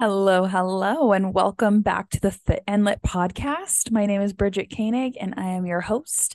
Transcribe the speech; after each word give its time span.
Hello, 0.00 0.46
hello, 0.46 1.12
and 1.12 1.32
welcome 1.32 1.80
back 1.80 2.10
to 2.10 2.20
the 2.20 2.32
Fit 2.32 2.64
and 2.66 2.84
Lit 2.84 3.00
podcast. 3.00 3.92
My 3.92 4.06
name 4.06 4.20
is 4.22 4.32
Bridgette 4.32 4.76
Koenig, 4.76 5.16
and 5.20 5.34
I 5.36 5.50
am 5.50 5.66
your 5.66 5.80
host. 5.80 6.34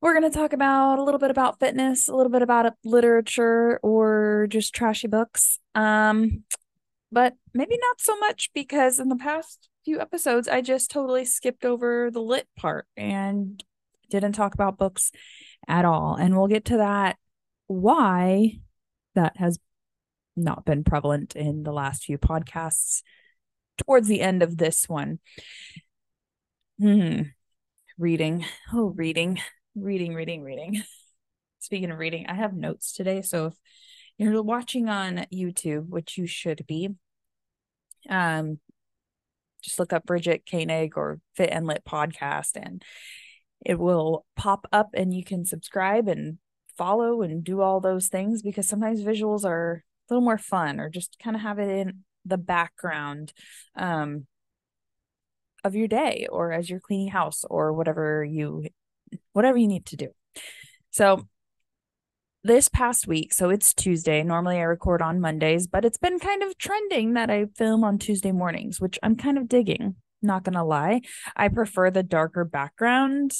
We're 0.00 0.18
going 0.18 0.30
to 0.30 0.36
talk 0.36 0.54
about 0.54 0.98
a 0.98 1.02
little 1.02 1.20
bit 1.20 1.30
about 1.30 1.60
fitness, 1.60 2.08
a 2.08 2.16
little 2.16 2.32
bit 2.32 2.40
about 2.40 2.72
literature, 2.84 3.78
or 3.82 4.46
just 4.48 4.74
trashy 4.74 5.08
books. 5.08 5.58
Um, 5.74 6.44
but 7.12 7.34
maybe 7.52 7.76
not 7.78 8.00
so 8.00 8.18
much 8.18 8.48
because 8.54 8.98
in 8.98 9.10
the 9.10 9.16
past 9.16 9.68
few 9.84 10.00
episodes, 10.00 10.48
I 10.48 10.62
just 10.62 10.90
totally 10.90 11.26
skipped 11.26 11.66
over 11.66 12.10
the 12.10 12.22
lit 12.22 12.48
part 12.56 12.86
and 12.96 13.62
didn't 14.08 14.32
talk 14.32 14.54
about 14.54 14.78
books 14.78 15.12
at 15.68 15.84
all. 15.84 16.14
And 16.14 16.34
we'll 16.34 16.48
get 16.48 16.64
to 16.66 16.78
that 16.78 17.18
why 17.66 18.58
that 19.14 19.36
has 19.36 19.58
not 20.36 20.64
been 20.64 20.84
prevalent 20.84 21.34
in 21.34 21.62
the 21.62 21.72
last 21.72 22.04
few 22.04 22.18
podcasts 22.18 23.02
towards 23.78 24.08
the 24.08 24.20
end 24.20 24.42
of 24.42 24.56
this 24.56 24.88
one. 24.88 25.18
Hmm. 26.78 27.22
Reading. 27.98 28.44
Oh, 28.72 28.88
reading, 28.88 29.40
reading, 29.74 30.14
reading, 30.14 30.42
reading. 30.42 30.82
Speaking 31.60 31.90
of 31.90 31.98
reading, 31.98 32.26
I 32.28 32.34
have 32.34 32.54
notes 32.54 32.92
today. 32.92 33.22
So 33.22 33.46
if 33.46 33.54
you're 34.18 34.42
watching 34.42 34.88
on 34.88 35.26
YouTube, 35.32 35.88
which 35.88 36.18
you 36.18 36.26
should 36.26 36.66
be, 36.66 36.90
um, 38.08 38.58
just 39.62 39.78
look 39.78 39.92
up 39.92 40.06
Bridgette 40.06 40.42
Koenig 40.48 40.96
or 40.96 41.20
Fit 41.34 41.50
and 41.50 41.66
Lit 41.66 41.84
podcast 41.84 42.52
and 42.54 42.84
it 43.64 43.78
will 43.78 44.24
pop 44.36 44.66
up 44.72 44.90
and 44.94 45.12
you 45.12 45.24
can 45.24 45.44
subscribe 45.44 46.08
and 46.08 46.38
follow 46.76 47.22
and 47.22 47.42
do 47.42 47.60
all 47.60 47.80
those 47.80 48.08
things 48.08 48.42
because 48.42 48.68
sometimes 48.68 49.02
visuals 49.02 49.44
are 49.44 49.82
a 50.08 50.14
little 50.14 50.24
more 50.24 50.38
fun 50.38 50.80
or 50.80 50.88
just 50.88 51.18
kind 51.22 51.36
of 51.36 51.42
have 51.42 51.58
it 51.58 51.68
in 51.68 52.04
the 52.24 52.38
background 52.38 53.32
um, 53.76 54.26
of 55.64 55.74
your 55.74 55.88
day 55.88 56.26
or 56.30 56.52
as 56.52 56.68
you're 56.68 56.80
cleaning 56.80 57.08
house 57.08 57.44
or 57.48 57.72
whatever 57.72 58.24
you 58.24 58.64
whatever 59.32 59.56
you 59.56 59.68
need 59.68 59.86
to 59.86 59.96
do. 59.96 60.08
So 60.90 61.26
this 62.42 62.68
past 62.68 63.08
week, 63.08 63.34
so 63.34 63.50
it's 63.50 63.74
Tuesday. 63.74 64.22
Normally 64.22 64.58
I 64.58 64.62
record 64.62 65.02
on 65.02 65.20
Mondays, 65.20 65.66
but 65.66 65.84
it's 65.84 65.98
been 65.98 66.18
kind 66.18 66.42
of 66.42 66.56
trending 66.58 67.14
that 67.14 67.30
I 67.30 67.46
film 67.56 67.82
on 67.82 67.98
Tuesday 67.98 68.32
mornings, 68.32 68.80
which 68.80 68.98
I'm 69.02 69.16
kind 69.16 69.36
of 69.36 69.48
digging. 69.48 69.96
Not 70.22 70.44
gonna 70.44 70.64
lie. 70.64 71.02
I 71.34 71.48
prefer 71.48 71.90
the 71.90 72.02
darker 72.02 72.44
background 72.44 73.32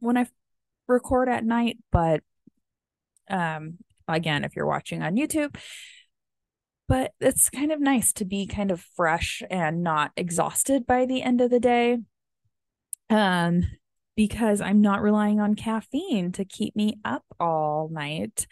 when 0.00 0.16
I 0.16 0.26
record 0.86 1.28
at 1.28 1.44
night, 1.44 1.78
but 1.92 2.22
um 3.30 3.78
again 4.08 4.44
if 4.44 4.56
you're 4.56 4.66
watching 4.66 5.02
on 5.02 5.16
YouTube. 5.16 5.54
But 6.88 7.12
it's 7.20 7.50
kind 7.50 7.70
of 7.70 7.80
nice 7.80 8.12
to 8.14 8.24
be 8.24 8.46
kind 8.46 8.70
of 8.70 8.84
fresh 8.96 9.42
and 9.50 9.82
not 9.82 10.12
exhausted 10.16 10.86
by 10.86 11.04
the 11.04 11.22
end 11.22 11.40
of 11.40 11.50
the 11.50 11.60
day. 11.60 11.98
Um 13.10 13.64
because 14.16 14.60
I'm 14.60 14.80
not 14.80 15.00
relying 15.00 15.38
on 15.38 15.54
caffeine 15.54 16.32
to 16.32 16.44
keep 16.44 16.74
me 16.74 16.94
up 17.04 17.22
all 17.38 17.88
night 17.92 18.48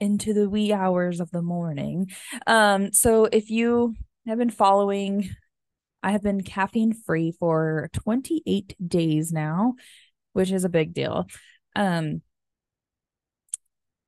into 0.00 0.32
the 0.32 0.48
wee 0.48 0.72
hours 0.72 1.20
of 1.20 1.30
the 1.30 1.42
morning. 1.42 2.10
Um 2.46 2.92
so 2.92 3.26
if 3.26 3.50
you 3.50 3.94
have 4.26 4.38
been 4.38 4.50
following 4.50 5.28
I 6.02 6.10
have 6.12 6.22
been 6.22 6.42
caffeine 6.42 6.92
free 6.92 7.32
for 7.32 7.88
28 7.92 8.74
days 8.86 9.32
now, 9.32 9.74
which 10.32 10.50
is 10.50 10.64
a 10.64 10.68
big 10.68 10.94
deal. 10.94 11.26
Um, 11.76 12.22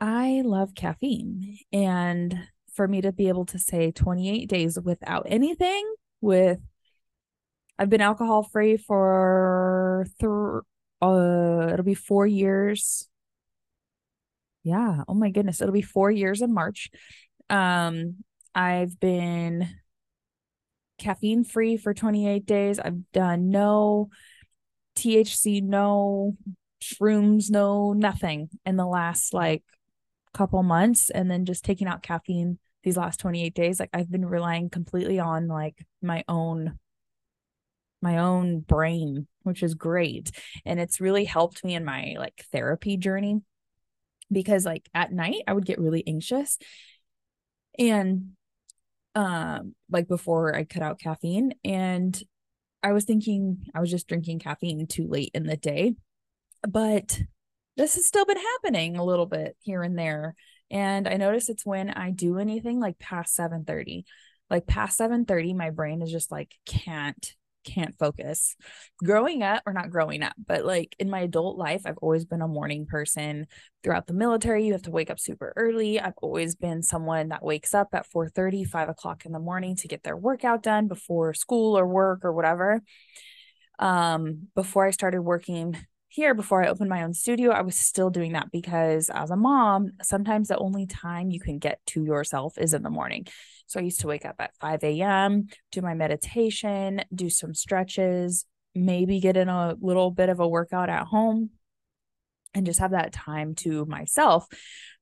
I 0.07 0.43
love 0.45 0.75
caffeine. 0.75 1.59
And 1.73 2.39
for 2.75 2.87
me 2.87 3.01
to 3.01 3.11
be 3.13 3.29
able 3.29 3.47
to 3.47 3.59
say 3.59 3.91
28 3.91 4.49
days 4.49 4.79
without 4.79 5.27
anything, 5.31 5.95
with 6.21 6.61
I've 7.79 7.89
been 7.89 8.03
alcohol 8.03 8.43
free 8.43 8.77
for 8.77 10.07
th- 10.21 10.63
uh 11.01 11.71
it'll 11.73 11.85
be 11.85 11.95
4 11.95 12.27
years. 12.27 13.09
Yeah, 14.63 15.05
oh 15.09 15.15
my 15.15 15.31
goodness, 15.31 15.61
it'll 15.61 15.73
be 15.73 15.83
4 15.83 16.11
years 16.11 16.43
in 16.43 16.53
March. 16.53 16.91
Um 17.49 18.25
I've 18.55 19.01
been 19.01 19.69
caffeine 20.99 21.45
free 21.45 21.77
for 21.79 21.95
28 21.95 22.45
days. 22.45 22.79
I've 22.79 23.11
done 23.13 23.49
no 23.49 24.11
THC, 24.97 25.63
no 25.63 26.37
shrooms, 26.83 27.51
no 27.51 27.95
nothing 27.95 28.51
in 28.67 28.77
the 28.77 28.87
last 28.87 29.33
like 29.33 29.63
couple 30.35 30.63
months 30.63 31.11
and 31.11 31.31
then 31.31 31.45
just 31.45 31.65
taking 31.65 31.89
out 31.89 32.03
caffeine 32.03 32.59
these 32.83 32.97
last 32.97 33.19
28 33.21 33.55
days 33.55 33.81
like 33.81 33.91
I've 33.95 34.11
been 34.11 34.27
relying 34.27 34.69
completely 34.69 35.19
on 35.19 35.49
like 35.49 35.87
my 36.03 36.25
own 36.29 36.79
my 38.03 38.19
own 38.19 38.61
brain 38.61 39.27
which 39.45 39.63
is 39.63 39.75
great. 39.75 40.33
And 40.67 40.81
it's 40.81 41.01
really 41.01 41.25
helped 41.25 41.65
me 41.65 41.75
in 41.75 41.85
my 41.85 42.17
like 42.19 42.45
therapy 42.51 42.97
journey 42.97 43.41
because 44.33 44.67
like 44.67 44.89
at 44.93 45.13
night 45.13 45.43
I 45.47 45.53
would 45.53 45.67
get 45.67 45.79
really 45.79 46.03
anxious. 46.07 46.59
And 47.79 48.31
um 49.15 49.75
like 49.89 50.09
before 50.09 50.57
I 50.57 50.65
cut 50.65 50.83
out 50.83 50.99
caffeine 50.99 51.55
and 51.63 52.21
I 52.83 52.93
was 52.93 53.05
thinking 53.05 53.65
I 53.75 53.81
was 53.81 53.91
just 53.91 54.09
drinking 54.09 54.41
caffeine 54.41 54.87
too 54.87 55.07
late 55.07 55.31
in 55.35 55.47
the 55.47 55.57
day. 55.57 55.95
But 56.67 57.21
this 57.77 57.95
has 57.95 58.07
still 58.07 58.25
been 58.25 58.39
happening 58.39 58.97
a 58.97 59.05
little 59.05 59.27
bit 59.27 59.57
here 59.61 59.83
and 59.83 59.99
there. 59.99 60.35
And 60.71 61.07
I 61.09 61.17
notice 61.17 61.49
it's 61.49 61.67
when 61.67 61.91
I 61.91 62.11
do 62.11 62.39
anything 62.39 62.81
like 62.81 62.99
past 62.99 63.35
7:30. 63.35 64.05
Like 64.51 64.67
past 64.67 64.97
7:30 64.97 65.55
my 65.55 65.71
brain 65.71 66.03
is 66.03 66.11
just 66.11 66.31
like 66.31 66.55
can't 66.67 67.35
can't 67.65 67.99
focus. 67.99 68.57
Growing 69.03 69.43
up 69.43 69.63
or 69.67 69.73
not 69.73 69.91
growing 69.91 70.23
up, 70.23 70.35
but 70.47 70.65
like 70.65 70.95
in 70.99 71.11
my 71.11 71.21
adult 71.21 71.57
life, 71.57 71.83
I've 71.85 71.99
always 71.99 72.25
been 72.25 72.43
a 72.43 72.49
morning 72.49 72.87
person. 72.87 73.47
Throughout 73.83 74.07
the 74.07 74.13
military, 74.15 74.67
you 74.67 74.73
have 74.73 74.83
to 74.83 74.91
wake 74.91 75.11
up 75.11 75.19
super 75.19 75.53
early. 75.57 75.99
I've 75.99 76.19
always 76.23 76.55
been 76.55 76.83
someone 76.83 77.29
that 77.29 77.43
wakes 77.43 77.75
up 77.75 77.89
at 77.93 78.07
4 78.07 78.29
30, 78.29 78.65
5 78.65 78.89
o'clock 78.89 79.25
in 79.25 79.33
the 79.33 79.39
morning 79.39 79.77
to 79.77 79.89
get 79.89 80.03
their 80.03 80.17
workout 80.17 80.63
done 80.63 80.89
before 80.89 81.35
school 81.35 81.77
or 81.77 81.87
work 81.87 82.25
or 82.25 82.33
whatever. 82.33 82.83
Um, 83.79 84.49
before 84.55 84.87
I 84.87 84.91
started 84.91 85.23
working 85.23 85.77
here 86.15 86.33
before 86.33 86.65
I 86.65 86.69
opened 86.69 86.89
my 86.89 87.03
own 87.03 87.13
studio, 87.13 87.51
I 87.51 87.63
was 87.63 87.77
still 87.77 88.09
doing 88.09 88.35
that 88.35 88.53
because 88.53 89.11
as 89.11 89.33
a 89.33 89.37
mom, 89.37 89.91
sometimes 90.01 90.47
the 90.47 90.57
only 90.59 90.87
time 90.87 91.33
you 91.33 91.41
can 91.41 91.59
get 91.59 91.85
to 91.87 92.05
yourself 92.05 92.57
is 92.57 92.73
in 92.73 92.85
the 92.85 92.91
morning. 92.91 93.27
So 93.67 93.81
I 93.81 93.83
used 93.83 93.99
to 94.03 94.07
wake 94.07 94.25
up 94.25 94.37
at 94.39 94.55
5 94.61 94.85
a.m., 94.85 95.49
do 95.73 95.83
my 95.83 95.95
meditation, 95.95 97.03
do 97.13 97.29
some 97.29 97.53
stretches, 97.53 98.47
maybe 98.77 99.19
get 99.19 99.37
in 99.37 99.49
a 99.49 99.75
little 99.81 100.13
bit 100.13 100.29
of 100.29 100.39
a 100.39 100.47
workout 100.47 100.89
at 100.89 101.09
home 101.09 101.51
and 102.55 102.65
just 102.65 102.79
have 102.79 102.93
that 102.93 103.13
time 103.13 103.57
to 103.57 103.85
myself. 103.87 104.47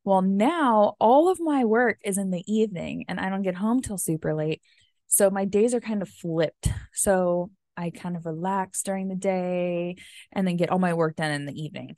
Well, 0.05 0.23
now 0.23 0.95
all 0.99 1.29
of 1.29 1.39
my 1.39 1.67
work 1.67 1.99
is 2.03 2.17
in 2.17 2.31
the 2.31 2.43
evening 2.51 3.05
and 3.07 3.21
I 3.21 3.29
don't 3.29 3.43
get 3.43 3.57
home 3.57 3.83
till 3.83 3.99
super 3.99 4.33
late. 4.33 4.63
So 5.09 5.29
my 5.29 5.45
days 5.45 5.75
are 5.75 5.81
kind 5.81 6.01
of 6.01 6.09
flipped. 6.09 6.69
So 6.95 7.51
I 7.77 7.91
kind 7.91 8.17
of 8.17 8.27
relax 8.27 8.83
during 8.83 9.09
the 9.09 9.15
day 9.15 9.97
and 10.33 10.47
then 10.47 10.57
get 10.57 10.71
all 10.71 10.79
my 10.79 10.95
work 10.95 11.17
done 11.17 11.33
in 11.33 11.47
the 11.47 11.61
evening. 11.61 11.97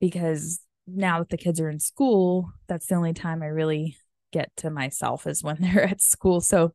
Because 0.00 0.60
now 0.86 1.18
that 1.18 1.28
the 1.28 1.36
kids 1.36 1.60
are 1.60 1.68
in 1.68 1.80
school, 1.80 2.50
that's 2.66 2.86
the 2.86 2.94
only 2.94 3.12
time 3.12 3.42
I 3.42 3.46
really 3.46 3.96
get 4.32 4.50
to 4.56 4.70
myself 4.70 5.26
is 5.26 5.42
when 5.42 5.56
they're 5.60 5.84
at 5.84 6.00
school. 6.00 6.40
So 6.40 6.72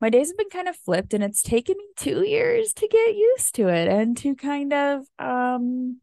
my 0.00 0.10
days 0.10 0.28
have 0.28 0.36
been 0.36 0.50
kind 0.50 0.68
of 0.68 0.76
flipped 0.76 1.14
and 1.14 1.24
it's 1.24 1.42
taken 1.42 1.76
me 1.76 1.84
2 1.96 2.26
years 2.26 2.72
to 2.74 2.88
get 2.88 3.16
used 3.16 3.54
to 3.56 3.68
it 3.68 3.88
and 3.88 4.16
to 4.18 4.34
kind 4.34 4.72
of 4.72 5.04
um 5.18 6.00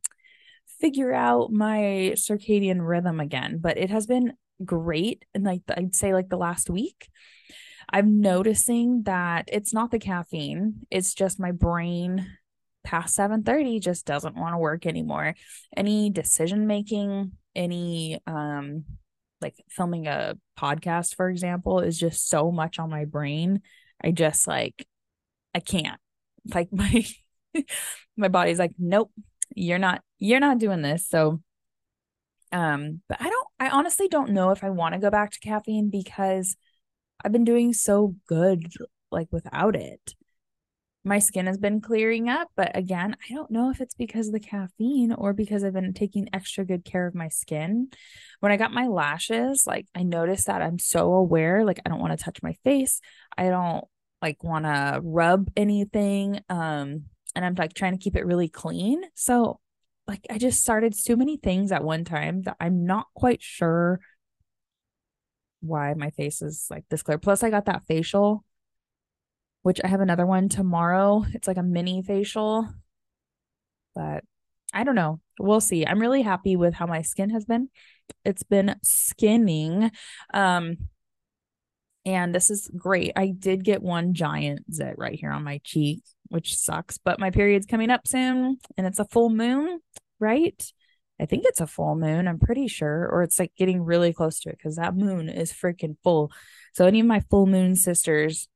figure 0.79 1.13
out 1.13 1.51
my 1.51 2.13
circadian 2.15 2.85
rhythm 2.87 3.19
again, 3.19 3.57
but 3.59 3.77
it 3.77 3.89
has 3.89 4.05
been 4.05 4.33
great 4.63 5.25
and 5.33 5.43
like 5.43 5.61
I'd 5.69 5.95
say 5.95 6.13
like 6.13 6.29
the 6.29 6.37
last 6.37 6.69
week 6.69 7.09
I'm 7.91 8.21
noticing 8.21 9.03
that 9.03 9.49
it's 9.51 9.73
not 9.73 9.91
the 9.91 9.99
caffeine, 9.99 10.85
it's 10.89 11.13
just 11.13 11.39
my 11.39 11.51
brain 11.51 12.27
past 12.83 13.15
7:30 13.15 13.79
just 13.79 14.05
doesn't 14.05 14.35
want 14.35 14.53
to 14.53 14.57
work 14.57 14.85
anymore. 14.85 15.35
Any 15.75 16.09
decision 16.09 16.67
making, 16.67 17.33
any 17.55 18.19
um 18.25 18.85
like 19.41 19.55
filming 19.69 20.07
a 20.07 20.37
podcast 20.57 21.15
for 21.15 21.29
example 21.29 21.79
is 21.79 21.97
just 21.97 22.27
so 22.27 22.51
much 22.51 22.79
on 22.79 22.89
my 22.89 23.05
brain. 23.05 23.61
I 24.03 24.11
just 24.11 24.47
like 24.47 24.85
I 25.53 25.59
can't. 25.59 25.99
Like 26.53 26.69
my 26.71 27.05
my 28.17 28.27
body's 28.27 28.59
like 28.59 28.73
nope, 28.77 29.11
you're 29.55 29.79
not 29.79 30.01
you're 30.17 30.39
not 30.39 30.59
doing 30.59 30.81
this. 30.81 31.07
So 31.07 31.41
um 32.51 33.01
but 33.07 33.21
I 33.21 33.29
don't 33.29 33.47
I 33.59 33.69
honestly 33.69 34.07
don't 34.07 34.31
know 34.31 34.51
if 34.51 34.63
I 34.63 34.69
want 34.69 34.93
to 34.93 34.99
go 34.99 35.09
back 35.09 35.31
to 35.31 35.39
caffeine 35.39 35.89
because 35.89 36.55
I've 37.23 37.31
been 37.31 37.43
doing 37.45 37.73
so 37.73 38.15
good 38.27 38.71
like 39.11 39.27
without 39.31 39.75
it. 39.75 40.15
my 41.03 41.19
skin 41.19 41.47
has 41.47 41.57
been 41.57 41.81
clearing 41.81 42.29
up. 42.29 42.49
But 42.55 42.75
again, 42.77 43.15
I 43.29 43.33
don't 43.33 43.51
know 43.51 43.69
if 43.69 43.81
it's 43.81 43.95
because 43.95 44.27
of 44.27 44.33
the 44.33 44.39
caffeine 44.39 45.13
or 45.13 45.33
because 45.33 45.63
I've 45.63 45.73
been 45.73 45.93
taking 45.93 46.29
extra 46.33 46.65
good 46.65 46.83
care 46.85 47.07
of 47.07 47.15
my 47.15 47.29
skin. 47.29 47.89
When 48.41 48.51
I 48.51 48.57
got 48.57 48.73
my 48.73 48.87
lashes, 48.87 49.65
like 49.65 49.87
I 49.95 50.03
noticed 50.03 50.47
that 50.47 50.61
I'm 50.61 50.79
so 50.79 51.13
aware, 51.13 51.65
like 51.65 51.79
I 51.85 51.89
don't 51.89 52.01
want 52.01 52.17
to 52.17 52.23
touch 52.23 52.43
my 52.43 52.53
face. 52.63 52.99
I 53.37 53.49
don't 53.49 53.85
like 54.21 54.43
want 54.43 54.65
to 54.65 54.99
rub 55.01 55.49
anything. 55.55 56.41
Um, 56.49 57.05
and 57.35 57.45
I'm 57.45 57.55
like 57.55 57.73
trying 57.73 57.93
to 57.93 58.03
keep 58.03 58.15
it 58.15 58.25
really 58.25 58.49
clean. 58.49 59.01
So 59.15 59.59
like 60.07 60.25
I 60.29 60.37
just 60.37 60.61
started 60.61 60.95
so 60.95 61.15
many 61.15 61.37
things 61.37 61.71
at 61.71 61.83
one 61.83 62.03
time 62.03 62.41
that 62.43 62.57
I'm 62.59 62.85
not 62.85 63.07
quite 63.15 63.41
sure 63.41 64.01
why 65.61 65.93
my 65.95 66.09
face 66.11 66.41
is 66.41 66.67
like 66.69 66.85
this 66.89 67.03
clear. 67.03 67.17
Plus 67.17 67.43
I 67.43 67.49
got 67.49 67.65
that 67.65 67.83
facial 67.87 68.43
which 69.61 69.81
I 69.83 69.87
have 69.87 70.01
another 70.01 70.25
one 70.25 70.49
tomorrow. 70.49 71.25
It's 71.33 71.47
like 71.47 71.57
a 71.57 71.63
mini 71.63 72.01
facial, 72.01 72.67
but 73.93 74.23
I 74.73 74.83
don't 74.83 74.95
know. 74.95 75.19
We'll 75.39 75.61
see. 75.61 75.85
I'm 75.85 75.99
really 75.99 76.21
happy 76.21 76.55
with 76.55 76.73
how 76.73 76.85
my 76.85 77.01
skin 77.01 77.29
has 77.31 77.45
been. 77.45 77.69
It's 78.23 78.43
been 78.43 78.75
skinning. 78.83 79.91
Um, 80.33 80.77
and 82.05 82.33
this 82.33 82.49
is 82.49 82.69
great. 82.75 83.13
I 83.15 83.33
did 83.37 83.63
get 83.63 83.81
one 83.81 84.13
giant 84.13 84.73
zit 84.73 84.95
right 84.97 85.19
here 85.19 85.31
on 85.31 85.43
my 85.43 85.59
cheek, 85.63 86.01
which 86.29 86.55
sucks, 86.55 86.97
but 86.97 87.19
my 87.19 87.29
period's 87.29 87.65
coming 87.65 87.89
up 87.89 88.07
soon 88.07 88.57
and 88.77 88.87
it's 88.87 88.99
a 88.99 89.05
full 89.05 89.29
moon, 89.29 89.79
right? 90.19 90.71
I 91.19 91.25
think 91.25 91.43
it's 91.45 91.61
a 91.61 91.67
full 91.67 91.95
moon, 91.95 92.27
I'm 92.27 92.39
pretty 92.39 92.67
sure, 92.67 93.07
or 93.11 93.23
it's 93.23 93.39
like 93.39 93.51
getting 93.57 93.83
really 93.83 94.13
close 94.13 94.39
to 94.41 94.49
it 94.49 94.57
because 94.57 94.77
that 94.77 94.95
moon 94.95 95.29
is 95.29 95.51
freaking 95.51 95.97
full. 96.03 96.31
So, 96.73 96.85
any 96.85 96.99
of 96.99 97.05
my 97.05 97.21
full 97.29 97.45
moon 97.45 97.75
sisters, 97.75 98.47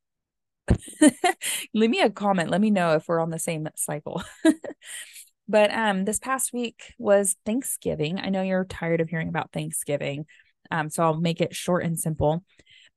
leave 1.73 1.89
me 1.89 2.01
a 2.01 2.09
comment. 2.09 2.49
Let 2.49 2.61
me 2.61 2.71
know 2.71 2.93
if 2.93 3.07
we're 3.07 3.19
on 3.19 3.29
the 3.29 3.39
same 3.39 3.67
cycle. 3.75 4.23
but 5.47 5.73
um 5.73 6.05
this 6.05 6.19
past 6.19 6.53
week 6.53 6.93
was 6.97 7.35
Thanksgiving. 7.45 8.19
I 8.19 8.29
know 8.29 8.41
you're 8.41 8.65
tired 8.65 9.01
of 9.01 9.09
hearing 9.09 9.27
about 9.27 9.51
Thanksgiving. 9.51 10.25
Um 10.71 10.89
so 10.89 11.03
I'll 11.03 11.19
make 11.19 11.41
it 11.41 11.55
short 11.55 11.83
and 11.83 11.99
simple. 11.99 12.43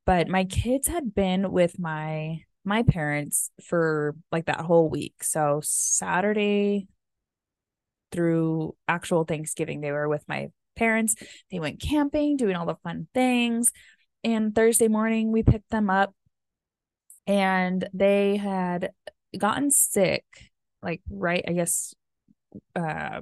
But 0.05 0.29
my 0.29 0.45
kids 0.45 0.87
had 0.87 1.15
been 1.15 1.51
with 1.51 1.79
my 1.79 2.41
my 2.65 2.83
parents 2.83 3.51
for 3.65 4.15
like 4.31 4.47
that 4.47 4.61
whole 4.61 4.89
week. 4.89 5.23
So 5.23 5.61
Saturday 5.63 6.89
through 8.13 8.75
actual 8.89 9.25
Thanksgiving 9.25 9.81
they 9.81 9.93
were 9.93 10.09
with 10.09 10.25
my 10.29 10.49
parents. 10.77 11.15
They 11.51 11.61
went 11.61 11.81
camping, 11.81 12.37
doing 12.37 12.57
all 12.57 12.67
the 12.67 12.77
fun 12.83 13.09
things. 13.15 13.73
And 14.23 14.55
Thursday 14.55 14.89
morning 14.89 15.33
we 15.33 15.43
picked 15.43 15.71
them 15.71 15.91
up 15.91 16.15
and 17.27 17.89
they 17.93 18.37
had 18.37 18.91
gotten 19.37 19.71
sick 19.71 20.25
like 20.83 21.03
right 21.11 21.45
i 21.47 21.53
guess 21.53 21.95
uh 22.75 23.21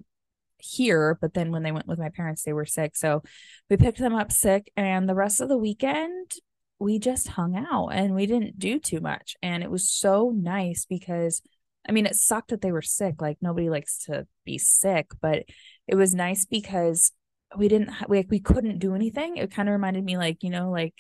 here 0.59 1.19
but 1.21 1.35
then 1.35 1.51
when 1.51 1.63
they 1.63 1.73
went 1.73 1.87
with 1.87 1.99
my 1.99 2.09
parents 2.09 2.43
they 2.43 2.53
were 2.53 2.65
sick 2.65 2.97
so 2.97 3.23
we 3.69 3.77
picked 3.77 3.99
them 3.99 4.15
up 4.15 4.31
sick 4.33 4.71
and 4.77 5.09
the 5.09 5.15
rest 5.15 5.41
of 5.41 5.49
the 5.49 5.59
weekend 5.59 6.31
we 6.79 6.99
just 6.99 7.29
hung 7.29 7.57
out 7.57 7.89
and 7.89 8.15
we 8.15 8.27
didn't 8.27 8.59
do 8.59 8.79
too 8.79 9.01
much 9.01 9.37
and 9.43 9.63
it 9.63 9.71
was 9.71 9.91
so 9.91 10.33
nice 10.35 10.87
because 10.89 11.43
i 11.89 11.93
mean 11.93 12.07
it 12.07 12.17
sucked 12.17 12.51
that 12.51 12.61
they 12.61 12.73
were 12.73 12.83
sick 12.83 13.21
like 13.21 13.39
nobody 13.41 13.71
likes 13.71 14.05
to 14.05 14.27
be 14.45 14.59
sick 14.59 15.09
but 15.21 15.45
it 15.87 15.95
was 15.95 16.15
nice 16.15 16.45
because 16.45 17.13
we 17.57 17.69
didn't 17.69 17.91
like 18.09 18.27
we 18.31 18.41
couldn't 18.41 18.79
do 18.79 18.95
anything 18.95 19.37
it 19.37 19.51
kind 19.51 19.69
of 19.69 19.73
reminded 19.73 20.05
me 20.05 20.17
like 20.17 20.43
you 20.43 20.51
know 20.51 20.71
like 20.71 20.95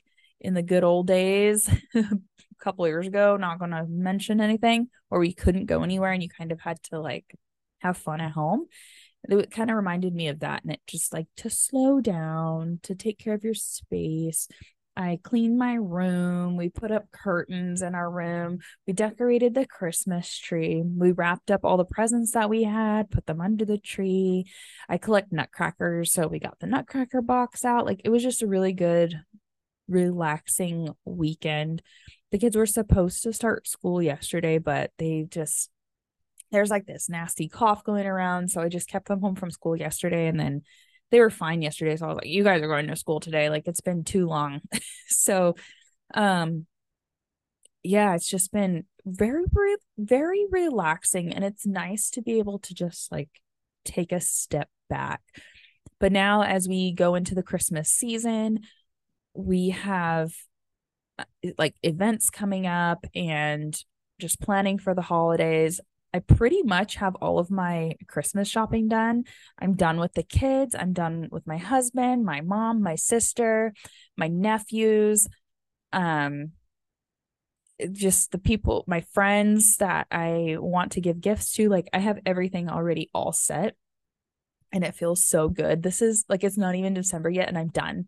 in 0.44 0.54
the 0.54 0.62
good 0.62 0.84
old 0.84 1.06
days 1.06 1.68
a 1.94 2.04
couple 2.60 2.86
years 2.86 3.06
ago, 3.06 3.36
not 3.36 3.58
going 3.58 3.70
to 3.70 3.86
mention 3.88 4.40
anything, 4.40 4.88
or 5.10 5.18
we 5.18 5.32
couldn't 5.32 5.66
go 5.66 5.82
anywhere 5.82 6.12
and 6.12 6.22
you 6.22 6.28
kind 6.28 6.52
of 6.52 6.60
had 6.60 6.80
to 6.84 7.00
like 7.00 7.34
have 7.78 7.96
fun 7.96 8.20
at 8.20 8.32
home. 8.32 8.66
It 9.26 9.50
kind 9.50 9.70
of 9.70 9.76
reminded 9.76 10.14
me 10.14 10.28
of 10.28 10.40
that. 10.40 10.62
And 10.62 10.72
it 10.72 10.80
just 10.86 11.12
like 11.12 11.26
to 11.38 11.50
slow 11.50 12.00
down, 12.00 12.80
to 12.82 12.94
take 12.94 13.18
care 13.18 13.34
of 13.34 13.42
your 13.42 13.54
space. 13.54 14.48
I 14.96 15.18
cleaned 15.22 15.58
my 15.58 15.74
room. 15.74 16.56
We 16.56 16.68
put 16.68 16.92
up 16.92 17.10
curtains 17.10 17.82
in 17.82 17.94
our 17.94 18.08
room. 18.08 18.60
We 18.86 18.92
decorated 18.92 19.54
the 19.54 19.66
Christmas 19.66 20.38
tree. 20.38 20.82
We 20.84 21.12
wrapped 21.12 21.50
up 21.50 21.64
all 21.64 21.76
the 21.76 21.84
presents 21.84 22.32
that 22.32 22.48
we 22.48 22.62
had, 22.62 23.10
put 23.10 23.26
them 23.26 23.40
under 23.40 23.64
the 23.64 23.78
tree. 23.78 24.46
I 24.88 24.98
collect 24.98 25.32
nutcrackers. 25.32 26.12
So 26.12 26.28
we 26.28 26.38
got 26.38 26.60
the 26.60 26.66
nutcracker 26.66 27.22
box 27.22 27.64
out. 27.64 27.86
Like 27.86 28.02
it 28.04 28.10
was 28.10 28.22
just 28.22 28.42
a 28.42 28.46
really 28.46 28.72
good, 28.72 29.20
relaxing 29.88 30.88
weekend 31.04 31.82
the 32.34 32.38
kids 32.38 32.56
were 32.56 32.66
supposed 32.66 33.22
to 33.22 33.32
start 33.32 33.68
school 33.68 34.02
yesterday, 34.02 34.58
but 34.58 34.90
they 34.98 35.24
just 35.30 35.70
there's 36.50 36.68
like 36.68 36.84
this 36.84 37.08
nasty 37.08 37.46
cough 37.46 37.84
going 37.84 38.06
around. 38.06 38.50
So 38.50 38.60
I 38.60 38.68
just 38.68 38.88
kept 38.88 39.06
them 39.06 39.20
home 39.20 39.36
from 39.36 39.52
school 39.52 39.76
yesterday 39.76 40.26
and 40.26 40.40
then 40.40 40.62
they 41.10 41.20
were 41.20 41.30
fine 41.30 41.62
yesterday. 41.62 41.96
So 41.96 42.06
I 42.06 42.08
was 42.08 42.16
like, 42.16 42.26
you 42.26 42.44
guys 42.44 42.62
are 42.62 42.68
going 42.68 42.88
to 42.88 42.96
school 42.96 43.20
today. 43.20 43.50
Like 43.50 43.66
it's 43.66 43.80
been 43.80 44.04
too 44.04 44.26
long. 44.26 44.60
so 45.08 45.54
um 46.14 46.66
yeah, 47.82 48.14
it's 48.14 48.28
just 48.28 48.52
been 48.52 48.84
very 49.04 49.44
very 49.98 50.46
relaxing 50.50 51.32
and 51.34 51.44
it's 51.44 51.66
nice 51.66 52.10
to 52.10 52.22
be 52.22 52.38
able 52.38 52.58
to 52.60 52.74
just 52.74 53.12
like 53.12 53.28
take 53.84 54.12
a 54.12 54.20
step 54.20 54.68
back. 54.88 55.20
But 56.00 56.12
now 56.12 56.42
as 56.42 56.68
we 56.68 56.92
go 56.92 57.14
into 57.14 57.34
the 57.34 57.42
Christmas 57.42 57.88
season, 57.90 58.60
we 59.34 59.70
have 59.70 60.32
uh, 61.18 61.24
like 61.58 61.74
events 61.82 62.30
coming 62.30 62.66
up 62.66 63.06
and 63.14 63.76
just 64.20 64.40
planning 64.40 64.78
for 64.78 64.94
the 64.94 65.02
holidays. 65.02 65.80
I 66.14 66.20
pretty 66.20 66.62
much 66.62 66.94
have 66.94 67.16
all 67.16 67.40
of 67.40 67.50
my 67.50 67.96
Christmas 68.06 68.48
shopping 68.48 68.86
done. 68.86 69.24
I'm 69.58 69.74
done 69.74 69.98
with 69.98 70.12
the 70.12 70.22
kids. 70.22 70.76
I'm 70.78 70.92
done 70.92 71.28
with 71.32 71.44
my 71.44 71.56
husband, 71.56 72.24
my 72.24 72.40
mom, 72.40 72.82
my 72.82 72.94
sister, 72.94 73.74
my 74.16 74.28
nephews, 74.28 75.26
um 75.92 76.52
just 77.90 78.30
the 78.30 78.38
people, 78.38 78.84
my 78.86 79.00
friends 79.12 79.78
that 79.78 80.06
I 80.12 80.56
want 80.60 80.92
to 80.92 81.00
give 81.00 81.20
gifts 81.20 81.52
to. 81.54 81.68
Like 81.68 81.88
I 81.92 81.98
have 81.98 82.20
everything 82.24 82.68
already 82.68 83.10
all 83.12 83.32
set 83.32 83.74
and 84.72 84.84
it 84.84 84.94
feels 84.94 85.26
so 85.26 85.48
good. 85.48 85.82
This 85.82 86.00
is 86.00 86.24
like 86.28 86.44
it's 86.44 86.56
not 86.56 86.76
even 86.76 86.94
December 86.94 87.30
yet 87.30 87.48
and 87.48 87.58
I'm 87.58 87.68
done. 87.68 88.06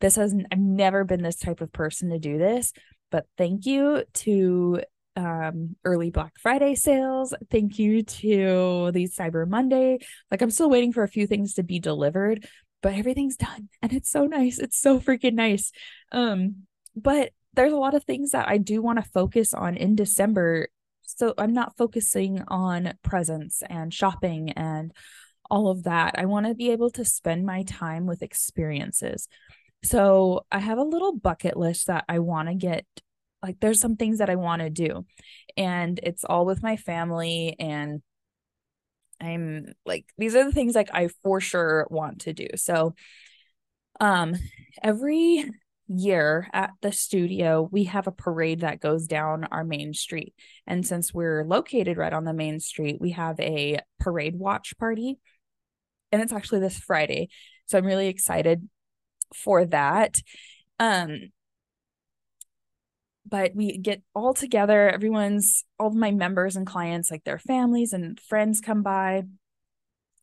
This 0.00 0.14
has 0.14 0.32
I've 0.52 0.58
never 0.58 1.02
been 1.02 1.22
this 1.22 1.40
type 1.40 1.60
of 1.60 1.72
person 1.72 2.10
to 2.10 2.20
do 2.20 2.38
this, 2.38 2.72
but 3.10 3.26
thank 3.36 3.66
you 3.66 4.04
to 4.14 4.82
um 5.18 5.76
early 5.84 6.10
Black 6.10 6.32
Friday 6.40 6.74
sales. 6.74 7.34
Thank 7.50 7.78
you 7.78 8.02
to 8.04 8.90
the 8.92 9.08
Cyber 9.08 9.46
Monday. 9.46 9.98
Like 10.30 10.40
I'm 10.40 10.50
still 10.50 10.70
waiting 10.70 10.92
for 10.92 11.02
a 11.02 11.08
few 11.08 11.26
things 11.26 11.54
to 11.54 11.62
be 11.62 11.80
delivered, 11.80 12.46
but 12.82 12.94
everything's 12.94 13.36
done 13.36 13.68
and 13.82 13.92
it's 13.92 14.10
so 14.10 14.26
nice. 14.26 14.58
It's 14.58 14.80
so 14.80 15.00
freaking 15.00 15.34
nice. 15.34 15.72
Um 16.12 16.66
but 16.96 17.32
there's 17.54 17.72
a 17.72 17.76
lot 17.76 17.94
of 17.94 18.04
things 18.04 18.30
that 18.30 18.48
I 18.48 18.58
do 18.58 18.80
want 18.80 19.02
to 19.02 19.10
focus 19.10 19.52
on 19.52 19.76
in 19.76 19.96
December. 19.96 20.68
So 21.02 21.34
I'm 21.36 21.52
not 21.52 21.76
focusing 21.76 22.42
on 22.46 22.94
presents 23.02 23.62
and 23.68 23.92
shopping 23.92 24.52
and 24.52 24.92
all 25.50 25.68
of 25.68 25.84
that. 25.84 26.14
I 26.16 26.26
want 26.26 26.46
to 26.46 26.54
be 26.54 26.70
able 26.70 26.90
to 26.90 27.04
spend 27.04 27.44
my 27.44 27.64
time 27.64 28.06
with 28.06 28.22
experiences. 28.22 29.26
So 29.82 30.44
I 30.52 30.58
have 30.58 30.78
a 30.78 30.82
little 30.82 31.16
bucket 31.16 31.56
list 31.56 31.86
that 31.86 32.04
I 32.08 32.18
want 32.18 32.48
to 32.48 32.54
get 32.54 32.84
like 33.42 33.60
there's 33.60 33.80
some 33.80 33.96
things 33.96 34.18
that 34.18 34.30
I 34.30 34.36
want 34.36 34.62
to 34.62 34.70
do 34.70 35.04
and 35.56 35.98
it's 36.02 36.24
all 36.24 36.44
with 36.44 36.62
my 36.62 36.76
family 36.76 37.56
and 37.58 38.02
I'm 39.20 39.74
like 39.84 40.06
these 40.16 40.34
are 40.34 40.44
the 40.44 40.52
things 40.52 40.74
like 40.74 40.90
I 40.92 41.08
for 41.22 41.40
sure 41.40 41.86
want 41.90 42.22
to 42.22 42.32
do. 42.32 42.48
So 42.56 42.94
um 44.00 44.34
every 44.82 45.44
year 45.88 46.48
at 46.52 46.70
the 46.82 46.92
studio 46.92 47.66
we 47.72 47.84
have 47.84 48.06
a 48.06 48.12
parade 48.12 48.60
that 48.60 48.80
goes 48.80 49.06
down 49.06 49.44
our 49.44 49.64
main 49.64 49.94
street 49.94 50.34
and 50.66 50.86
since 50.86 51.14
we're 51.14 51.44
located 51.44 51.96
right 51.96 52.12
on 52.12 52.24
the 52.24 52.34
main 52.34 52.60
street 52.60 53.00
we 53.00 53.12
have 53.12 53.40
a 53.40 53.78
parade 53.98 54.38
watch 54.38 54.74
party 54.78 55.18
and 56.12 56.22
it's 56.22 56.32
actually 56.32 56.60
this 56.60 56.78
Friday. 56.78 57.28
So 57.66 57.78
I'm 57.78 57.86
really 57.86 58.08
excited 58.08 58.68
for 59.34 59.64
that. 59.66 60.20
Um 60.78 61.30
but 63.28 63.54
we 63.54 63.76
get 63.78 64.02
all 64.14 64.34
together, 64.34 64.88
everyone's 64.88 65.64
all 65.78 65.88
of 65.88 65.94
my 65.94 66.10
members 66.10 66.56
and 66.56 66.66
clients, 66.66 67.10
like 67.10 67.24
their 67.24 67.38
families 67.38 67.92
and 67.92 68.18
friends 68.20 68.60
come 68.60 68.82
by. 68.82 69.24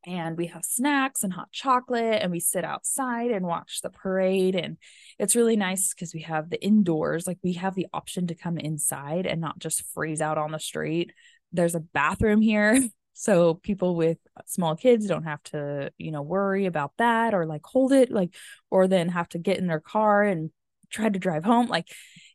And 0.08 0.38
we 0.38 0.48
have 0.48 0.64
snacks 0.64 1.24
and 1.24 1.34
hot 1.34 1.52
chocolate 1.52 2.22
and 2.22 2.32
we 2.32 2.40
sit 2.40 2.64
outside 2.64 3.32
and 3.32 3.46
watch 3.46 3.80
the 3.82 3.90
parade. 3.90 4.56
And 4.56 4.78
it's 5.18 5.36
really 5.36 5.56
nice 5.56 5.94
because 5.94 6.14
we 6.14 6.22
have 6.22 6.50
the 6.50 6.64
indoors 6.64 7.26
like 7.26 7.40
we 7.44 7.54
have 7.54 7.74
the 7.74 7.88
option 7.92 8.28
to 8.28 8.36
come 8.36 8.60
inside 8.60 9.26
and 9.26 9.42
not 9.42 9.58
just 9.58 9.84
freeze 9.94 10.22
out 10.22 10.38
on 10.38 10.52
the 10.52 10.60
street. 10.60 11.12
There's 11.52 11.74
a 11.74 11.80
bathroom 11.80 12.42
here 12.42 12.80
so 13.14 13.56
people 13.56 13.96
with 13.96 14.20
small 14.46 14.76
kids 14.76 15.08
don't 15.08 15.24
have 15.24 15.42
to 15.42 15.92
you 15.98 16.12
know 16.12 16.22
worry 16.22 16.66
about 16.66 16.92
that 16.98 17.34
or 17.34 17.46
like 17.46 17.66
hold 17.66 17.94
it 17.94 18.12
like 18.12 18.36
or 18.70 18.88
then 18.88 19.10
have 19.10 19.30
to 19.30 19.40
get 19.40 19.58
in 19.58 19.68
their 19.68 19.80
car 19.80 20.22
and 20.22 20.52
try 20.90 21.10
to 21.10 21.20
drive 21.20 21.44
home. 21.44 21.68
Like 21.68 21.88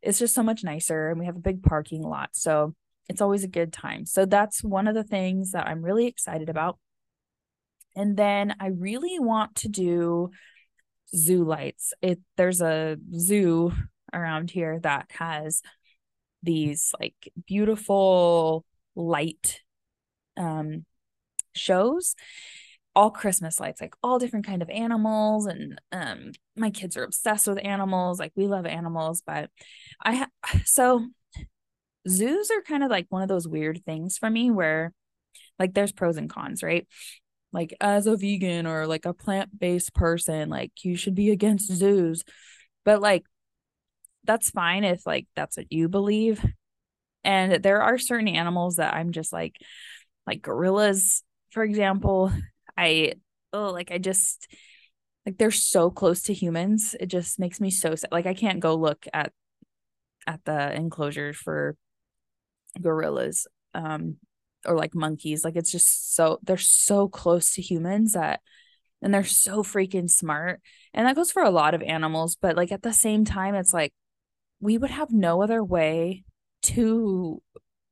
it's 0.02 0.19
just 0.19 0.35
so 0.35 0.42
much 0.42 0.64
nicer 0.64 1.11
and 1.11 1.19
we 1.21 1.26
have 1.26 1.37
a 1.37 1.40
big 1.40 1.62
parking 1.62 2.02
lot 2.02 2.30
so 2.33 2.75
it's 3.11 3.21
always 3.21 3.42
a 3.42 3.49
good 3.49 3.73
time. 3.73 4.07
So 4.07 4.25
that's 4.25 4.62
one 4.62 4.87
of 4.87 4.95
the 4.95 5.02
things 5.02 5.50
that 5.50 5.66
I'm 5.66 5.83
really 5.83 6.07
excited 6.07 6.49
about. 6.49 6.78
And 7.97 8.16
then 8.16 8.54
I 8.61 8.69
really 8.69 9.19
want 9.19 9.57
to 9.57 9.69
do 9.69 10.30
zoo 11.14 11.42
lights. 11.42 11.92
It 12.00 12.21
there's 12.37 12.61
a 12.61 12.99
zoo 13.19 13.73
around 14.12 14.52
here 14.52 14.78
that 14.85 15.11
has 15.11 15.61
these 16.45 16.92
like 17.00 17.33
beautiful 17.49 18.64
light 18.95 19.61
um 20.37 20.85
shows 21.52 22.14
all 23.00 23.11
christmas 23.11 23.59
lights 23.59 23.80
like 23.80 23.95
all 24.02 24.19
different 24.19 24.45
kind 24.45 24.61
of 24.61 24.69
animals 24.69 25.47
and 25.47 25.80
um 25.90 26.33
my 26.54 26.69
kids 26.69 26.99
are 26.99 27.02
obsessed 27.02 27.47
with 27.47 27.59
animals 27.64 28.19
like 28.19 28.30
we 28.37 28.47
love 28.47 28.66
animals 28.66 29.23
but 29.26 29.49
i 30.04 30.16
ha- 30.16 30.28
so 30.66 31.07
zoos 32.07 32.50
are 32.50 32.61
kind 32.61 32.83
of 32.83 32.90
like 32.90 33.07
one 33.09 33.23
of 33.23 33.28
those 33.28 33.49
weird 33.49 33.80
things 33.87 34.19
for 34.19 34.28
me 34.28 34.50
where 34.50 34.92
like 35.59 35.73
there's 35.73 35.92
pros 35.92 36.19
and 36.19 36.28
cons 36.28 36.62
right? 36.62 36.87
Like 37.54 37.75
as 37.80 38.07
a 38.07 38.19
vegan 38.19 38.66
or 38.66 38.87
like 38.87 39.07
a 39.07 39.14
plant-based 39.14 39.95
person 39.95 40.50
like 40.50 40.73
you 40.83 40.95
should 40.95 41.14
be 41.14 41.30
against 41.30 41.73
zoos 41.73 42.23
but 42.85 43.00
like 43.00 43.25
that's 44.25 44.50
fine 44.50 44.85
if 44.85 45.07
like 45.07 45.26
that's 45.35 45.57
what 45.57 45.73
you 45.73 45.88
believe 45.88 46.45
and 47.25 47.62
there 47.62 47.80
are 47.80 47.99
certain 47.99 48.28
animals 48.28 48.76
that 48.76 48.95
i'm 48.95 49.11
just 49.11 49.33
like 49.33 49.57
like 50.26 50.42
gorillas 50.42 51.25
for 51.50 51.64
example 51.64 52.30
i 52.76 53.14
oh 53.52 53.70
like 53.70 53.90
i 53.90 53.98
just 53.98 54.48
like 55.26 55.38
they're 55.38 55.50
so 55.50 55.90
close 55.90 56.22
to 56.22 56.34
humans. 56.34 56.96
It 56.98 57.06
just 57.06 57.38
makes 57.38 57.60
me 57.60 57.70
so 57.70 57.94
sad. 57.94 58.12
Like 58.12 58.26
i 58.26 58.34
can't 58.34 58.60
go 58.60 58.74
look 58.74 59.06
at 59.12 59.32
at 60.26 60.44
the 60.44 60.72
enclosures 60.74 61.36
for 61.36 61.76
gorillas 62.80 63.46
um 63.74 64.16
or 64.66 64.76
like 64.76 64.94
monkeys. 64.94 65.44
Like 65.44 65.56
it's 65.56 65.72
just 65.72 66.14
so 66.14 66.38
they're 66.42 66.56
so 66.56 67.08
close 67.08 67.54
to 67.54 67.62
humans 67.62 68.12
that 68.12 68.40
and 69.02 69.14
they're 69.14 69.24
so 69.24 69.62
freaking 69.62 70.10
smart. 70.10 70.60
And 70.92 71.06
that 71.06 71.16
goes 71.16 71.30
for 71.30 71.42
a 71.42 71.50
lot 71.50 71.74
of 71.74 71.82
animals 71.82 72.36
but 72.40 72.56
like 72.56 72.72
at 72.72 72.82
the 72.82 72.92
same 72.92 73.24
time 73.24 73.54
it's 73.54 73.74
like 73.74 73.92
we 74.60 74.78
would 74.78 74.90
have 74.90 75.10
no 75.10 75.42
other 75.42 75.62
way 75.64 76.24
to 76.62 77.42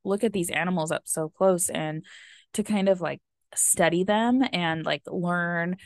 look 0.04 0.25
at 0.25 0.32
these 0.32 0.50
animals 0.50 0.90
up 0.90 1.02
so 1.06 1.28
close 1.28 1.68
and 1.70 2.04
to 2.52 2.62
kind 2.62 2.88
of 2.88 3.00
like 3.00 3.20
study 3.55 4.05
them 4.05 4.43
and 4.52 4.85
like 4.85 5.02
learn 5.07 5.76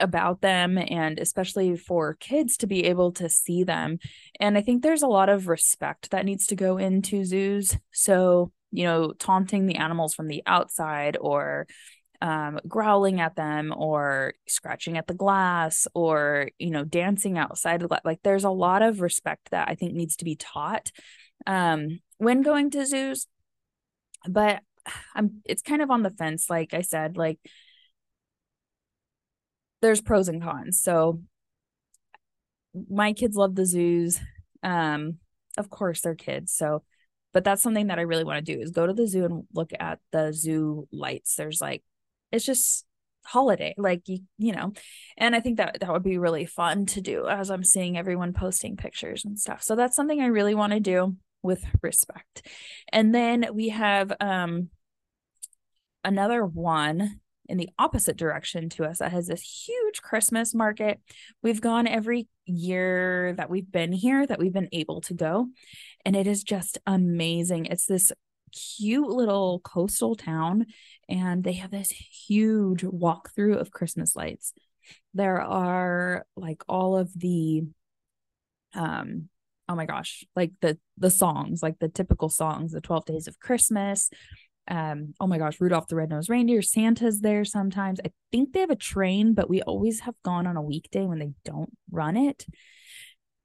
about 0.00 0.40
them 0.40 0.78
and 0.78 1.18
especially 1.18 1.76
for 1.76 2.14
kids 2.14 2.56
to 2.58 2.66
be 2.66 2.84
able 2.84 3.12
to 3.12 3.28
see 3.28 3.64
them. 3.64 3.98
And 4.38 4.56
i 4.56 4.60
think 4.60 4.82
there's 4.82 5.02
a 5.02 5.08
lot 5.08 5.28
of 5.28 5.48
respect 5.48 6.10
that 6.10 6.24
needs 6.24 6.46
to 6.46 6.56
go 6.56 6.78
into 6.78 7.24
zoos. 7.24 7.76
So 7.92 8.52
you 8.70 8.84
know 8.84 9.12
taunting 9.12 9.66
the 9.66 9.76
animals 9.76 10.14
from 10.14 10.28
the 10.28 10.42
outside 10.46 11.16
or 11.18 11.66
um, 12.20 12.58
growling 12.66 13.20
at 13.20 13.36
them 13.36 13.72
or 13.74 14.34
scratching 14.46 14.98
at 14.98 15.06
the 15.06 15.14
glass 15.14 15.86
or 15.94 16.50
you 16.58 16.70
know 16.70 16.84
dancing 16.84 17.38
outside 17.38 17.82
like 18.04 18.18
there's 18.24 18.44
a 18.44 18.50
lot 18.50 18.82
of 18.82 19.00
respect 19.00 19.52
that 19.52 19.68
i 19.68 19.76
think 19.76 19.94
needs 19.94 20.16
to 20.16 20.24
be 20.24 20.34
taught 20.34 20.90
um, 21.46 22.00
when 22.18 22.42
going 22.42 22.70
to 22.70 22.86
zoos. 22.86 23.26
But 24.28 24.60
i'm 25.14 25.40
it's 25.44 25.62
kind 25.62 25.82
of 25.82 25.90
on 25.90 26.02
the 26.02 26.10
fence 26.10 26.48
like 26.48 26.74
i 26.74 26.80
said 26.80 27.16
like 27.16 27.38
there's 29.80 30.00
pros 30.00 30.28
and 30.28 30.42
cons. 30.42 30.80
So 30.80 31.20
my 32.88 33.12
kids 33.12 33.36
love 33.36 33.54
the 33.54 33.66
zoos. 33.66 34.20
Um 34.62 35.18
of 35.56 35.70
course 35.70 36.02
they're 36.02 36.14
kids 36.14 36.52
so 36.52 36.84
but 37.32 37.42
that's 37.42 37.62
something 37.62 37.88
that 37.88 37.98
i 37.98 38.02
really 38.02 38.22
want 38.22 38.44
to 38.44 38.54
do 38.54 38.60
is 38.60 38.70
go 38.70 38.86
to 38.86 38.92
the 38.92 39.08
zoo 39.08 39.24
and 39.24 39.44
look 39.54 39.72
at 39.78 39.98
the 40.12 40.32
zoo 40.32 40.86
lights. 40.92 41.34
There's 41.36 41.60
like 41.60 41.82
it's 42.32 42.44
just 42.44 42.84
holiday 43.24 43.74
like 43.76 44.08
you 44.08 44.20
you 44.38 44.52
know 44.52 44.72
and 45.18 45.36
i 45.36 45.40
think 45.40 45.58
that 45.58 45.78
that 45.80 45.92
would 45.92 46.02
be 46.02 46.16
really 46.16 46.46
fun 46.46 46.86
to 46.86 47.02
do 47.02 47.26
as 47.26 47.50
i'm 47.50 47.62
seeing 47.62 47.98
everyone 47.98 48.32
posting 48.32 48.76
pictures 48.76 49.24
and 49.24 49.38
stuff. 49.38 49.62
So 49.62 49.76
that's 49.76 49.94
something 49.94 50.20
i 50.20 50.26
really 50.26 50.54
want 50.54 50.72
to 50.72 50.80
do 50.80 51.16
with 51.42 51.64
respect. 51.82 52.46
And 52.92 53.14
then 53.14 53.46
we 53.52 53.68
have 53.68 54.12
um 54.20 54.70
another 56.08 56.44
one 56.44 57.20
in 57.48 57.56
the 57.56 57.70
opposite 57.78 58.16
direction 58.16 58.68
to 58.68 58.84
us 58.84 58.98
that 58.98 59.12
has 59.12 59.26
this 59.26 59.42
huge 59.42 60.02
christmas 60.02 60.54
market 60.54 61.00
we've 61.42 61.60
gone 61.60 61.86
every 61.86 62.28
year 62.44 63.34
that 63.36 63.50
we've 63.50 63.70
been 63.70 63.92
here 63.92 64.26
that 64.26 64.38
we've 64.38 64.52
been 64.52 64.68
able 64.72 65.00
to 65.00 65.14
go 65.14 65.46
and 66.04 66.16
it 66.16 66.26
is 66.26 66.42
just 66.42 66.78
amazing 66.86 67.66
it's 67.66 67.86
this 67.86 68.12
cute 68.50 69.08
little 69.08 69.60
coastal 69.60 70.14
town 70.14 70.66
and 71.08 71.44
they 71.44 71.54
have 71.54 71.70
this 71.70 71.90
huge 71.90 72.82
walkthrough 72.82 73.58
of 73.58 73.70
Christmas 73.70 74.14
lights. 74.16 74.52
There 75.14 75.40
are 75.40 76.24
like 76.36 76.62
all 76.68 76.96
of 76.96 77.12
the 77.18 77.62
um 78.74 79.28
oh 79.70 79.74
my 79.74 79.84
gosh, 79.84 80.24
like 80.34 80.52
the 80.60 80.78
the 80.96 81.10
songs, 81.10 81.62
like 81.62 81.78
the 81.78 81.88
typical 81.88 82.28
songs, 82.28 82.72
the 82.72 82.80
12 82.80 83.04
days 83.04 83.28
of 83.28 83.38
Christmas. 83.38 84.10
Um, 84.70 85.14
oh 85.18 85.26
my 85.26 85.38
gosh, 85.38 85.60
Rudolph 85.60 85.88
the 85.88 85.96
Red-Nosed 85.96 86.28
Reindeer, 86.28 86.62
Santa's 86.62 87.20
there 87.20 87.44
sometimes. 87.44 88.00
I 88.04 88.10
think 88.30 88.52
they 88.52 88.60
have 88.60 88.70
a 88.70 88.76
train, 88.76 89.34
but 89.34 89.48
we 89.48 89.62
always 89.62 90.00
have 90.00 90.14
gone 90.22 90.46
on 90.46 90.56
a 90.56 90.62
weekday 90.62 91.06
when 91.06 91.18
they 91.18 91.30
don't 91.44 91.70
run 91.90 92.16
it. 92.16 92.46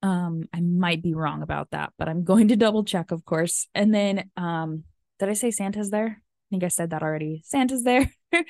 Um, 0.02 0.44
I 0.54 0.60
might 0.60 1.02
be 1.02 1.14
wrong 1.14 1.42
about 1.42 1.72
that, 1.72 1.94
but 1.98 2.10
I'm 2.10 2.24
going 2.26 2.50
to 2.50 2.56
double 2.56 2.84
check, 2.84 3.12
of 3.12 3.24
course. 3.26 3.68
And 3.74 3.94
then 3.94 4.30
um, 4.36 4.84
did 5.20 5.30
I 5.30 5.34
say 5.34 5.52
Santa's 5.52 5.90
there? 5.90 6.22
I 6.22 6.48
think 6.50 6.64
I 6.64 6.68
said 6.68 6.90
that 6.90 7.04
already. 7.04 7.42
Santa's 7.46 7.84
there. 7.84 8.12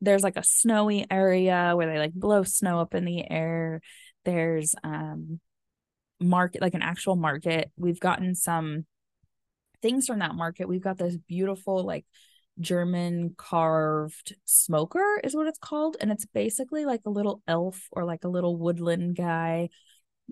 There's 0.00 0.22
like 0.22 0.36
a 0.36 0.44
snowy 0.44 1.06
area 1.10 1.72
where 1.74 1.90
they 1.90 1.98
like 1.98 2.12
blow 2.12 2.44
snow 2.44 2.78
up 2.80 2.94
in 2.94 3.04
the 3.04 3.28
air. 3.28 3.80
There's 4.24 4.74
um 4.84 5.40
market 6.20 6.60
like 6.60 6.74
an 6.74 6.82
actual 6.82 7.16
market. 7.16 7.70
We've 7.76 7.98
gotten 7.98 8.34
some 8.34 8.86
things 9.82 10.06
from 10.06 10.20
that 10.20 10.34
market. 10.34 10.68
We've 10.68 10.82
got 10.82 10.98
this 10.98 11.16
beautiful 11.16 11.84
like 11.84 12.04
German 12.60 13.34
carved 13.36 14.34
smoker 14.44 15.20
is 15.22 15.34
what 15.34 15.46
it's 15.46 15.58
called 15.58 15.96
and 16.00 16.10
it's 16.10 16.26
basically 16.26 16.84
like 16.84 17.02
a 17.06 17.10
little 17.10 17.42
elf 17.46 17.88
or 17.92 18.04
like 18.04 18.24
a 18.24 18.28
little 18.28 18.56
woodland 18.56 19.16
guy 19.16 19.68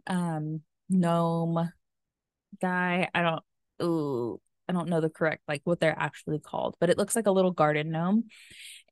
um 0.08 0.62
gnome 0.88 1.72
guy. 2.60 3.08
I 3.14 3.22
don't 3.22 3.42
ooh 3.82 4.40
I 4.68 4.72
don't 4.72 4.88
know 4.88 5.00
the 5.00 5.10
correct 5.10 5.42
like 5.46 5.62
what 5.64 5.80
they're 5.80 5.98
actually 5.98 6.40
called, 6.40 6.76
but 6.80 6.90
it 6.90 6.98
looks 6.98 7.14
like 7.14 7.26
a 7.26 7.32
little 7.32 7.52
garden 7.52 7.90
gnome. 7.90 8.24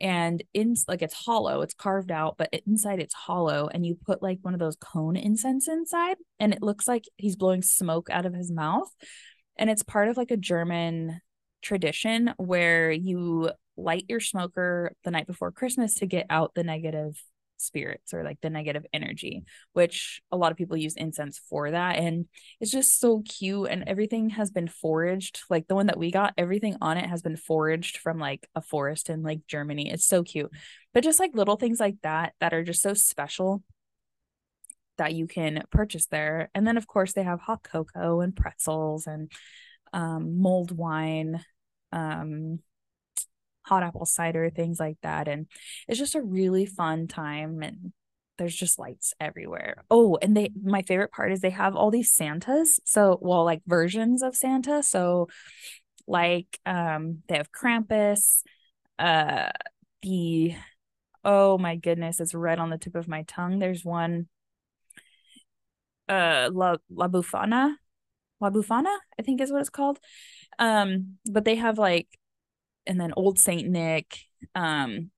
And 0.01 0.43
in 0.53 0.77
like 0.89 1.03
it's 1.03 1.15
hollow, 1.15 1.63
it's 1.63 1.75
carved 1.75 2.11
out, 2.11 2.37
but 2.37 2.51
inside 2.67 3.01
it's 3.01 3.15
hollow. 3.15 3.69
And 3.73 3.85
you 3.85 3.97
put 4.07 4.23
like 4.23 4.39
one 4.43 4.55
of 4.55 4.61
those 4.61 4.77
cone 4.77 5.17
incense 5.17 5.69
inside, 5.69 6.17
and 6.39 6.53
it 6.53 6.63
looks 6.63 6.87
like 6.87 7.05
he's 7.17 7.37
blowing 7.37 7.63
smoke 7.63 8.09
out 8.11 8.27
of 8.27 8.35
his 8.35 8.51
mouth. 8.51 8.89
And 9.57 9.71
it's 9.71 9.83
part 9.83 10.09
of 10.09 10.17
like 10.17 10.31
a 10.31 10.37
German 10.37 11.21
tradition 11.63 12.35
where 12.37 12.91
you 12.91 13.51
light 13.77 14.05
your 14.09 14.21
smoker 14.21 14.93
the 15.05 15.11
night 15.11 15.27
before 15.27 15.51
Christmas 15.51 15.95
to 15.97 16.07
get 16.07 16.27
out 16.31 16.55
the 16.55 16.65
negative 16.65 17.21
spirits 17.57 18.13
or 18.13 18.25
like 18.25 18.41
the 18.41 18.51
negative 18.51 18.85
energy, 18.93 19.45
which 19.73 20.21
a 20.31 20.37
lot 20.37 20.53
of 20.53 20.59
people 20.59 20.77
use 20.77 20.97
incense 20.97 21.41
for 21.49 21.71
that. 21.71 21.97
And 21.97 22.27
it's 22.61 22.71
just 22.71 23.01
so 23.01 23.23
cute. 23.23 23.69
And 23.71 23.85
everything 23.87 24.31
has 24.31 24.51
been 24.51 24.69
foraged. 24.69 25.43
Like 25.49 25.67
the 25.67 25.75
one 25.75 25.87
that 25.87 25.99
we 25.99 26.11
got, 26.11 26.35
everything 26.37 26.77
on 26.81 26.99
it 26.99 27.09
has 27.09 27.23
been 27.23 27.37
foraged 27.37 27.99
from 27.99 28.19
like 28.19 28.49
a 28.55 28.61
forest 28.61 29.11
in 29.11 29.23
like 29.23 29.41
Germany. 29.49 29.91
It's 29.91 30.07
so 30.07 30.23
cute. 30.23 30.51
But 30.93 31.05
just 31.05 31.21
like 31.21 31.35
little 31.35 31.57
things 31.57 31.81
like 31.81 31.97
that 32.03 32.35
that 32.41 32.53
are 32.55 32.65
just 32.65 32.83
so 32.83 32.95
special 32.95 33.63
that 34.99 35.15
you 35.15 35.27
can 35.27 35.63
purchase 35.71 36.07
there. 36.07 36.51
And 36.55 36.67
then, 36.67 36.77
of 36.77 36.87
course, 36.87 37.13
they 37.13 37.23
have 37.23 37.41
hot 37.41 37.63
cocoa 37.63 38.21
and 38.21 38.35
pretzels 38.35 39.07
and 39.07 39.31
um, 39.93 40.41
mulled 40.41 40.77
wine. 40.77 41.45
Um, 41.93 42.59
hot 43.63 43.83
apple 43.83 44.05
cider, 44.05 44.51
things 44.51 44.79
like 44.79 44.99
that. 45.03 45.27
And 45.27 45.47
it's 45.89 45.99
just 45.99 46.15
a 46.15 46.23
really 46.23 46.67
fun 46.67 47.07
time. 47.09 47.63
And 47.63 47.93
there's 48.37 48.55
just 48.55 48.79
lights 48.79 49.15
everywhere. 49.21 49.85
Oh, 49.91 50.19
and 50.21 50.37
they, 50.37 50.51
my 50.61 50.83
favorite 50.83 51.13
part 51.13 51.33
is 51.33 51.41
they 51.41 51.51
have 51.51 51.75
all 51.75 51.91
these 51.91 52.15
Santas. 52.15 52.79
So, 52.85 53.19
well, 53.23 53.45
like 53.45 53.63
versions 53.67 54.23
of 54.23 54.37
Santa. 54.37 54.83
So, 54.83 55.29
like, 56.07 56.59
um, 56.67 57.23
they 57.29 57.37
have 57.39 57.51
Krampus, 57.53 58.43
uh, 58.99 59.51
the, 60.03 60.55
oh 61.25 61.57
my 61.57 61.77
goodness, 61.77 62.21
it's 62.21 62.35
right 62.35 62.59
on 62.59 62.69
the 62.69 62.77
tip 62.77 62.97
of 62.97 63.09
my 63.09 63.23
tongue. 63.23 63.61
There's 63.61 63.85
one, 63.85 64.29
uh, 66.09 66.51
La, 66.53 66.77
La 66.91 67.09
Bufana, 67.09 67.75
La 68.41 68.51
Bufana, 68.51 68.95
I 69.19 69.23
think 69.23 69.41
is 69.41 69.53
what 69.53 69.61
it's 69.61 69.71
called. 69.71 69.99
Um, 70.59 71.19
but 71.31 71.45
they 71.45 71.57
have 71.57 71.79
like 71.79 72.09
and 72.87 73.01
then 73.01 73.13
old 73.17 73.39
saint 73.39 73.69
nick 73.69 74.19
um 74.55 75.11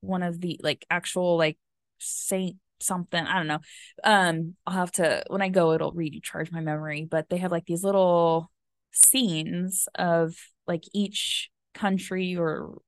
one 0.00 0.22
of 0.22 0.40
the 0.40 0.58
like 0.62 0.84
actual 0.90 1.36
like 1.36 1.58
saint 1.98 2.56
something 2.80 3.24
i 3.24 3.36
don't 3.36 3.48
know 3.48 3.58
um 4.04 4.54
i'll 4.66 4.74
have 4.74 4.92
to 4.92 5.22
when 5.28 5.42
i 5.42 5.48
go 5.48 5.72
it'll 5.72 5.92
recharge 5.92 6.52
my 6.52 6.60
memory 6.60 7.04
but 7.10 7.28
they 7.28 7.38
have 7.38 7.50
like 7.50 7.66
these 7.66 7.82
little 7.82 8.50
scenes 8.92 9.88
of 9.96 10.36
like 10.66 10.84
each 10.94 11.50
country 11.74 12.36
or 12.36 12.78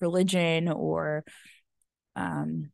religion 0.00 0.68
or 0.68 1.24
um 2.14 2.70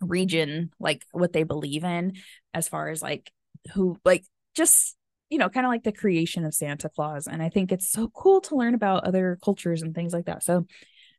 region 0.00 0.70
like 0.80 1.04
what 1.12 1.34
they 1.34 1.42
believe 1.42 1.84
in 1.84 2.14
as 2.54 2.66
far 2.68 2.88
as 2.88 3.02
like 3.02 3.30
who 3.74 3.98
like 4.04 4.24
just 4.54 4.96
you 5.28 5.38
know 5.38 5.48
kind 5.48 5.66
of 5.66 5.70
like 5.70 5.84
the 5.84 5.92
creation 5.92 6.44
of 6.44 6.54
Santa 6.54 6.88
Claus 6.88 7.26
and 7.26 7.42
I 7.42 7.48
think 7.48 7.72
it's 7.72 7.90
so 7.90 8.08
cool 8.08 8.40
to 8.42 8.56
learn 8.56 8.74
about 8.74 9.04
other 9.04 9.38
cultures 9.44 9.82
and 9.82 9.94
things 9.94 10.12
like 10.12 10.26
that. 10.26 10.42
So 10.42 10.66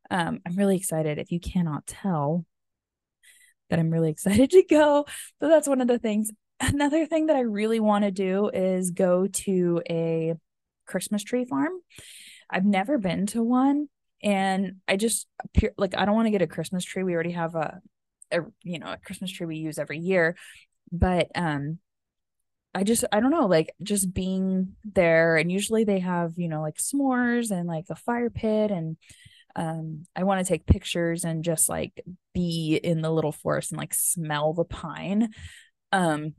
um 0.10 0.40
I'm 0.46 0.56
really 0.56 0.78
excited 0.78 1.18
if 1.18 1.32
you 1.32 1.40
cannot 1.40 1.88
tell 1.88 2.46
that 3.70 3.80
I'm 3.80 3.90
really 3.90 4.10
excited 4.12 4.52
to 4.52 4.64
go. 4.64 5.06
So 5.42 5.50
that's 5.50 5.68
one 5.68 5.82
of 5.82 5.88
the 5.88 6.00
things. 6.00 6.30
Another 6.60 7.08
thing 7.08 7.28
that 7.28 7.36
I 7.36 7.42
really 7.42 7.80
want 7.80 8.04
to 8.04 8.12
do 8.12 8.50
is 8.50 8.92
go 8.92 9.28
to 9.28 9.82
a 9.90 10.36
Christmas 10.86 11.24
tree 11.24 11.46
farm. 11.46 11.72
I've 12.50 12.66
never 12.66 12.98
been 12.98 13.26
to 13.28 13.42
one 13.42 13.88
and 14.22 14.76
I 14.88 14.98
just 14.98 15.28
like 15.78 15.96
I 15.98 16.06
don't 16.06 16.16
want 16.16 16.28
to 16.28 16.32
get 16.32 16.42
a 16.42 16.48
Christmas 16.48 16.84
tree. 16.84 17.04
We 17.04 17.14
already 17.14 17.32
have 17.32 17.56
a, 17.56 17.80
a 18.32 18.42
you 18.64 18.80
know 18.80 18.92
a 18.92 18.98
Christmas 18.98 19.32
tree 19.32 19.48
we 19.48 19.58
use 19.58 19.80
every 19.80 20.00
year, 20.00 20.36
but 20.92 21.30
um 21.36 21.80
I 22.74 22.84
just 22.84 23.04
I 23.12 23.20
don't 23.20 23.32
know 23.32 23.48
like 23.48 23.74
just 23.84 24.14
being 24.14 24.76
there 24.86 25.36
and 25.36 25.52
usually 25.52 25.84
they 25.84 26.00
have 26.00 26.34
you 26.38 26.48
know 26.48 26.62
like 26.62 26.78
s'mores 26.78 27.52
and 27.52 27.68
like 27.68 27.86
a 27.90 27.96
fire 27.96 28.30
pit 28.30 28.72
and 28.72 28.98
um 29.56 30.06
I 30.16 30.24
want 30.24 30.46
to 30.46 30.50
take 30.50 30.66
pictures 30.66 31.26
and 31.26 31.44
just 31.44 31.68
like 31.68 32.02
be 32.34 32.80
in 32.82 33.02
the 33.02 33.12
little 33.12 33.34
forest 33.34 33.72
and 33.72 33.78
like 33.78 33.94
smell 33.94 34.54
the 34.54 34.64
pine 34.64 35.30
um 35.92 36.34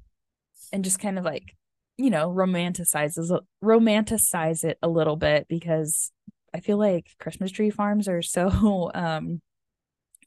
and 0.73 0.85
just 0.85 1.01
kind 1.01 1.19
of 1.19 1.25
like 1.25 1.55
you 1.99 2.09
know 2.11 2.31
romanticizes 2.31 3.39
romanticize 3.63 4.65
it 4.65 4.79
a 4.83 4.89
little 4.89 5.17
bit 5.17 5.47
because 5.49 6.11
I 6.55 6.61
feel 6.61 6.79
like 6.79 7.07
Christmas 7.19 7.51
tree 7.51 7.71
farms 7.71 8.09
are 8.09 8.23
so 8.23 8.91
um 8.95 9.43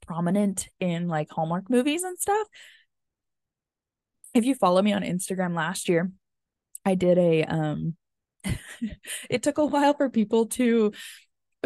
prominent 0.05 0.69
in 0.79 1.07
like 1.07 1.29
Hallmark 1.31 1.69
movies 1.69 2.03
and 2.03 2.17
stuff. 2.19 2.47
If 4.35 4.43
you 4.45 4.53
follow 4.53 4.81
me 4.81 4.91
on 4.91 5.01
Instagram 5.01 5.55
last 5.55 5.87
year, 5.87 6.11
I 6.83 6.95
did 6.95 7.17
a 7.17 7.43
um 7.45 7.95
it 9.29 9.41
took 9.41 9.57
a 9.57 9.65
while 9.65 9.93
for 9.93 10.09
people 10.09 10.47
to 10.47 10.91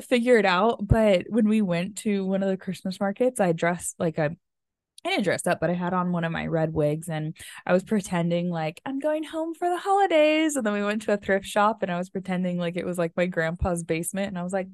figure 0.01 0.38
it 0.38 0.45
out, 0.45 0.88
but 0.88 1.25
when 1.27 1.49
we 1.49 1.61
went 1.61 1.97
to 1.97 2.25
one 2.25 2.41
of 2.43 2.49
the 2.49 2.55
Christmas 2.55 2.99
markets, 2.99 3.39
I 3.41 3.51
dressed 3.51 3.95
like 3.99 4.17
a 4.17 4.35
I 5.05 5.09
didn't 5.09 5.23
dress 5.23 5.47
up, 5.47 5.61
but 5.61 5.69
I 5.69 5.73
had 5.73 5.93
on 5.93 6.11
one 6.11 6.25
of 6.25 6.31
my 6.31 6.45
red 6.47 6.73
wigs 6.73 7.07
and 7.07 7.35
I 7.65 7.71
was 7.71 7.83
pretending 7.83 8.49
like 8.49 8.81
I'm 8.85 8.99
going 8.99 9.23
home 9.23 9.55
for 9.55 9.69
the 9.69 9.77
holidays. 9.77 10.57
And 10.57 10.65
then 10.65 10.73
we 10.73 10.83
went 10.83 11.03
to 11.03 11.13
a 11.13 11.17
thrift 11.17 11.45
shop 11.45 11.83
and 11.83 11.91
I 11.91 11.97
was 11.97 12.09
pretending 12.09 12.57
like 12.57 12.75
it 12.75 12.85
was 12.85 12.97
like 12.97 13.13
my 13.15 13.25
grandpa's 13.25 13.83
basement. 13.83 14.27
And 14.27 14.38
I 14.38 14.43
was 14.43 14.51
like, 14.51 14.67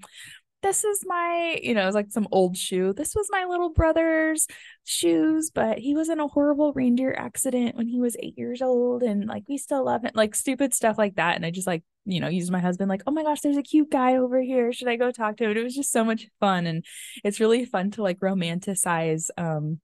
this 0.66 0.84
is 0.84 1.04
my, 1.06 1.60
you 1.62 1.76
know, 1.76 1.84
it 1.84 1.86
was 1.86 1.94
like 1.94 2.10
some 2.10 2.28
old 2.32 2.58
shoe. 2.58 2.92
This 2.92 3.14
was 3.14 3.28
my 3.30 3.46
little 3.46 3.70
brother's 3.70 4.48
shoes, 4.84 5.52
but 5.52 5.78
he 5.78 5.94
was 5.94 6.10
in 6.10 6.20
a 6.20 6.28
horrible 6.28 6.74
reindeer 6.74 7.14
accident 7.16 7.76
when 7.76 7.88
he 7.88 8.00
was 8.00 8.18
eight 8.20 8.36
years 8.36 8.64
old. 8.64 9.04
And 9.04 9.28
like, 9.28 9.44
we 9.48 9.60
still 9.60 9.86
love 9.86 10.06
it, 10.06 10.16
like 10.16 10.34
stupid 10.34 10.74
stuff 10.74 10.98
like 10.98 11.18
that. 11.18 11.36
And 11.36 11.46
I 11.46 11.52
just 11.52 11.68
like, 11.68 11.84
you 12.06 12.20
know, 12.20 12.30
used 12.30 12.52
my 12.52 12.60
husband, 12.60 12.90
like, 12.90 13.04
oh 13.06 13.12
my 13.12 13.22
gosh, 13.22 13.42
there's 13.42 13.58
a 13.58 13.62
cute 13.62 13.92
guy 13.92 14.16
over 14.16 14.42
here. 14.42 14.74
Should 14.74 14.88
I 14.88 14.96
go 14.96 15.12
talk 15.12 15.38
to 15.38 15.44
him? 15.44 15.56
It 15.56 15.64
was 15.64 15.76
just 15.76 15.92
so 15.92 16.04
much 16.04 16.26
fun. 16.40 16.66
And 16.66 16.84
it's 17.24 17.40
really 17.40 17.64
fun 17.66 17.92
to 17.92 18.02
like 18.02 18.20
romanticize, 18.20 19.30
um, 19.38 19.80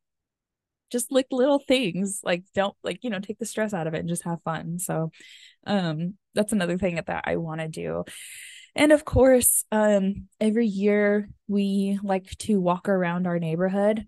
just 0.91 1.11
like 1.11 1.27
little 1.31 1.59
things 1.59 2.19
like 2.21 2.43
don't 2.53 2.75
like 2.83 3.01
you 3.01 3.09
know 3.09 3.19
take 3.19 3.39
the 3.39 3.45
stress 3.45 3.73
out 3.73 3.87
of 3.87 3.93
it 3.93 3.99
and 3.99 4.09
just 4.09 4.25
have 4.25 4.41
fun 4.43 4.77
so 4.77 5.09
um 5.65 6.15
that's 6.35 6.51
another 6.51 6.77
thing 6.77 6.95
that 6.95 7.23
i 7.25 7.37
want 7.37 7.61
to 7.61 7.69
do 7.69 8.03
and 8.75 8.91
of 8.91 9.05
course 9.05 9.63
um 9.71 10.27
every 10.39 10.67
year 10.67 11.29
we 11.47 11.99
like 12.03 12.29
to 12.37 12.59
walk 12.59 12.89
around 12.89 13.27
our 13.27 13.39
neighborhood 13.39 14.05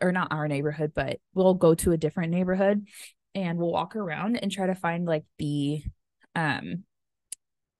or 0.00 0.12
not 0.12 0.28
our 0.30 0.48
neighborhood 0.48 0.92
but 0.94 1.18
we'll 1.34 1.54
go 1.54 1.74
to 1.74 1.92
a 1.92 1.98
different 1.98 2.32
neighborhood 2.32 2.86
and 3.34 3.58
we'll 3.58 3.72
walk 3.72 3.96
around 3.96 4.36
and 4.36 4.50
try 4.50 4.66
to 4.66 4.74
find 4.74 5.06
like 5.06 5.24
the 5.38 5.82
um 6.34 6.84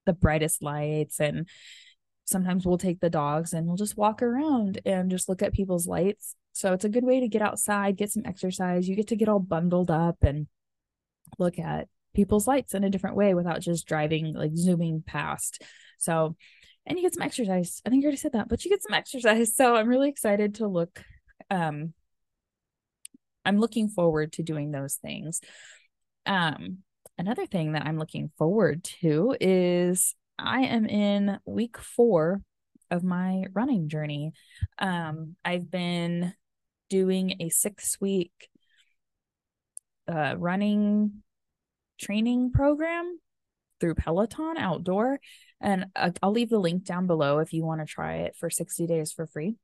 the 0.06 0.12
brightest 0.12 0.62
lights 0.62 1.20
and 1.20 1.48
sometimes 2.24 2.66
we'll 2.66 2.78
take 2.78 3.00
the 3.00 3.10
dogs 3.10 3.52
and 3.52 3.66
we'll 3.66 3.76
just 3.76 3.96
walk 3.96 4.22
around 4.22 4.80
and 4.84 5.10
just 5.10 5.28
look 5.28 5.42
at 5.42 5.52
people's 5.52 5.86
lights 5.86 6.34
so 6.58 6.72
it's 6.72 6.84
a 6.84 6.88
good 6.88 7.04
way 7.04 7.20
to 7.20 7.28
get 7.28 7.40
outside, 7.40 7.96
get 7.96 8.10
some 8.10 8.24
exercise. 8.26 8.88
You 8.88 8.96
get 8.96 9.06
to 9.08 9.16
get 9.16 9.28
all 9.28 9.38
bundled 9.38 9.92
up 9.92 10.16
and 10.22 10.48
look 11.38 11.56
at 11.56 11.86
people's 12.14 12.46
lights 12.46 12.74
in 12.74 12.84
a 12.84 12.90
different 12.90 13.16
way 13.16 13.34
without 13.34 13.60
just 13.60 13.86
driving, 13.86 14.34
like 14.34 14.56
zooming 14.56 15.02
past. 15.06 15.62
So, 15.98 16.36
and 16.86 16.98
you 16.98 17.04
get 17.04 17.14
some 17.14 17.22
exercise. 17.22 17.82
I 17.84 17.90
think 17.90 18.02
I 18.02 18.06
already 18.06 18.16
said 18.18 18.32
that, 18.32 18.48
but 18.48 18.64
you 18.64 18.70
get 18.70 18.82
some 18.82 18.94
exercise. 18.94 19.54
So 19.54 19.76
I'm 19.76 19.88
really 19.88 20.08
excited 20.08 20.56
to 20.56 20.66
look. 20.66 21.02
Um, 21.50 21.92
I'm 23.44 23.58
looking 23.58 23.88
forward 23.88 24.32
to 24.34 24.42
doing 24.42 24.70
those 24.70 24.96
things. 24.96 25.40
Um, 26.26 26.78
another 27.16 27.46
thing 27.46 27.72
that 27.72 27.86
I'm 27.86 27.98
looking 27.98 28.30
forward 28.36 28.84
to 29.00 29.36
is 29.40 30.14
I 30.38 30.60
am 30.62 30.86
in 30.86 31.38
week 31.46 31.78
four 31.78 32.42
of 32.90 33.02
my 33.02 33.44
running 33.52 33.88
journey. 33.88 34.32
Um, 34.78 35.36
I've 35.44 35.70
been 35.70 36.34
doing 36.88 37.36
a 37.40 37.48
six 37.48 38.00
week 38.00 38.48
uh, 40.06 40.34
running 40.38 41.22
training 41.98 42.52
program 42.52 43.18
through 43.80 43.94
Peloton 43.94 44.56
outdoor. 44.56 45.20
And 45.60 45.86
uh, 45.96 46.10
I'll 46.22 46.32
leave 46.32 46.50
the 46.50 46.58
link 46.58 46.84
down 46.84 47.06
below 47.06 47.38
if 47.38 47.52
you 47.52 47.64
want 47.64 47.80
to 47.80 47.86
try 47.86 48.16
it 48.16 48.36
for 48.38 48.50
60 48.50 48.86
days 48.86 49.12
for 49.12 49.26
free. 49.26 49.56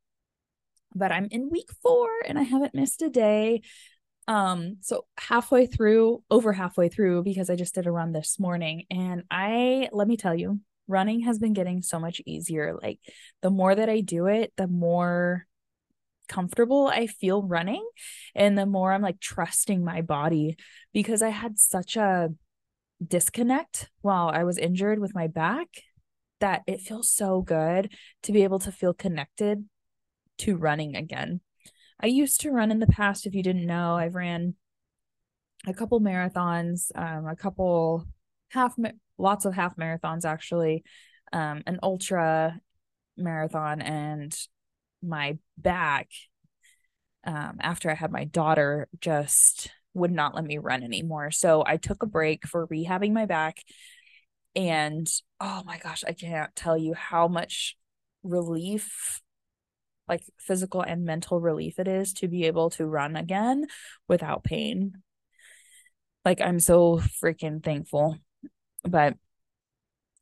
But 0.95 1.13
I'm 1.13 1.29
in 1.31 1.51
week 1.51 1.69
four 1.83 2.09
and 2.27 2.39
I 2.39 2.43
haven't 2.43 2.75
missed 2.75 3.03
a 3.03 3.09
day. 3.09 3.63
Um, 4.27 4.79
so 4.81 5.05
halfway 5.19 5.67
through, 5.67 6.23
over 6.31 6.53
halfway 6.53 6.89
through, 6.89 7.25
because 7.25 7.51
I 7.51 7.57
just 7.57 7.75
did 7.75 7.87
a 7.87 7.93
run 7.93 8.13
this 8.13 8.39
morning. 8.39 8.85
And 8.91 9.25
I, 9.31 9.89
let 9.93 10.09
me 10.09 10.17
tell 10.17 10.35
you, 10.35 10.61
running 10.89 11.21
has 11.21 11.39
been 11.39 11.53
getting 11.53 11.83
so 11.83 11.99
much 11.99 12.21
easier. 12.27 12.77
Like 12.81 13.01
the 13.43 13.51
more 13.51 13.75
that 13.75 13.89
I 13.89 14.01
do 14.01 14.27
it, 14.27 14.53
the 14.57 14.69
more 14.69 15.47
comfortable 16.29 16.87
I 16.87 17.07
feel 17.07 17.43
running 17.43 17.87
and 18.35 18.57
the 18.57 18.67
more 18.67 18.93
I'm 18.93 19.03
like 19.03 19.21
trusting 19.21 19.85
my 19.85 20.01
body 20.01 20.57
because 20.93 21.23
I 21.23 21.31
had 21.31 21.59
such 21.59 21.97
a 21.97 22.31
disconnect 23.07 23.91
while 24.01 24.29
I 24.29 24.45
was 24.45 24.59
injured 24.59 24.99
with 24.99 25.15
my 25.15 25.27
back 25.27 25.69
that 26.41 26.63
it 26.67 26.81
feels 26.81 27.13
so 27.13 27.43
good 27.43 27.93
to 28.23 28.33
be 28.33 28.43
able 28.45 28.59
to 28.61 28.73
feel 28.73 28.95
connected 28.95 29.65
to 30.39 30.57
running 30.57 30.97
again. 30.97 31.41
I 32.01 32.07
used 32.07 32.41
to 32.41 32.51
run 32.51 32.71
in 32.71 32.81
the 32.81 32.87
past 32.87 33.27
if 33.27 33.35
you 33.35 33.43
didn't 33.43 33.67
know. 33.67 33.97
I've 33.97 34.15
ran 34.15 34.55
a 35.67 35.73
couple 35.73 36.01
marathons, 36.01 36.91
um, 36.95 37.27
a 37.27 37.37
couple 37.37 38.07
half 38.49 38.75
lots 39.17 39.45
of 39.45 39.55
half 39.55 39.77
marathons 39.77 40.25
actually, 40.25 40.85
um, 41.33 41.63
an 41.67 41.79
ultra 41.83 42.61
marathon 43.17 43.81
and 43.81 44.37
my 45.07 45.39
back 45.57 46.09
um, 47.25 47.57
after 47.61 47.91
I 47.91 47.95
had 47.95 48.13
my 48.13 48.25
daughter 48.25 48.89
just 49.01 49.71
would 49.95 50.11
not 50.11 50.35
let 50.35 50.45
me 50.45 50.59
run 50.59 50.83
anymore. 50.83 51.31
So 51.31 51.63
I 51.67 51.77
took 51.77 52.03
a 52.03 52.07
break 52.07 52.47
for 52.47 52.67
rehabbing 52.67 53.13
my 53.13 53.27
back. 53.27 53.59
And 54.57 55.09
oh 55.41 55.63
my 55.65 55.79
gosh, 55.79 56.05
I 56.07 56.13
can't 56.13 56.55
tell 56.55 56.77
you 56.77 56.95
how 56.95 57.29
much 57.29 57.77
relief, 58.23 59.21
like 60.09 60.23
physical 60.39 60.83
and 60.83 61.05
mental 61.05 61.41
relief, 61.41 61.79
it 61.79 61.89
is 61.89 62.13
to 62.15 62.29
be 62.29 62.45
able 62.45 62.71
to 62.71 62.87
run 62.87 63.17
again 63.17 63.67
without 64.09 64.45
pain. 64.45 65.03
Like, 66.25 66.41
I'm 66.41 66.61
so 66.61 67.01
freaking 67.23 67.63
thankful. 67.63 68.19
But 68.83 69.15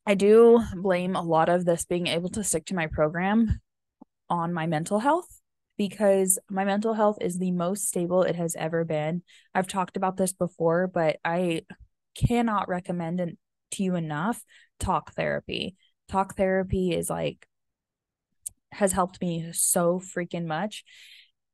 I 0.06 0.14
do 0.14 0.60
blame 0.74 1.14
a 1.14 1.22
lot 1.22 1.48
of 1.48 1.64
this 1.64 1.84
being 1.84 2.08
able 2.08 2.28
to 2.30 2.44
stick 2.44 2.66
to 2.66 2.74
my 2.74 2.88
program 2.88 3.60
on 4.32 4.50
my 4.54 4.66
mental 4.66 4.98
health 4.98 5.28
because 5.76 6.38
my 6.48 6.64
mental 6.64 6.94
health 6.94 7.18
is 7.20 7.38
the 7.38 7.50
most 7.50 7.86
stable 7.86 8.22
it 8.22 8.34
has 8.34 8.56
ever 8.56 8.82
been. 8.82 9.22
I've 9.54 9.68
talked 9.68 9.98
about 9.98 10.16
this 10.16 10.32
before, 10.32 10.86
but 10.86 11.18
I 11.22 11.62
cannot 12.14 12.68
recommend 12.68 13.20
it 13.20 13.36
to 13.72 13.82
you 13.82 13.94
enough 13.94 14.42
talk 14.80 15.14
therapy. 15.14 15.76
Talk 16.08 16.34
therapy 16.34 16.92
is 16.92 17.10
like 17.10 17.46
has 18.72 18.92
helped 18.92 19.20
me 19.20 19.50
so 19.52 20.00
freaking 20.00 20.46
much. 20.46 20.82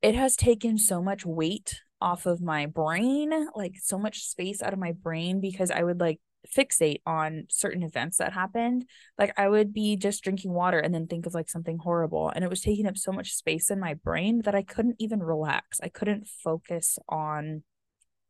It 0.01 0.15
has 0.15 0.37
taken 0.37 0.79
so 0.79 1.03
much 1.03 1.27
weight 1.27 1.81
off 2.01 2.27
of 2.27 2.41
my 2.41 2.67
brain, 2.67 3.49
like 3.57 3.75
so 3.83 3.99
much 3.99 4.21
space 4.21 4.63
out 4.63 4.73
of 4.73 4.79
my 4.79 4.93
brain 4.93 5.41
because 5.41 5.73
I 5.73 5.83
would 5.83 5.99
like 5.99 6.21
fixate 6.57 7.01
on 7.07 7.45
certain 7.51 7.83
events 7.83 8.19
that 8.19 8.33
happened. 8.33 8.85
Like 9.19 9.33
I 9.39 9.49
would 9.49 9.73
be 9.73 9.97
just 9.97 10.23
drinking 10.23 10.53
water 10.53 10.79
and 10.79 10.95
then 10.95 11.07
think 11.07 11.27
of 11.27 11.35
like 11.35 11.49
something 11.49 11.79
horrible. 11.79 12.31
And 12.31 12.45
it 12.45 12.51
was 12.51 12.61
taking 12.61 12.87
up 12.87 12.97
so 12.97 13.13
much 13.13 13.35
space 13.35 13.71
in 13.71 13.81
my 13.81 13.95
brain 13.95 14.43
that 14.45 14.55
I 14.55 14.63
couldn't 14.63 14.97
even 14.99 15.21
relax. 15.21 15.81
I 15.83 15.89
couldn't 15.89 16.29
focus 16.29 16.99
on 17.09 17.63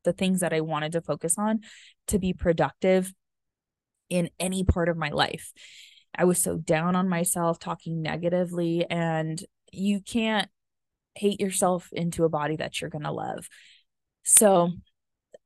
the 0.05 0.13
things 0.13 0.41
that 0.41 0.53
I 0.53 0.61
wanted 0.61 0.93
to 0.93 1.01
focus 1.01 1.37
on 1.39 1.61
to 2.09 2.19
be 2.19 2.33
productive 2.33 3.13
in 4.09 4.31
any 4.39 4.65
part 4.65 4.89
of 4.89 4.97
my 4.97 5.11
life. 5.11 5.53
I 6.15 6.25
was 6.25 6.43
so 6.43 6.57
down 6.57 6.97
on 6.97 7.09
myself, 7.09 7.59
talking 7.59 8.03
negatively, 8.03 8.87
and 8.89 9.43
you 9.71 10.01
can't 10.01 10.49
hate 11.15 11.41
yourself 11.41 11.89
into 11.93 12.25
a 12.25 12.29
body 12.29 12.57
that 12.57 12.81
you're 12.81 12.91
going 12.91 13.05
to 13.05 13.13
love. 13.13 13.49
So, 14.25 14.73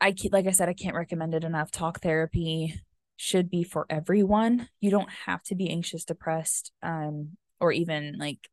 I 0.03 0.15
like 0.33 0.47
I 0.47 0.51
said, 0.51 0.69
I 0.69 0.75
can't 0.75 0.97
recommend 0.97 1.33
it 1.33 1.45
enough. 1.45 1.71
Talk 1.71 2.01
therapy 2.01 2.75
should 3.17 3.49
be 3.49 3.63
for 3.63 3.87
everyone. 3.89 4.69
You 4.81 4.91
don't 4.91 5.09
have 5.27 5.43
to 5.45 5.55
be 5.55 5.71
anxious, 5.71 6.05
depressed, 6.05 6.73
um, 6.83 7.37
or 7.61 7.71
even 7.71 8.17
like 8.19 8.49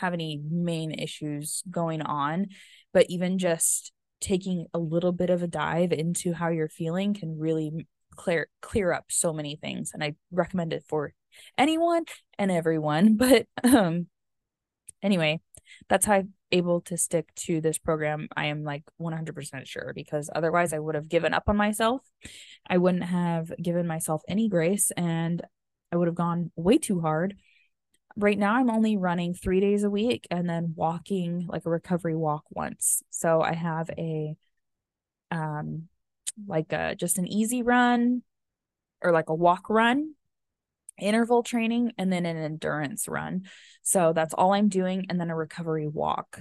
have 0.00 0.12
any 0.12 0.42
main 0.50 0.90
issues 0.90 1.62
going 1.70 2.02
on, 2.02 2.48
but 2.92 3.06
even 3.08 3.38
just 3.38 3.92
taking 4.20 4.66
a 4.74 4.80
little 4.80 5.12
bit 5.12 5.30
of 5.30 5.44
a 5.44 5.46
dive 5.46 5.92
into 5.92 6.32
how 6.32 6.48
you're 6.48 6.68
feeling 6.68 7.14
can 7.14 7.38
really 7.38 7.86
clear 8.16 8.48
clear 8.60 8.92
up 8.92 9.04
so 9.10 9.32
many 9.32 9.54
things 9.54 9.92
and 9.94 10.02
I 10.02 10.16
recommend 10.32 10.72
it 10.72 10.82
for 10.88 11.14
anyone 11.56 12.04
and 12.36 12.50
everyone 12.50 13.16
but 13.16 13.46
um 13.62 14.08
anyway 15.04 15.40
that's 15.88 16.06
how 16.06 16.14
I'm 16.14 16.34
able 16.50 16.80
to 16.82 16.96
stick 16.96 17.34
to 17.34 17.60
this 17.60 17.78
program. 17.78 18.28
I 18.36 18.46
am 18.46 18.64
like 18.64 18.84
100% 19.00 19.66
sure 19.66 19.92
because 19.94 20.30
otherwise 20.34 20.72
I 20.72 20.78
would 20.78 20.94
have 20.94 21.08
given 21.08 21.34
up 21.34 21.44
on 21.48 21.56
myself. 21.56 22.02
I 22.68 22.78
wouldn't 22.78 23.04
have 23.04 23.52
given 23.60 23.86
myself 23.86 24.22
any 24.28 24.48
grace 24.48 24.90
and 24.96 25.42
I 25.92 25.96
would 25.96 26.08
have 26.08 26.14
gone 26.14 26.50
way 26.56 26.78
too 26.78 27.00
hard. 27.00 27.36
Right 28.16 28.38
now 28.38 28.54
I'm 28.54 28.70
only 28.70 28.96
running 28.96 29.34
three 29.34 29.60
days 29.60 29.84
a 29.84 29.90
week 29.90 30.26
and 30.30 30.48
then 30.48 30.74
walking 30.76 31.46
like 31.48 31.66
a 31.66 31.70
recovery 31.70 32.16
walk 32.16 32.44
once. 32.50 33.02
So 33.10 33.40
I 33.40 33.54
have 33.54 33.90
a 33.96 34.36
um 35.30 35.88
like 36.46 36.72
a 36.72 36.94
just 36.94 37.18
an 37.18 37.26
easy 37.26 37.62
run 37.62 38.22
or 39.02 39.12
like 39.12 39.28
a 39.28 39.34
walk 39.34 39.68
run 39.70 40.14
interval 41.00 41.42
training 41.42 41.92
and 41.98 42.12
then 42.12 42.26
an 42.26 42.36
endurance 42.36 43.08
run. 43.08 43.42
So 43.82 44.12
that's 44.12 44.34
all 44.34 44.52
I'm 44.52 44.68
doing 44.68 45.06
and 45.08 45.20
then 45.20 45.30
a 45.30 45.36
recovery 45.36 45.86
walk 45.86 46.40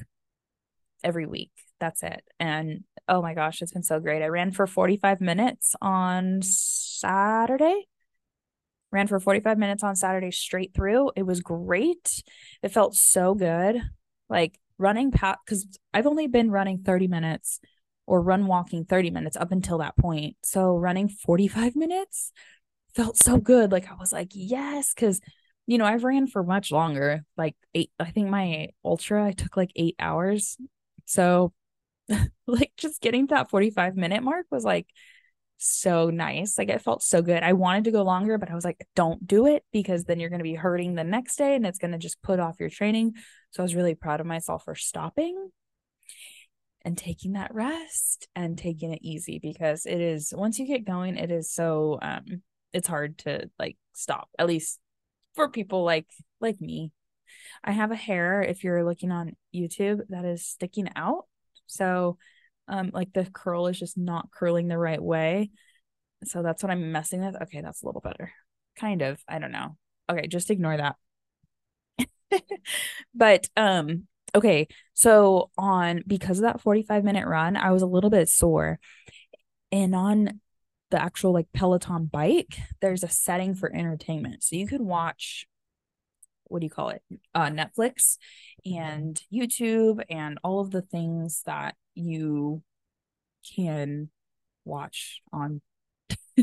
every 1.03 1.25
week. 1.25 1.51
That's 1.79 2.03
it. 2.03 2.23
And 2.39 2.83
oh 3.07 3.21
my 3.21 3.33
gosh, 3.33 3.61
it's 3.61 3.73
been 3.73 3.83
so 3.83 3.99
great. 3.99 4.23
I 4.23 4.27
ran 4.27 4.51
for 4.51 4.67
45 4.67 5.21
minutes 5.21 5.75
on 5.81 6.41
Saturday 6.41 7.85
ran 8.91 9.07
for 9.07 9.19
45 9.19 9.57
minutes 9.57 9.83
on 9.83 9.95
Saturday 9.95 10.31
straight 10.31 10.73
through. 10.73 11.11
It 11.15 11.23
was 11.23 11.41
great. 11.41 12.23
It 12.63 12.71
felt 12.71 12.95
so 12.95 13.33
good. 13.35 13.81
Like 14.29 14.59
running 14.77 15.11
past, 15.11 15.39
because 15.45 15.67
I've 15.93 16.07
only 16.07 16.27
been 16.27 16.51
running 16.51 16.79
30 16.79 17.07
minutes 17.07 17.59
or 18.05 18.21
run 18.21 18.47
walking 18.47 18.85
30 18.85 19.11
minutes 19.11 19.35
up 19.35 19.51
until 19.51 19.79
that 19.79 19.97
point. 19.97 20.37
So 20.43 20.75
running 20.75 21.09
45 21.09 21.75
minutes 21.75 22.31
felt 22.97 23.15
so 23.17 23.37
good. 23.37 23.71
Like 23.71 23.89
I 23.89 23.95
was 23.95 24.11
like, 24.11 24.31
yes, 24.33 24.93
because 24.93 25.21
you 25.67 25.77
know, 25.77 25.85
I've 25.85 26.05
ran 26.05 26.27
for 26.27 26.43
much 26.43 26.71
longer, 26.71 27.25
like 27.37 27.55
eight, 27.75 27.91
I 27.99 28.09
think 28.09 28.29
my 28.29 28.69
ultra, 28.83 29.25
I 29.25 29.33
took 29.33 29.57
like 29.57 29.71
eight 29.75 29.95
hours. 29.99 30.57
So, 31.05 31.53
like, 32.47 32.71
just 32.77 33.01
getting 33.01 33.27
to 33.27 33.35
that 33.35 33.49
45 33.49 33.97
minute 33.97 34.23
mark 34.23 34.45
was 34.49 34.63
like 34.63 34.87
so 35.57 36.09
nice. 36.09 36.57
Like 36.57 36.69
it 36.69 36.81
felt 36.81 37.03
so 37.03 37.21
good. 37.21 37.43
I 37.43 37.53
wanted 37.53 37.83
to 37.83 37.91
go 37.91 38.03
longer, 38.03 38.37
but 38.37 38.49
I 38.49 38.55
was 38.55 38.63
like, 38.63 38.87
don't 38.95 39.27
do 39.27 39.45
it 39.45 39.63
because 39.73 40.05
then 40.05 40.19
you're 40.21 40.29
going 40.29 40.39
to 40.39 40.43
be 40.43 40.55
hurting 40.55 40.95
the 40.95 41.03
next 41.03 41.35
day 41.35 41.55
and 41.55 41.65
it's 41.65 41.79
going 41.79 41.91
to 41.91 41.97
just 41.97 42.21
put 42.21 42.39
off 42.39 42.61
your 42.61 42.69
training. 42.69 43.13
So 43.51 43.61
I 43.61 43.65
was 43.65 43.75
really 43.75 43.95
proud 43.95 44.21
of 44.21 44.25
myself 44.25 44.63
for 44.63 44.75
stopping 44.75 45.49
and 46.85 46.97
taking 46.97 47.33
that 47.33 47.53
rest 47.53 48.29
and 48.35 48.57
taking 48.57 48.93
it 48.93 48.99
easy 49.01 49.37
because 49.39 49.85
it 49.85 49.99
is 49.99 50.33
once 50.35 50.59
you 50.59 50.65
get 50.65 50.85
going, 50.85 51.17
it 51.17 51.29
is 51.29 51.51
so 51.51 51.99
um 52.01 52.41
it's 52.73 52.87
hard 52.87 53.17
to 53.19 53.49
like 53.59 53.77
stop. 53.93 54.29
At 54.37 54.47
least 54.47 54.79
for 55.35 55.49
people 55.49 55.83
like 55.83 56.07
like 56.39 56.59
me. 56.61 56.91
I 57.63 57.71
have 57.71 57.91
a 57.91 57.95
hair 57.95 58.41
if 58.41 58.63
you're 58.63 58.85
looking 58.85 59.11
on 59.11 59.35
YouTube 59.53 60.01
that 60.09 60.25
is 60.25 60.45
sticking 60.45 60.89
out. 60.95 61.25
So 61.65 62.17
um 62.67 62.91
like 62.93 63.13
the 63.13 63.25
curl 63.25 63.67
is 63.67 63.79
just 63.79 63.97
not 63.97 64.29
curling 64.31 64.67
the 64.67 64.77
right 64.77 65.01
way 65.01 65.49
so 66.23 66.41
that's 66.41 66.63
what 66.63 66.71
i'm 66.71 66.91
messing 66.91 67.21
with 67.21 67.41
okay 67.41 67.61
that's 67.61 67.83
a 67.83 67.85
little 67.85 68.01
better 68.01 68.31
kind 68.77 69.01
of 69.01 69.19
i 69.27 69.39
don't 69.39 69.51
know 69.51 69.77
okay 70.09 70.27
just 70.27 70.49
ignore 70.49 70.77
that 70.77 70.95
but 73.15 73.47
um 73.55 74.07
okay 74.35 74.67
so 74.93 75.49
on 75.57 76.03
because 76.05 76.39
of 76.39 76.43
that 76.43 76.61
45 76.61 77.03
minute 77.03 77.27
run 77.27 77.55
i 77.55 77.71
was 77.71 77.81
a 77.81 77.87
little 77.87 78.09
bit 78.09 78.29
sore 78.29 78.79
and 79.71 79.95
on 79.95 80.39
the 80.91 81.01
actual 81.01 81.33
like 81.33 81.47
peloton 81.53 82.05
bike 82.05 82.57
there's 82.81 83.03
a 83.03 83.09
setting 83.09 83.53
for 83.55 83.73
entertainment 83.73 84.43
so 84.43 84.55
you 84.55 84.67
could 84.67 84.81
watch 84.81 85.45
what 86.45 86.59
do 86.59 86.65
you 86.65 86.69
call 86.69 86.89
it 86.89 87.01
uh 87.35 87.47
netflix 87.47 88.17
and 88.65 89.21
youtube 89.33 90.01
and 90.09 90.39
all 90.43 90.59
of 90.59 90.71
the 90.71 90.81
things 90.81 91.41
that 91.45 91.75
you 91.93 92.61
can 93.55 94.09
watch 94.65 95.21
on 95.33 95.61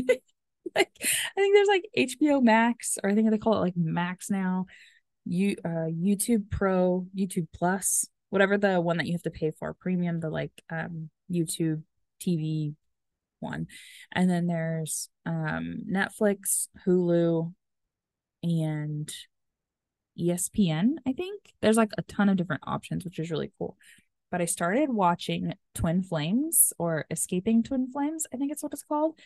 like 0.75 0.91
I 1.01 1.39
think 1.41 1.55
there's 1.55 1.67
like 1.67 1.85
HBO 1.97 2.43
Max 2.43 2.97
or 3.03 3.09
I 3.09 3.15
think 3.15 3.29
they 3.29 3.37
call 3.37 3.55
it 3.55 3.61
like 3.61 3.77
Max 3.77 4.29
now. 4.29 4.65
You 5.25 5.55
uh 5.63 5.89
YouTube 5.89 6.49
Pro, 6.51 7.07
YouTube 7.17 7.47
Plus, 7.53 8.05
whatever 8.29 8.57
the 8.57 8.79
one 8.81 8.97
that 8.97 9.07
you 9.07 9.13
have 9.13 9.23
to 9.23 9.31
pay 9.31 9.51
for, 9.57 9.73
premium, 9.73 10.19
the 10.19 10.29
like 10.29 10.51
um 10.69 11.09
YouTube 11.31 11.83
TV 12.21 12.75
one. 13.45 13.67
And 14.11 14.29
then 14.29 14.47
there's 14.47 15.09
um 15.25 15.83
Netflix, 15.89 16.67
Hulu, 16.85 17.53
and 18.43 19.13
ESPN, 20.19 20.95
I 21.07 21.13
think. 21.13 21.41
There's 21.61 21.77
like 21.77 21.91
a 21.97 22.01
ton 22.03 22.29
of 22.29 22.37
different 22.37 22.63
options, 22.65 23.05
which 23.05 23.19
is 23.19 23.31
really 23.31 23.51
cool 23.57 23.77
but 24.35 24.41
I 24.41 24.45
started 24.45 24.89
watching 24.89 25.53
Twin 25.75 26.03
Flames 26.03 26.73
or 26.77 27.05
Escaping 27.09 27.63
Twin 27.63 27.89
Flames, 27.89 28.25
I 28.33 28.37
think 28.37 28.51
it's 28.51 28.63
what 28.63 28.73
it's 28.73 28.83
called. 28.83 29.17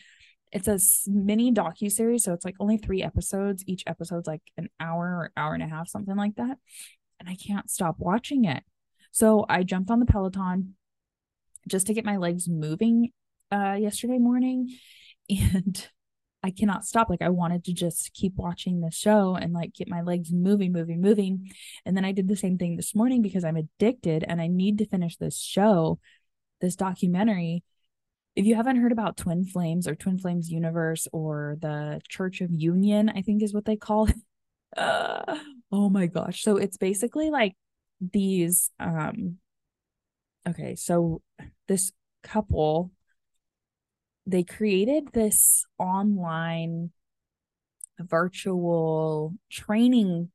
It's 0.52 0.68
a 0.68 0.78
mini 1.10 1.52
docu 1.52 1.90
series, 1.90 2.22
so 2.22 2.32
it's 2.32 2.44
like 2.44 2.54
only 2.60 2.76
three 2.76 3.02
episodes. 3.02 3.64
Each 3.66 3.82
episode's 3.88 4.28
like 4.28 4.42
an 4.56 4.68
hour 4.78 5.04
or 5.04 5.32
hour 5.36 5.54
and 5.54 5.64
a 5.64 5.68
half, 5.68 5.88
something 5.88 6.14
like 6.14 6.36
that. 6.36 6.58
And 7.18 7.28
I 7.28 7.34
can't 7.34 7.68
stop 7.68 7.96
watching 7.98 8.44
it. 8.44 8.62
So 9.10 9.46
I 9.48 9.64
jumped 9.64 9.90
on 9.90 9.98
the 9.98 10.06
Peloton 10.06 10.76
just 11.68 11.88
to 11.88 11.94
get 11.94 12.04
my 12.04 12.16
legs 12.16 12.48
moving 12.48 13.10
uh 13.52 13.76
yesterday 13.78 14.18
morning 14.18 14.76
and 15.30 15.88
I 16.42 16.50
cannot 16.50 16.84
stop. 16.84 17.10
Like 17.10 17.22
I 17.22 17.28
wanted 17.28 17.64
to 17.64 17.72
just 17.72 18.12
keep 18.14 18.34
watching 18.36 18.80
the 18.80 18.90
show 18.90 19.34
and 19.34 19.52
like 19.52 19.74
get 19.74 19.88
my 19.88 20.00
legs 20.00 20.32
moving, 20.32 20.72
moving, 20.72 21.00
moving. 21.00 21.50
And 21.84 21.96
then 21.96 22.04
I 22.04 22.12
did 22.12 22.28
the 22.28 22.36
same 22.36 22.56
thing 22.56 22.76
this 22.76 22.94
morning 22.94 23.22
because 23.22 23.44
I'm 23.44 23.56
addicted 23.56 24.24
and 24.26 24.40
I 24.40 24.46
need 24.46 24.78
to 24.78 24.86
finish 24.86 25.16
this 25.16 25.38
show, 25.38 25.98
this 26.60 26.76
documentary. 26.76 27.62
If 28.36 28.46
you 28.46 28.54
haven't 28.54 28.76
heard 28.76 28.92
about 28.92 29.16
Twin 29.16 29.44
Flames 29.44 29.86
or 29.86 29.94
Twin 29.94 30.18
Flames 30.18 30.50
Universe 30.50 31.06
or 31.12 31.58
the 31.60 32.00
Church 32.08 32.40
of 32.40 32.50
Union, 32.52 33.10
I 33.10 33.22
think 33.22 33.42
is 33.42 33.52
what 33.52 33.66
they 33.66 33.76
call 33.76 34.06
it. 34.06 34.16
Uh, 34.76 35.38
oh 35.72 35.90
my 35.90 36.06
gosh. 36.06 36.42
So 36.42 36.56
it's 36.56 36.76
basically 36.76 37.30
like 37.30 37.54
these 38.00 38.70
um 38.80 39.36
okay, 40.48 40.74
so 40.74 41.20
this 41.68 41.92
couple 42.22 42.92
they 44.26 44.44
created 44.44 45.12
this 45.12 45.64
online 45.78 46.90
virtual 47.98 49.34
training 49.50 50.30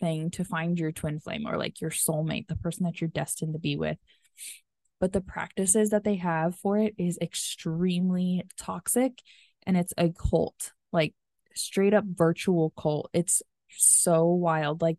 thing 0.00 0.30
to 0.30 0.44
find 0.44 0.78
your 0.78 0.92
twin 0.92 1.20
flame 1.20 1.46
or 1.46 1.56
like 1.56 1.80
your 1.80 1.90
soulmate, 1.90 2.48
the 2.48 2.56
person 2.56 2.84
that 2.84 3.00
you're 3.00 3.08
destined 3.08 3.54
to 3.54 3.58
be 3.58 3.76
with. 3.76 3.98
But 5.00 5.12
the 5.12 5.20
practices 5.20 5.90
that 5.90 6.04
they 6.04 6.16
have 6.16 6.56
for 6.56 6.78
it 6.78 6.94
is 6.98 7.18
extremely 7.20 8.44
toxic 8.58 9.12
and 9.66 9.76
it's 9.76 9.92
a 9.98 10.10
cult, 10.10 10.72
like 10.92 11.14
straight 11.54 11.94
up 11.94 12.04
virtual 12.06 12.72
cult. 12.78 13.10
It's 13.12 13.42
so 13.68 14.26
wild. 14.26 14.80
Like 14.80 14.98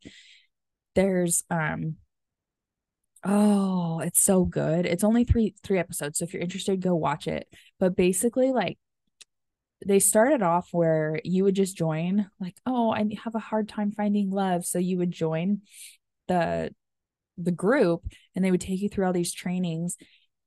there's 0.96 1.44
um 1.50 1.96
Oh, 3.30 4.00
it's 4.00 4.22
so 4.22 4.46
good. 4.46 4.86
It's 4.86 5.04
only 5.04 5.24
three 5.26 5.54
three 5.64 5.80
episodes, 5.80 6.20
so 6.20 6.24
if 6.26 6.34
you're 6.34 6.42
interested, 6.42 6.82
go 6.82 6.96
watch 6.96 7.28
it. 7.28 7.48
But 7.80 7.96
basically, 7.96 8.52
like 8.52 8.78
they 9.86 10.00
started 10.00 10.42
off 10.42 10.70
where 10.72 11.20
you 11.24 11.44
would 11.44 11.56
just 11.56 11.78
join, 11.78 12.30
like, 12.40 12.56
oh, 12.66 12.92
I 12.92 13.06
have 13.24 13.36
a 13.36 13.40
hard 13.40 13.70
time 13.70 13.92
finding 13.92 14.32
love, 14.32 14.66
so 14.66 14.80
you 14.80 14.98
would 14.98 15.12
join 15.12 15.62
the 16.28 16.74
the 17.38 17.52
group, 17.52 18.04
and 18.36 18.46
they 18.46 18.52
would 18.52 18.62
take 18.62 18.82
you 18.82 18.90
through 18.90 19.06
all 19.08 19.14
these 19.14 19.34
trainings, 19.34 19.98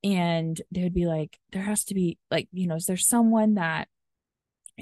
and 0.04 0.60
they 0.72 0.82
would 0.84 0.94
be 0.94 1.06
like, 1.06 1.38
there 1.52 1.62
has 1.62 1.84
to 1.86 1.94
be 1.94 2.18
like, 2.30 2.48
you 2.52 2.66
know, 2.68 2.76
is 2.76 2.86
there 2.86 2.96
someone 2.96 3.54
that 3.54 3.88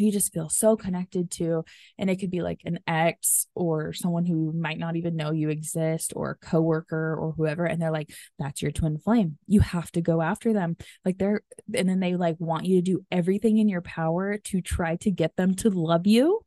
you 0.01 0.13
just 0.13 0.33
feel 0.33 0.49
so 0.49 0.77
connected 0.77 1.31
to 1.31 1.65
and 1.99 2.11
it 2.11 2.17
could 2.17 2.31
be 2.31 2.43
like 2.43 2.61
an 2.65 2.79
ex 2.87 3.47
or 3.55 3.93
someone 3.93 4.27
who 4.27 4.53
might 4.53 4.79
not 4.79 4.97
even 4.97 5.17
know 5.17 5.31
you 5.31 5.49
exist 5.49 6.13
or 6.17 6.31
a 6.31 6.47
coworker 6.47 7.17
or 7.17 7.33
whoever 7.33 7.65
and 7.65 7.81
they're 7.81 7.91
like 7.91 8.11
that's 8.39 8.63
your 8.63 8.71
twin 8.71 8.99
flame 8.99 9.39
you 9.47 9.61
have 9.61 9.91
to 9.93 10.01
go 10.01 10.21
after 10.23 10.53
them 10.53 10.77
like 11.05 11.19
they're 11.19 11.43
and 11.75 11.89
then 11.89 12.01
they 12.01 12.15
like 12.15 12.37
want 12.39 12.65
you 12.65 12.77
to 12.77 12.83
do 12.83 13.05
everything 13.11 13.59
in 13.59 13.69
your 13.69 13.83
power 13.83 14.39
to 14.39 14.61
try 14.61 14.97
to 14.97 15.11
get 15.11 15.37
them 15.37 15.55
to 15.55 15.71
love 15.71 16.07
you 16.07 16.41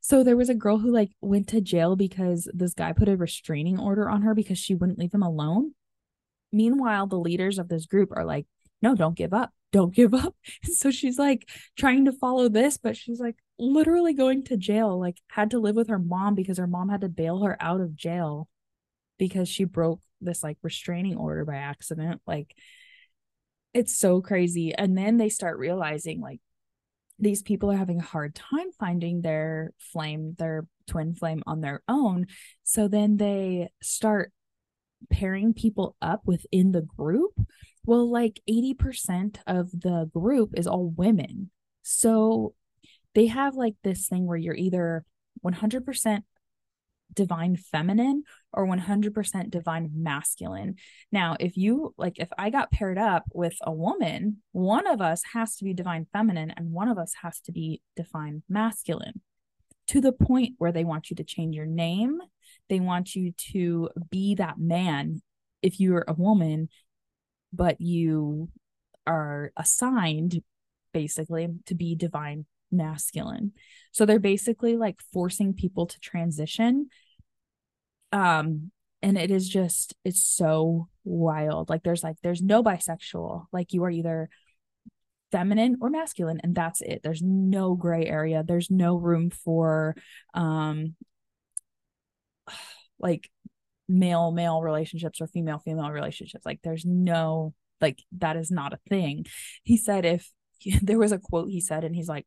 So 0.00 0.22
there 0.22 0.36
was 0.36 0.48
a 0.48 0.54
girl 0.54 0.78
who 0.78 0.90
like 0.90 1.12
went 1.20 1.48
to 1.48 1.60
jail 1.60 1.96
because 1.96 2.48
this 2.52 2.74
guy 2.74 2.92
put 2.92 3.08
a 3.08 3.16
restraining 3.16 3.78
order 3.78 4.08
on 4.08 4.22
her 4.22 4.34
because 4.34 4.58
she 4.58 4.74
wouldn't 4.74 4.98
leave 4.98 5.14
him 5.14 5.22
alone. 5.22 5.74
Meanwhile, 6.52 7.06
the 7.06 7.18
leaders 7.18 7.58
of 7.58 7.68
this 7.68 7.86
group 7.86 8.10
are 8.14 8.24
like, 8.24 8.46
no, 8.82 8.94
don't 8.94 9.16
give 9.16 9.32
up. 9.32 9.52
Don't 9.72 9.94
give 9.94 10.14
up. 10.14 10.34
And 10.64 10.74
so 10.74 10.90
she's 10.90 11.18
like 11.18 11.48
trying 11.76 12.04
to 12.04 12.12
follow 12.12 12.48
this, 12.48 12.76
but 12.78 12.96
she's 12.96 13.20
like 13.20 13.36
literally 13.58 14.14
going 14.14 14.44
to 14.44 14.56
jail, 14.56 14.98
like 15.00 15.16
had 15.28 15.50
to 15.50 15.58
live 15.58 15.76
with 15.76 15.88
her 15.88 15.98
mom 15.98 16.34
because 16.34 16.58
her 16.58 16.66
mom 16.66 16.88
had 16.88 17.00
to 17.00 17.08
bail 17.08 17.42
her 17.42 17.56
out 17.60 17.80
of 17.80 17.96
jail 17.96 18.48
because 19.18 19.48
she 19.48 19.64
broke 19.64 20.00
this 20.20 20.42
like 20.42 20.58
restraining 20.62 21.16
order 21.16 21.44
by 21.44 21.56
accident. 21.56 22.20
Like 22.26 22.54
it's 23.74 23.96
so 23.96 24.20
crazy. 24.20 24.74
And 24.74 24.96
then 24.96 25.16
they 25.16 25.28
start 25.28 25.58
realizing 25.58 26.20
like 26.20 26.40
these 27.18 27.42
people 27.42 27.70
are 27.70 27.76
having 27.76 28.00
a 28.00 28.04
hard 28.04 28.34
time 28.34 28.72
finding 28.78 29.22
their 29.22 29.72
flame, 29.78 30.34
their 30.38 30.66
twin 30.86 31.14
flame 31.14 31.42
on 31.46 31.60
their 31.60 31.82
own. 31.88 32.26
So 32.64 32.88
then 32.88 33.16
they 33.16 33.70
start 33.80 34.32
pairing 35.10 35.54
people 35.54 35.96
up 36.02 36.22
within 36.24 36.72
the 36.72 36.82
group. 36.82 37.32
Well, 37.84 38.10
like 38.10 38.40
80% 38.48 39.38
of 39.46 39.70
the 39.72 40.08
group 40.12 40.50
is 40.56 40.66
all 40.66 40.88
women. 40.96 41.50
So 41.82 42.54
they 43.14 43.26
have 43.26 43.54
like 43.54 43.74
this 43.82 44.06
thing 44.06 44.26
where 44.26 44.36
you're 44.36 44.54
either 44.54 45.04
100% 45.44 46.22
divine 47.14 47.56
feminine 47.56 48.22
or 48.52 48.66
100% 48.66 49.50
divine 49.50 49.90
masculine. 49.94 50.76
Now, 51.10 51.36
if 51.38 51.56
you 51.56 51.94
like, 51.98 52.18
if 52.18 52.28
I 52.38 52.50
got 52.50 52.70
paired 52.70 52.98
up 52.98 53.24
with 53.32 53.54
a 53.62 53.72
woman, 53.72 54.38
one 54.52 54.86
of 54.86 55.00
us 55.00 55.22
has 55.34 55.56
to 55.56 55.64
be 55.64 55.74
divine 55.74 56.06
feminine 56.12 56.50
and 56.50 56.72
one 56.72 56.88
of 56.88 56.98
us 56.98 57.14
has 57.22 57.40
to 57.40 57.52
be 57.52 57.82
divine 57.96 58.42
masculine 58.48 59.20
to 59.88 60.00
the 60.00 60.12
point 60.12 60.54
where 60.58 60.72
they 60.72 60.84
want 60.84 61.10
you 61.10 61.16
to 61.16 61.24
change 61.24 61.54
your 61.54 61.66
name. 61.66 62.18
They 62.68 62.80
want 62.80 63.14
you 63.14 63.32
to 63.52 63.90
be 64.10 64.36
that 64.36 64.58
man 64.58 65.22
if 65.60 65.78
you're 65.78 66.04
a 66.08 66.14
woman, 66.14 66.68
but 67.52 67.80
you 67.80 68.48
are 69.06 69.52
assigned 69.56 70.42
basically 70.92 71.48
to 71.66 71.74
be 71.74 71.94
divine 71.94 72.46
masculine. 72.70 73.52
So 73.92 74.06
they're 74.06 74.18
basically 74.18 74.76
like 74.76 75.00
forcing 75.12 75.54
people 75.54 75.86
to 75.86 76.00
transition. 76.00 76.88
Um 78.12 78.70
and 79.02 79.18
it 79.18 79.30
is 79.30 79.48
just 79.48 79.94
it's 80.04 80.24
so 80.24 80.88
wild. 81.04 81.68
Like 81.68 81.82
there's 81.82 82.04
like 82.04 82.16
there's 82.22 82.42
no 82.42 82.62
bisexual. 82.62 83.46
Like 83.52 83.72
you 83.72 83.84
are 83.84 83.90
either 83.90 84.30
feminine 85.32 85.78
or 85.80 85.90
masculine 85.90 86.40
and 86.42 86.54
that's 86.54 86.80
it. 86.80 87.00
There's 87.02 87.22
no 87.22 87.74
gray 87.74 88.06
area. 88.06 88.44
There's 88.46 88.70
no 88.70 88.96
room 88.96 89.30
for 89.30 89.96
um 90.34 90.94
like 92.98 93.30
male 93.88 94.30
male 94.30 94.62
relationships 94.62 95.20
or 95.20 95.26
female 95.26 95.58
female 95.58 95.90
relationships. 95.90 96.46
Like 96.46 96.60
there's 96.62 96.84
no 96.84 97.54
like 97.80 97.98
that 98.18 98.36
is 98.36 98.50
not 98.50 98.72
a 98.72 98.80
thing. 98.88 99.26
He 99.62 99.76
said 99.76 100.04
if 100.04 100.30
there 100.82 100.98
was 100.98 101.12
a 101.12 101.18
quote 101.18 101.50
he 101.50 101.60
said 101.60 101.84
and 101.84 101.94
he's 101.94 102.08
like 102.08 102.26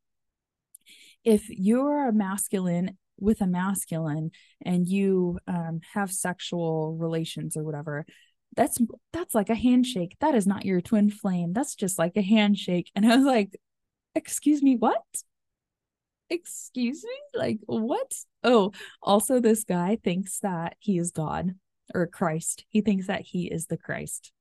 if 1.24 1.48
you're 1.48 2.08
a 2.08 2.12
masculine 2.12 2.98
with 3.18 3.40
a 3.40 3.46
masculine 3.46 4.30
and 4.64 4.86
you 4.86 5.38
um, 5.48 5.80
have 5.94 6.12
sexual 6.12 6.96
relations 7.00 7.56
or 7.56 7.64
whatever 7.64 8.04
that's 8.56 8.78
that's 9.12 9.34
like 9.34 9.50
a 9.50 9.54
handshake. 9.54 10.16
That 10.20 10.34
is 10.34 10.46
not 10.46 10.64
your 10.64 10.80
twin 10.80 11.10
flame. 11.10 11.52
That's 11.52 11.74
just 11.74 11.98
like 11.98 12.16
a 12.16 12.22
handshake. 12.22 12.90
And 12.94 13.06
i 13.06 13.16
was 13.16 13.24
like 13.24 13.56
excuse 14.14 14.62
me 14.62 14.76
what? 14.76 15.02
Excuse 16.30 17.04
me? 17.04 17.38
Like 17.38 17.58
what 17.66 18.12
oh 18.46 18.72
also 19.02 19.40
this 19.40 19.64
guy 19.64 19.98
thinks 20.02 20.38
that 20.40 20.76
he 20.78 20.96
is 20.96 21.10
god 21.10 21.54
or 21.94 22.06
christ. 22.06 22.64
He 22.68 22.80
thinks 22.80 23.06
that 23.06 23.22
he 23.22 23.46
is 23.46 23.66
the 23.66 23.76
christ. 23.76 24.32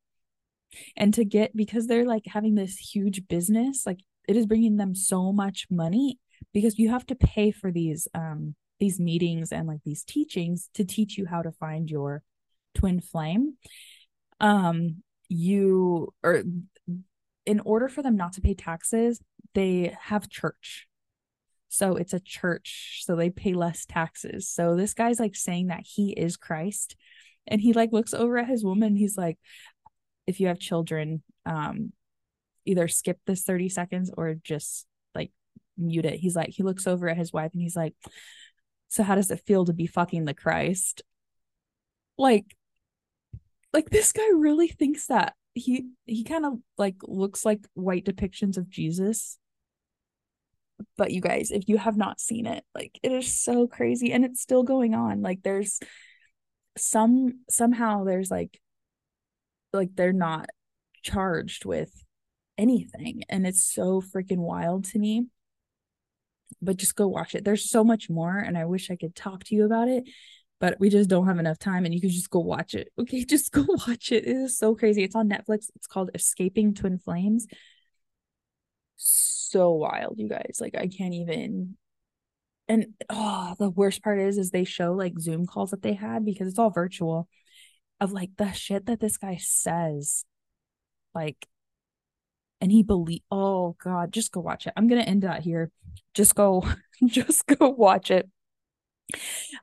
And 0.96 1.14
to 1.14 1.24
get 1.26 1.56
because 1.56 1.88
they're 1.88 2.06
like 2.06 2.26
having 2.28 2.56
this 2.56 2.78
huge 2.78 3.28
business 3.28 3.86
like 3.86 4.00
it 4.28 4.36
is 4.36 4.46
bringing 4.46 4.78
them 4.78 4.96
so 4.96 5.32
much 5.32 5.68
money 5.70 6.20
because 6.54 6.80
you 6.80 6.90
have 6.90 7.06
to 7.08 7.16
pay 7.16 7.52
for 7.52 7.72
these 7.72 8.08
um 8.14 8.56
these 8.80 9.00
meetings 9.00 9.52
and 9.52 9.68
like 9.68 9.80
these 9.86 10.04
teachings 10.04 10.70
to 10.74 10.84
teach 10.84 11.18
you 11.18 11.26
how 11.26 11.42
to 11.42 11.52
find 11.52 11.90
your 11.90 12.24
twin 12.74 13.00
flame. 13.00 13.56
Um 14.40 15.04
you 15.28 16.14
or 16.24 16.44
in 17.46 17.60
order 17.62 17.88
for 17.88 18.02
them 18.02 18.16
not 18.16 18.34
to 18.34 18.42
pay 18.42 18.54
taxes 18.54 19.22
they 19.54 19.96
have 20.02 20.30
church 20.30 20.88
so 21.70 21.96
it's 21.96 22.14
a 22.14 22.20
church 22.20 23.02
so 23.04 23.16
they 23.16 23.30
pay 23.30 23.54
less 23.54 23.86
taxes 23.86 24.48
so 24.48 24.76
this 24.76 24.94
guy's 24.94 25.20
like 25.20 25.36
saying 25.36 25.68
that 25.68 25.84
he 25.84 26.12
is 26.12 26.38
christ 26.38 26.96
and 27.48 27.62
he 27.62 27.74
like 27.74 27.92
looks 27.92 28.14
over 28.14 28.38
at 28.38 28.48
his 28.48 28.64
woman 28.64 28.96
he's 28.96 29.18
like 29.18 29.38
if 30.28 30.40
you 30.40 30.48
have 30.48 30.60
children 30.60 31.22
um 31.46 31.92
either 32.66 32.88
skip 32.88 33.20
this 33.26 33.44
30 33.44 33.70
seconds 33.70 34.12
or 34.16 34.36
just 34.36 34.86
like 35.14 35.32
mute 35.78 36.06
it. 36.06 36.20
He's 36.20 36.36
like, 36.36 36.50
he 36.50 36.64
looks 36.64 36.88
over 36.88 37.08
at 37.08 37.18
his 37.18 37.32
wife 37.32 37.52
and 37.54 37.62
he's 37.62 37.76
like, 37.76 37.94
So 38.90 39.04
how 39.04 39.16
does 39.16 39.32
it 39.32 39.42
feel 39.46 39.66
to 39.66 39.74
be 39.74 39.88
fucking 39.88 40.26
the 40.26 40.34
Christ? 40.34 41.04
Like, 42.18 42.56
like 43.74 43.90
this 43.90 44.12
guy 44.12 44.28
really 44.34 44.68
thinks 44.68 45.08
that 45.08 45.34
he 45.54 45.88
he 46.06 46.24
kind 46.24 46.46
of 46.46 46.60
like 46.78 46.96
looks 47.04 47.46
like 47.46 47.66
white 47.74 48.06
depictions 48.06 48.58
of 48.58 48.70
Jesus. 48.70 49.38
But 50.98 51.12
you 51.12 51.22
guys, 51.22 51.52
if 51.52 51.68
you 51.68 51.78
have 51.78 51.98
not 51.98 52.20
seen 52.20 52.46
it, 52.46 52.64
like 52.74 53.00
it 53.02 53.12
is 53.12 53.42
so 53.42 53.68
crazy 53.68 54.12
and 54.12 54.26
it's 54.26 54.42
still 54.42 54.64
going 54.64 54.94
on. 54.94 55.22
Like 55.22 55.42
there's 55.44 55.80
some 56.78 57.40
somehow 57.50 58.04
there's 58.04 58.30
like 58.30 58.60
like 59.72 59.90
they're 59.96 60.14
not 60.14 60.48
charged 61.04 61.66
with 61.66 61.92
anything 62.58 63.24
and 63.30 63.46
it's 63.46 63.64
so 63.74 64.02
freaking 64.02 64.38
wild 64.38 64.86
to 64.86 65.00
me 65.00 65.26
but 66.62 66.78
just 66.78 66.96
go 66.96 67.08
watch 67.08 67.36
it. 67.36 67.44
There's 67.44 67.70
so 67.70 67.84
much 67.84 68.10
more, 68.10 68.38
and 68.38 68.58
I 68.58 68.66
wish 68.66 68.90
I 68.92 68.96
could 68.96 69.16
talk 69.16 69.44
to 69.46 69.56
you 69.56 69.66
about 69.66 69.88
it, 69.88 70.04
but 70.60 70.80
we 70.80 70.90
just 70.90 71.10
don't 71.10 71.28
have 71.28 71.40
enough 71.40 71.60
time. 71.60 71.86
And 71.86 71.94
you 71.94 72.02
can 72.02 72.10
just 72.10 72.30
go 72.30 72.40
watch 72.40 72.74
it. 72.74 72.90
Okay, 73.00 73.24
just 73.24 73.52
go 73.52 73.66
watch 73.88 74.12
it. 74.12 74.26
It 74.26 74.36
is 74.36 74.58
so 74.58 74.76
crazy. 74.76 75.04
It's 75.04 75.16
on 75.16 75.30
Netflix. 75.30 75.70
It's 75.76 75.88
called 75.88 76.12
Escaping 76.14 76.74
Twin 76.74 76.98
Flames. 76.98 77.48
So 78.98 79.35
wild, 79.56 80.16
you 80.18 80.30
guys. 80.30 80.58
Like 80.60 80.76
I 80.76 80.88
can't 80.88 81.14
even. 81.14 81.78
And 82.68 82.88
oh, 83.10 83.56
the 83.60 83.70
worst 83.70 84.04
part 84.04 84.20
is, 84.20 84.38
is 84.38 84.50
they 84.50 84.64
show 84.64 84.94
like 84.94 85.20
Zoom 85.20 85.46
calls 85.46 85.72
that 85.72 85.84
they 85.84 85.94
had 85.94 86.26
because 86.26 86.48
it's 86.48 86.58
all 86.58 86.72
virtual, 86.72 87.28
of 88.02 88.12
like 88.12 88.32
the 88.38 88.52
shit 88.54 88.88
that 88.88 89.00
this 89.00 89.18
guy 89.18 89.38
says, 89.40 90.26
like 91.14 91.48
and 92.62 92.72
he 92.72 92.84
believe 92.84 93.22
oh 93.32 93.76
god 93.84 94.12
just 94.12 94.32
go 94.32 94.40
watch 94.40 94.68
it 94.68 94.74
i'm 94.76 94.88
gonna 94.88 95.02
end 95.02 95.24
that 95.24 95.44
here 95.44 95.72
just 96.14 96.36
go 96.36 96.64
just 97.06 97.46
go 97.46 97.70
watch 97.70 98.12
it 98.12 98.30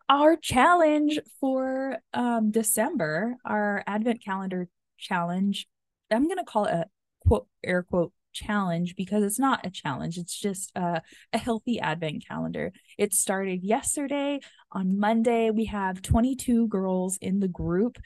our 0.09 0.37
challenge 0.37 1.19
for 1.41 1.99
um 2.15 2.51
december 2.51 3.37
our 3.45 3.83
advent 3.87 4.23
calendar 4.25 4.69
challenge 4.99 5.67
i'm 6.11 6.29
gonna 6.29 6.45
call 6.45 6.67
it 6.67 6.73
a 6.73 6.87
quote 7.27 7.47
air 7.65 7.83
quote 7.83 8.13
challenge 8.33 8.95
because 8.97 9.23
it's 9.23 9.39
not 9.39 9.65
a 9.67 9.71
challenge 9.71 10.19
it's 10.19 10.39
just 10.39 10.73
a, 10.75 11.03
a 11.33 11.39
healthy 11.39 11.81
advent 11.81 12.25
calendar 12.27 12.73
it 12.99 13.13
started 13.13 13.63
yesterday 13.63 14.41
on 14.71 14.99
monday 14.99 15.51
we 15.51 15.67
have 15.67 16.03
22 16.03 16.69
girls 16.69 17.19
in 17.21 17.41
the 17.41 17.49
group 17.49 17.99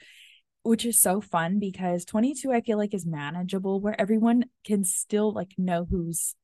which 0.67 0.85
is 0.85 0.99
so 0.99 1.21
fun 1.21 1.59
because 1.59 2.03
22 2.03 2.51
I 2.51 2.59
feel 2.59 2.77
like 2.77 2.93
is 2.93 3.05
manageable 3.05 3.79
where 3.79 3.99
everyone 3.99 4.45
can 4.65 4.83
still 4.83 5.31
like 5.31 5.53
know 5.57 5.87
who's 5.89 6.35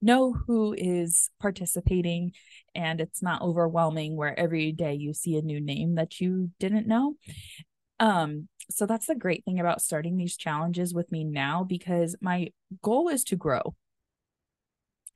know 0.00 0.32
who 0.32 0.74
is 0.76 1.30
participating 1.40 2.32
and 2.74 3.00
it's 3.00 3.22
not 3.22 3.42
overwhelming 3.42 4.16
where 4.16 4.38
every 4.38 4.72
day 4.72 4.94
you 4.94 5.12
see 5.12 5.36
a 5.36 5.42
new 5.42 5.60
name 5.60 5.96
that 5.96 6.20
you 6.20 6.50
didn't 6.58 6.86
know. 6.86 7.14
Um 8.00 8.48
so 8.70 8.86
that's 8.86 9.06
the 9.06 9.14
great 9.14 9.44
thing 9.44 9.58
about 9.60 9.80
starting 9.80 10.16
these 10.16 10.36
challenges 10.36 10.92
with 10.92 11.10
me 11.10 11.24
now 11.24 11.64
because 11.64 12.16
my 12.20 12.48
goal 12.82 13.08
is 13.08 13.24
to 13.24 13.36
grow. 13.36 13.74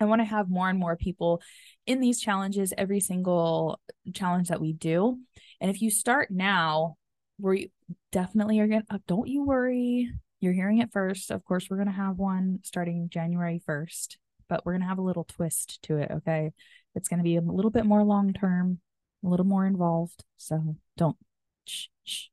I 0.01 0.05
want 0.07 0.21
to 0.21 0.27
have 0.27 0.51
more 0.51 0.69
and 0.69 0.79
more 0.79 0.97
people 0.97 1.41
in 1.87 2.01
these 2.01 2.21
challenges 2.21 2.73
every 2.77 2.99
single 2.99 3.79
challenge 4.15 4.49
that 4.49 4.61
we 4.61 4.73
do. 4.73 5.19
And 5.61 5.71
if 5.71 5.81
you 5.81 5.91
start 5.91 6.31
now, 6.31 6.97
we 7.39 7.71
definitely 8.11 8.59
are 8.61 8.67
going 8.67 8.83
to, 8.83 8.95
uh, 8.95 8.99
don't 9.07 9.29
you 9.29 9.45
worry. 9.45 10.11
You're 10.41 10.55
hearing 10.55 10.79
it 10.79 10.93
first. 10.93 11.31
Of 11.31 11.45
course, 11.45 11.69
we're 11.71 11.77
going 11.77 11.87
to 11.87 11.93
have 11.93 12.17
one 12.17 12.61
starting 12.65 13.11
January 13.11 13.63
1st, 13.69 14.17
but 14.49 14.67
we're 14.67 14.73
going 14.73 14.83
to 14.83 14.89
have 14.89 14.99
a 14.99 15.03
little 15.03 15.25
twist 15.25 15.81
to 15.83 15.99
it. 15.99 16.11
Okay. 16.11 16.53
It's 16.97 17.09
going 17.09 17.19
to 17.19 17.25
be 17.25 17.37
a 17.37 17.41
little 17.41 17.71
bit 17.71 17.87
more 17.87 18.03
long 18.03 18.33
term, 18.33 18.81
a 19.25 19.29
little 19.29 19.47
more 19.47 19.67
involved. 19.67 20.25
So 20.37 20.77
don't 20.97 21.17
shh, 21.65 21.87
shh. 22.05 22.25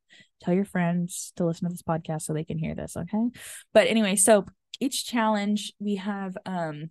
Tell 0.42 0.54
your 0.54 0.66
friends 0.66 1.34
to 1.36 1.46
listen 1.46 1.68
to 1.68 1.74
this 1.74 1.82
podcast 1.82 2.24
so 2.24 2.34
they 2.34 2.44
can 2.44 2.58
hear 2.58 2.76
this. 2.76 2.96
Okay. 2.96 3.30
But 3.74 3.88
anyway, 3.88 4.16
so 4.16 4.46
each 4.80 5.06
challenge 5.06 5.74
we 5.80 5.96
have, 5.96 6.38
um, 6.46 6.90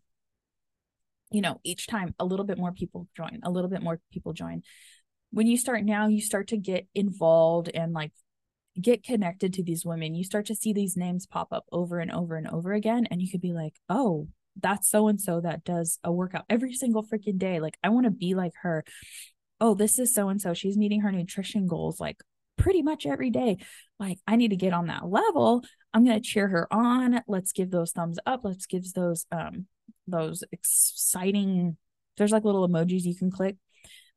you 1.31 1.41
know, 1.41 1.61
each 1.65 1.87
time 1.87 2.15
a 2.19 2.25
little 2.25 2.45
bit 2.45 2.59
more 2.59 2.73
people 2.73 3.09
join, 3.17 3.41
a 3.43 3.51
little 3.51 3.71
bit 3.71 3.83
more 3.83 4.01
people 4.13 4.33
join. 4.33 4.63
When 5.31 5.47
you 5.47 5.59
start 5.59 5.85
now, 5.85 6.09
you 6.09 6.21
start 6.21 6.49
to 6.49 6.57
get 6.57 6.87
involved 6.95 7.71
and 7.73 7.93
like 7.93 8.13
get 8.81 9.03
connected 9.05 9.55
to 9.55 9.63
these 9.63 9.85
women. 9.85 10.15
You 10.15 10.25
start 10.25 10.47
to 10.47 10.55
see 10.55 10.73
these 10.73 10.97
names 10.97 11.27
pop 11.27 11.49
up 11.53 11.65
over 11.73 11.99
and 11.99 12.11
over 12.11 12.37
and 12.37 12.49
over 12.49 12.73
again. 12.73 13.07
And 13.11 13.21
you 13.21 13.31
could 13.31 13.41
be 13.41 13.53
like, 13.53 13.75
oh, 13.89 14.29
that's 14.61 14.91
so 14.91 15.09
and 15.09 15.21
so 15.21 15.41
that 15.41 15.65
does 15.65 15.99
a 16.03 16.13
workout 16.13 16.45
every 16.49 16.75
single 16.75 17.05
freaking 17.05 17.39
day. 17.39 17.61
Like, 17.61 17.77
I 17.83 17.91
want 17.91 18.05
to 18.05 18.11
be 18.11 18.35
like 18.35 18.53
her. 18.63 18.85
Oh, 19.61 19.75
this 19.75 19.99
is 19.99 20.15
so 20.15 20.29
and 20.29 20.41
so. 20.41 20.55
She's 20.55 20.77
meeting 20.77 21.01
her 21.01 21.13
nutrition 21.13 21.67
goals 21.67 22.01
like 22.01 22.23
pretty 22.59 22.83
much 22.83 23.07
every 23.07 23.31
day. 23.31 23.59
Like, 23.99 24.19
I 24.27 24.37
need 24.37 24.49
to 24.49 24.57
get 24.57 24.73
on 24.73 24.89
that 24.89 25.09
level. 25.09 25.65
I'm 25.95 26.05
going 26.05 26.21
to 26.21 26.29
cheer 26.29 26.49
her 26.49 26.73
on. 26.73 27.23
Let's 27.27 27.53
give 27.53 27.71
those 27.71 27.93
thumbs 27.93 28.19
up. 28.27 28.41
Let's 28.45 28.67
give 28.67 28.93
those 28.93 29.27
um 29.33 29.67
those 30.07 30.43
exciting 30.53 31.77
there's 32.19 32.33
like 32.33 32.45
little 32.45 32.69
emojis 32.69 33.05
you 33.05 33.17
can 33.17 33.31
click. 33.31 33.57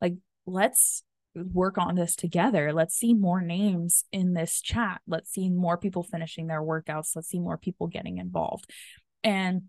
Like, 0.01 0.15
let's 0.45 1.03
work 1.35 1.77
on 1.77 1.95
this 1.95 2.15
together. 2.15 2.73
Let's 2.73 2.95
see 2.95 3.13
more 3.13 3.41
names 3.41 4.03
in 4.11 4.33
this 4.33 4.59
chat. 4.59 5.01
Let's 5.07 5.31
see 5.31 5.49
more 5.49 5.77
people 5.77 6.03
finishing 6.03 6.47
their 6.47 6.61
workouts. 6.61 7.15
Let's 7.15 7.29
see 7.29 7.39
more 7.39 7.57
people 7.57 7.87
getting 7.87 8.17
involved. 8.17 8.65
And 9.23 9.63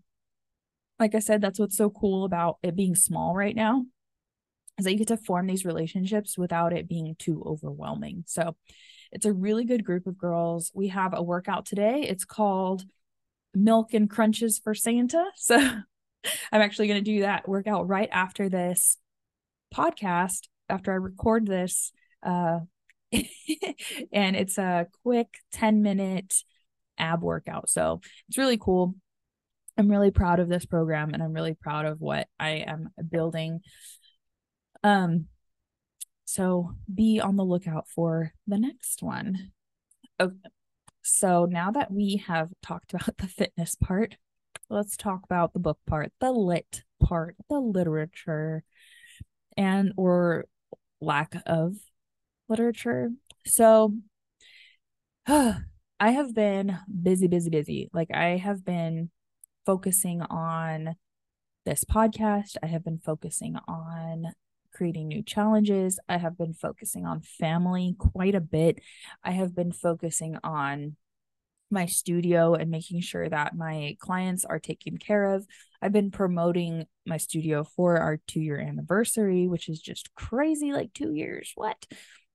like 0.99 1.15
I 1.15 1.19
said, 1.19 1.41
that's 1.41 1.59
what's 1.59 1.77
so 1.77 1.89
cool 1.89 2.25
about 2.25 2.57
it 2.63 2.75
being 2.75 2.95
small 2.95 3.35
right 3.35 3.55
now 3.55 3.85
is 4.77 4.85
that 4.85 4.91
you 4.91 4.97
get 4.97 5.09
to 5.09 5.17
form 5.17 5.47
these 5.47 5.65
relationships 5.65 6.37
without 6.37 6.73
it 6.73 6.87
being 6.87 7.15
too 7.19 7.43
overwhelming. 7.45 8.23
So 8.27 8.55
it's 9.11 9.25
a 9.25 9.33
really 9.33 9.65
good 9.65 9.85
group 9.85 10.07
of 10.07 10.17
girls. 10.17 10.71
We 10.73 10.87
have 10.89 11.13
a 11.15 11.21
workout 11.21 11.65
today. 11.65 12.01
It's 12.01 12.25
called 12.25 12.83
Milk 13.53 13.93
and 13.93 14.09
Crunches 14.09 14.59
for 14.59 14.73
Santa. 14.73 15.25
So 15.35 15.57
I'm 16.53 16.61
actually 16.61 16.87
going 16.87 17.03
to 17.03 17.11
do 17.11 17.21
that 17.21 17.49
workout 17.49 17.87
right 17.87 18.07
after 18.09 18.47
this 18.47 18.97
podcast, 19.75 20.47
after 20.69 20.93
I 20.93 20.95
record 20.95 21.45
this. 21.45 21.91
Uh, 22.25 22.59
and 24.11 24.35
it's 24.35 24.57
a 24.57 24.87
quick 25.03 25.27
10 25.51 25.81
minute 25.81 26.33
ab 26.97 27.21
workout. 27.21 27.69
So 27.69 27.99
it's 28.29 28.37
really 28.37 28.57
cool. 28.57 28.95
I'm 29.77 29.89
really 29.89 30.11
proud 30.11 30.39
of 30.39 30.49
this 30.49 30.65
program 30.65 31.13
and 31.13 31.21
I'm 31.21 31.33
really 31.33 31.55
proud 31.55 31.85
of 31.85 31.99
what 31.99 32.27
I 32.39 32.63
am 32.67 32.89
building. 33.09 33.59
Um, 34.83 35.27
so 36.25 36.75
be 36.93 37.19
on 37.19 37.35
the 37.35 37.45
lookout 37.45 37.87
for 37.87 38.33
the 38.47 38.57
next 38.57 39.01
one. 39.03 39.51
Okay. 40.19 40.35
So 41.03 41.45
now 41.45 41.71
that 41.71 41.91
we 41.91 42.23
have 42.27 42.49
talked 42.61 42.93
about 42.93 43.17
the 43.17 43.27
fitness 43.27 43.75
part, 43.75 44.17
let's 44.69 44.97
talk 44.97 45.23
about 45.23 45.53
the 45.53 45.59
book 45.59 45.79
part, 45.85 46.11
the 46.19 46.31
lit 46.31 46.83
part, 47.01 47.35
the 47.49 47.59
literature 47.59 48.63
and 49.57 49.93
or 49.97 50.45
lack 51.01 51.35
of 51.45 51.75
literature. 52.49 53.11
So 53.45 53.95
I 55.27 55.61
have 55.99 56.33
been 56.33 56.77
busy, 57.01 57.27
busy, 57.27 57.49
busy. 57.49 57.89
Like 57.93 58.09
I 58.13 58.37
have 58.37 58.65
been 58.65 59.09
focusing 59.65 60.21
on 60.21 60.95
this 61.65 61.83
podcast. 61.83 62.57
I 62.61 62.67
have 62.67 62.83
been 62.83 62.99
focusing 62.99 63.55
on 63.67 64.33
creating 64.73 65.07
new 65.07 65.23
challenges. 65.23 65.99
I 66.09 66.17
have 66.17 66.37
been 66.37 66.53
focusing 66.53 67.05
on 67.05 67.21
family 67.21 67.95
quite 67.97 68.35
a 68.35 68.41
bit. 68.41 68.79
I 69.23 69.31
have 69.31 69.55
been 69.55 69.71
focusing 69.71 70.37
on 70.43 70.95
my 71.69 71.85
studio 71.85 72.53
and 72.53 72.69
making 72.69 73.01
sure 73.01 73.27
that 73.27 73.55
my 73.55 73.97
clients 73.99 74.45
are 74.45 74.59
taken 74.59 74.97
care 74.97 75.33
of. 75.33 75.45
I've 75.81 75.91
been 75.91 76.11
promoting 76.11 76.85
my 77.05 77.17
studio 77.17 77.63
for 77.63 77.97
our 77.97 78.19
two 78.27 78.39
year 78.39 78.59
anniversary, 78.59 79.47
which 79.47 79.67
is 79.67 79.81
just 79.81 80.13
crazy 80.15 80.71
like 80.71 80.93
two 80.93 81.13
years. 81.13 81.51
What? 81.55 81.85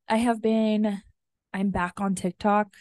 I 0.08 0.16
have 0.16 0.42
been, 0.42 1.02
I'm 1.52 1.70
back 1.70 2.00
on 2.00 2.14
TikTok 2.14 2.74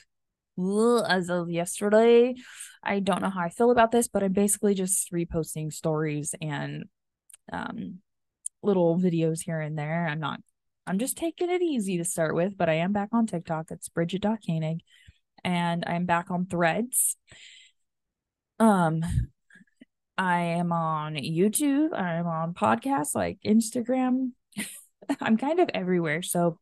as 1.07 1.29
of 1.29 1.49
yesterday. 1.49 2.35
I 2.83 2.99
don't 2.99 3.21
know 3.21 3.29
how 3.29 3.41
I 3.41 3.49
feel 3.49 3.71
about 3.71 3.91
this, 3.91 4.07
but 4.07 4.23
I'm 4.23 4.33
basically 4.33 4.73
just 4.73 5.11
reposting 5.11 5.71
stories 5.71 6.33
and 6.41 6.85
um, 7.51 7.99
little 8.67 8.99
videos 8.99 9.41
here 9.41 9.59
and 9.59 9.77
there. 9.77 10.07
I'm 10.07 10.19
not, 10.19 10.39
I'm 10.85 10.99
just 10.99 11.17
taking 11.17 11.49
it 11.49 11.61
easy 11.61 11.97
to 11.97 12.05
start 12.05 12.35
with, 12.35 12.57
but 12.57 12.69
I 12.69 12.75
am 12.75 12.93
back 12.93 13.09
on 13.13 13.25
TikTok. 13.25 13.71
It's 13.71 13.89
Bridgette.Koenig 13.89 14.81
and 15.43 15.83
I'm 15.87 16.05
back 16.05 16.29
on 16.29 16.45
threads. 16.45 17.15
Um, 18.59 19.03
I 20.17 20.39
am 20.39 20.71
on 20.71 21.15
YouTube. 21.15 21.97
I'm 21.97 22.27
on 22.27 22.53
podcasts 22.53 23.15
like 23.15 23.39
Instagram. 23.45 24.31
I'm 25.21 25.37
kind 25.37 25.59
of 25.59 25.69
everywhere. 25.73 26.21
So, 26.21 26.59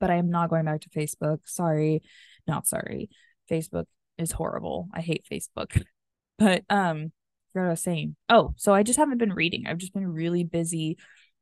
but 0.00 0.10
I 0.10 0.16
am 0.16 0.30
not 0.30 0.50
going 0.50 0.64
back 0.64 0.82
to 0.82 0.90
Facebook. 0.90 1.38
Sorry, 1.46 2.02
not 2.46 2.66
sorry. 2.66 3.08
Facebook 3.50 3.86
is 4.18 4.32
horrible. 4.32 4.88
I 4.92 5.00
hate 5.00 5.26
Facebook. 5.30 5.82
But 6.38 6.64
um, 6.68 7.12
what 7.62 7.68
I 7.68 7.70
was 7.70 7.82
saying. 7.82 8.16
Oh, 8.28 8.54
so 8.56 8.74
I 8.74 8.82
just 8.82 8.98
haven't 8.98 9.18
been 9.18 9.32
reading. 9.32 9.66
I've 9.66 9.78
just 9.78 9.94
been 9.94 10.06
really 10.06 10.44
busy 10.44 10.98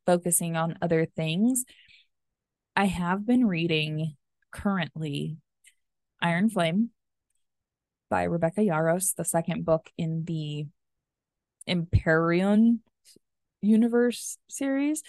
focusing 0.06 0.56
on 0.56 0.78
other 0.82 1.06
things. 1.06 1.64
I 2.76 2.86
have 2.86 3.26
been 3.26 3.46
reading 3.46 4.16
currently 4.52 5.36
Iron 6.20 6.50
Flame 6.50 6.90
by 8.10 8.24
Rebecca 8.24 8.60
Yarros, 8.60 9.14
the 9.14 9.24
second 9.24 9.64
book 9.64 9.90
in 9.96 10.24
the 10.24 10.66
Empyrean 11.66 12.80
universe 13.62 14.38
series. 14.48 15.02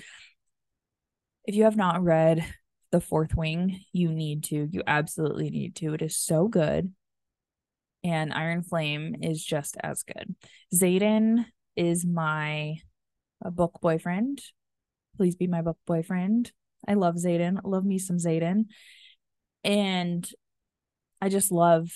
If 1.46 1.56
you 1.56 1.64
have 1.64 1.78
not 1.78 2.04
read 2.04 2.46
The 2.92 3.02
Fourth 3.02 3.36
Wing, 3.36 3.82
you 3.92 4.10
need 4.10 4.46
to. 4.46 4.68
You 4.72 4.82
absolutely 4.88 5.50
need 5.50 5.76
to. 5.78 5.94
It 5.94 6.02
is 6.02 6.18
so 6.18 6.48
good. 6.48 6.94
And 8.06 8.32
Iron 8.32 8.62
Flame 8.62 9.16
is 9.24 9.44
just 9.44 9.78
as 9.82 10.04
good. 10.04 10.36
Xaden 10.72 11.46
is 11.76 12.06
my 12.06 12.76
uh, 13.44 13.50
book 13.50 13.80
boyfriend. 13.82 14.44
Please 15.18 15.36
be 15.36 15.48
my 15.48 15.64
book 15.64 15.80
boyfriend. 15.88 16.52
I 16.88 16.94
love 16.94 17.16
Xaden. 17.16 17.58
I 17.58 17.68
love 17.68 17.84
me 17.84 17.98
some 17.98 18.18
Xaden. 18.18 18.66
And 19.64 20.30
I 21.20 21.30
just 21.30 21.52
love 21.52 21.90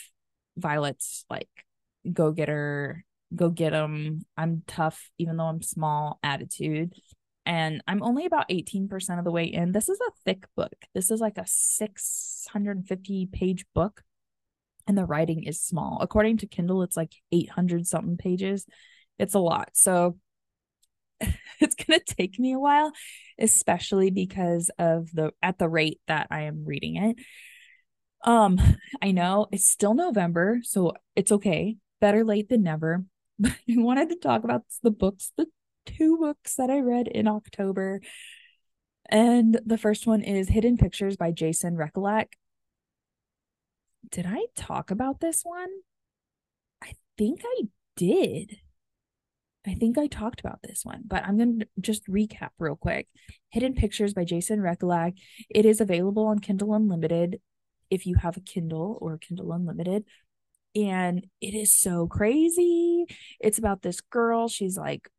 Violet's 0.57 1.25
like 1.29 1.47
go 2.11 2.31
get 2.31 2.49
her, 2.49 3.05
go 3.35 3.51
get 3.51 3.73
them. 3.73 4.25
I'm 4.35 4.63
tough, 4.65 5.11
even 5.19 5.37
though 5.37 5.45
I'm 5.45 5.61
small 5.61 6.17
attitude. 6.23 6.95
And 7.45 7.83
I'm 7.87 8.01
only 8.01 8.25
about 8.25 8.49
18% 8.49 9.19
of 9.19 9.25
the 9.25 9.31
way 9.31 9.45
in. 9.45 9.73
This 9.73 9.89
is 9.89 9.99
a 9.99 10.11
thick 10.25 10.47
book. 10.55 10.73
This 10.95 11.11
is 11.11 11.19
like 11.19 11.37
a 11.37 11.45
650 11.45 13.27
page 13.31 13.65
book. 13.75 14.01
And 14.89 14.97
the 14.97 15.05
writing 15.05 15.43
is 15.43 15.61
small. 15.61 15.99
According 16.01 16.37
to 16.37 16.47
Kindle, 16.47 16.81
it's 16.81 16.97
like 16.97 17.13
800 17.31 17.85
something 17.85 18.17
pages. 18.17 18.65
It's 19.19 19.35
a 19.35 19.39
lot. 19.39 19.69
So 19.73 20.17
it's 21.21 21.75
going 21.75 21.99
to 21.99 22.15
take 22.15 22.39
me 22.39 22.53
a 22.53 22.59
while, 22.59 22.91
especially 23.37 24.09
because 24.09 24.71
of 24.79 25.11
the 25.13 25.31
at 25.43 25.59
the 25.59 25.69
rate 25.69 26.01
that 26.07 26.25
I 26.31 26.45
am 26.45 26.65
reading 26.65 26.95
it. 26.95 27.17
Um, 28.25 28.59
I 28.99 29.11
know 29.11 29.45
it's 29.51 29.69
still 29.69 29.93
November, 29.93 30.59
so 30.63 30.93
it's 31.15 31.31
okay. 31.33 31.77
Better 32.01 32.25
late 32.25 32.49
than 32.49 32.63
never. 32.63 33.05
But 33.41 33.51
I 33.69 33.75
wanted 33.77 34.09
to 34.09 34.15
talk 34.15 34.43
about 34.43 34.63
the 34.81 34.89
books, 34.89 35.33
the 35.37 35.45
two 35.85 36.17
books 36.17 36.55
that 36.55 36.71
I 36.71 36.79
read 36.79 37.07
in 37.07 37.27
October. 37.27 38.01
And 39.07 39.61
the 39.67 39.77
first 39.77 40.07
one 40.07 40.23
is 40.23 40.49
Hidden 40.49 40.77
Pictures 40.77 41.15
by 41.15 41.31
Jason 41.31 41.75
Rekulak. 41.75 42.29
Did 44.11 44.25
I 44.27 44.45
talk 44.55 44.91
about 44.91 45.19
this 45.19 45.41
one? 45.43 45.69
I 46.83 46.93
think 47.17 47.41
I 47.45 47.63
did. 47.95 48.57
I 49.67 49.75
think 49.75 49.97
I 49.97 50.07
talked 50.07 50.39
about 50.39 50.59
this 50.63 50.81
one, 50.83 51.01
but 51.05 51.23
I'm 51.25 51.37
going 51.37 51.59
to 51.59 51.67
just 51.79 52.07
recap 52.07 52.49
real 52.57 52.75
quick. 52.75 53.07
Hidden 53.49 53.75
Pictures 53.75 54.13
by 54.13 54.23
Jason 54.23 54.59
Rekulak. 54.59 55.13
It 55.49 55.65
is 55.65 55.81
available 55.81 56.25
on 56.25 56.39
Kindle 56.39 56.73
Unlimited 56.73 57.39
if 57.89 58.05
you 58.05 58.15
have 58.15 58.37
a 58.37 58.41
Kindle 58.41 58.97
or 59.01 59.17
Kindle 59.17 59.51
Unlimited. 59.51 60.05
And 60.75 61.27
it 61.41 61.53
is 61.53 61.77
so 61.77 62.07
crazy. 62.07 63.05
It's 63.39 63.57
about 63.57 63.81
this 63.81 64.01
girl. 64.01 64.47
She's 64.47 64.77
like 64.77 65.09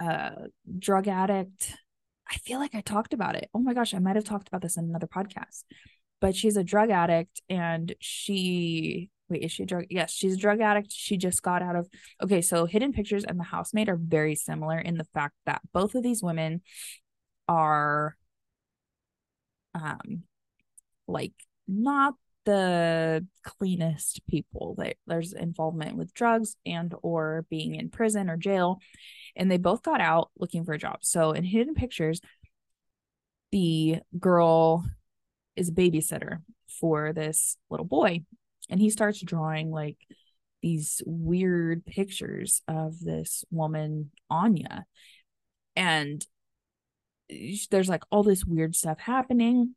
a 0.00 0.46
drug 0.78 1.06
addict. 1.06 1.76
I 2.30 2.36
feel 2.36 2.58
like 2.58 2.74
I 2.74 2.80
talked 2.80 3.12
about 3.12 3.36
it. 3.36 3.50
Oh 3.52 3.58
my 3.58 3.74
gosh, 3.74 3.94
I 3.94 3.98
might 3.98 4.16
have 4.16 4.24
talked 4.24 4.48
about 4.48 4.62
this 4.62 4.76
in 4.76 4.84
another 4.84 5.06
podcast. 5.08 5.64
But 6.22 6.36
she's 6.36 6.56
a 6.56 6.62
drug 6.62 6.90
addict 6.90 7.42
and 7.48 7.92
she 7.98 9.10
wait, 9.28 9.42
is 9.42 9.50
she 9.50 9.64
a 9.64 9.66
drug? 9.66 9.86
Yes, 9.90 10.12
she's 10.12 10.34
a 10.34 10.38
drug 10.38 10.60
addict. 10.60 10.92
She 10.92 11.16
just 11.16 11.42
got 11.42 11.62
out 11.62 11.74
of 11.74 11.88
okay, 12.22 12.40
so 12.40 12.64
Hidden 12.64 12.92
Pictures 12.92 13.24
and 13.24 13.40
The 13.40 13.44
Housemaid 13.44 13.88
are 13.88 13.98
very 14.00 14.36
similar 14.36 14.78
in 14.78 14.96
the 14.96 15.06
fact 15.12 15.34
that 15.46 15.62
both 15.72 15.96
of 15.96 16.04
these 16.04 16.22
women 16.22 16.62
are 17.48 18.16
um 19.74 20.22
like 21.08 21.32
not 21.66 22.14
the 22.44 23.26
cleanest 23.42 24.24
people. 24.28 24.76
They, 24.78 24.94
there's 25.08 25.32
involvement 25.32 25.96
with 25.96 26.14
drugs 26.14 26.54
and 26.64 26.94
or 27.02 27.46
being 27.50 27.74
in 27.74 27.88
prison 27.90 28.30
or 28.30 28.36
jail, 28.36 28.78
and 29.34 29.50
they 29.50 29.58
both 29.58 29.82
got 29.82 30.00
out 30.00 30.30
looking 30.38 30.64
for 30.64 30.72
a 30.72 30.78
job. 30.78 30.98
So 31.02 31.32
in 31.32 31.42
Hidden 31.42 31.74
Pictures, 31.74 32.20
the 33.50 33.98
girl 34.20 34.84
is 35.56 35.68
a 35.68 35.72
babysitter 35.72 36.38
for 36.80 37.12
this 37.12 37.56
little 37.70 37.86
boy, 37.86 38.20
and 38.70 38.80
he 38.80 38.90
starts 38.90 39.20
drawing 39.20 39.70
like 39.70 39.98
these 40.62 41.02
weird 41.04 41.84
pictures 41.84 42.62
of 42.68 42.98
this 43.00 43.44
woman 43.50 44.10
Anya, 44.30 44.84
and 45.76 46.24
there's 47.70 47.88
like 47.88 48.02
all 48.10 48.22
this 48.22 48.44
weird 48.44 48.76
stuff 48.76 48.98
happening. 48.98 49.74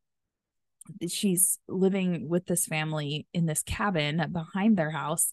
She's 1.07 1.57
living 1.67 2.29
with 2.29 2.45
this 2.45 2.65
family 2.65 3.27
in 3.33 3.45
this 3.45 3.63
cabin 3.63 4.23
behind 4.31 4.77
their 4.77 4.91
house 4.91 5.31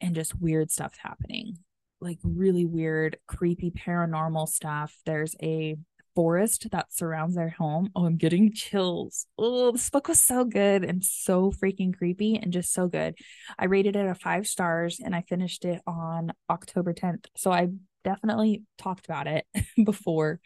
and 0.00 0.14
just 0.14 0.40
weird 0.40 0.70
stuff 0.70 0.94
happening. 1.02 1.58
Like 2.00 2.18
really 2.22 2.64
weird 2.64 3.18
creepy 3.26 3.70
paranormal 3.70 4.48
stuff. 4.48 4.94
There's 5.04 5.34
a 5.42 5.76
forest 6.18 6.66
that 6.72 6.92
surrounds 6.92 7.36
their 7.36 7.50
home. 7.50 7.90
Oh 7.94 8.04
i'm 8.04 8.16
getting 8.16 8.52
chills. 8.52 9.26
Oh 9.38 9.70
this 9.70 9.88
book 9.88 10.08
was 10.08 10.20
so 10.20 10.44
good 10.44 10.82
and 10.82 11.04
so 11.04 11.52
freaking 11.52 11.96
creepy 11.96 12.34
and 12.34 12.52
just 12.52 12.72
so 12.72 12.88
good. 12.88 13.14
I 13.56 13.66
rated 13.66 13.94
it 13.94 14.04
a 14.04 14.16
five 14.16 14.48
stars 14.48 14.98
and 14.98 15.14
i 15.14 15.22
finished 15.22 15.64
it 15.64 15.80
on 15.86 16.32
october 16.50 16.92
10th 16.92 17.26
so 17.36 17.52
i 17.52 17.68
definitely 18.02 18.64
talked 18.78 19.06
about 19.06 19.28
it 19.28 19.46
before. 19.84 20.40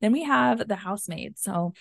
Then 0.00 0.10
we 0.12 0.22
have 0.22 0.66
the 0.66 0.76
housemaid. 0.76 1.38
So 1.38 1.74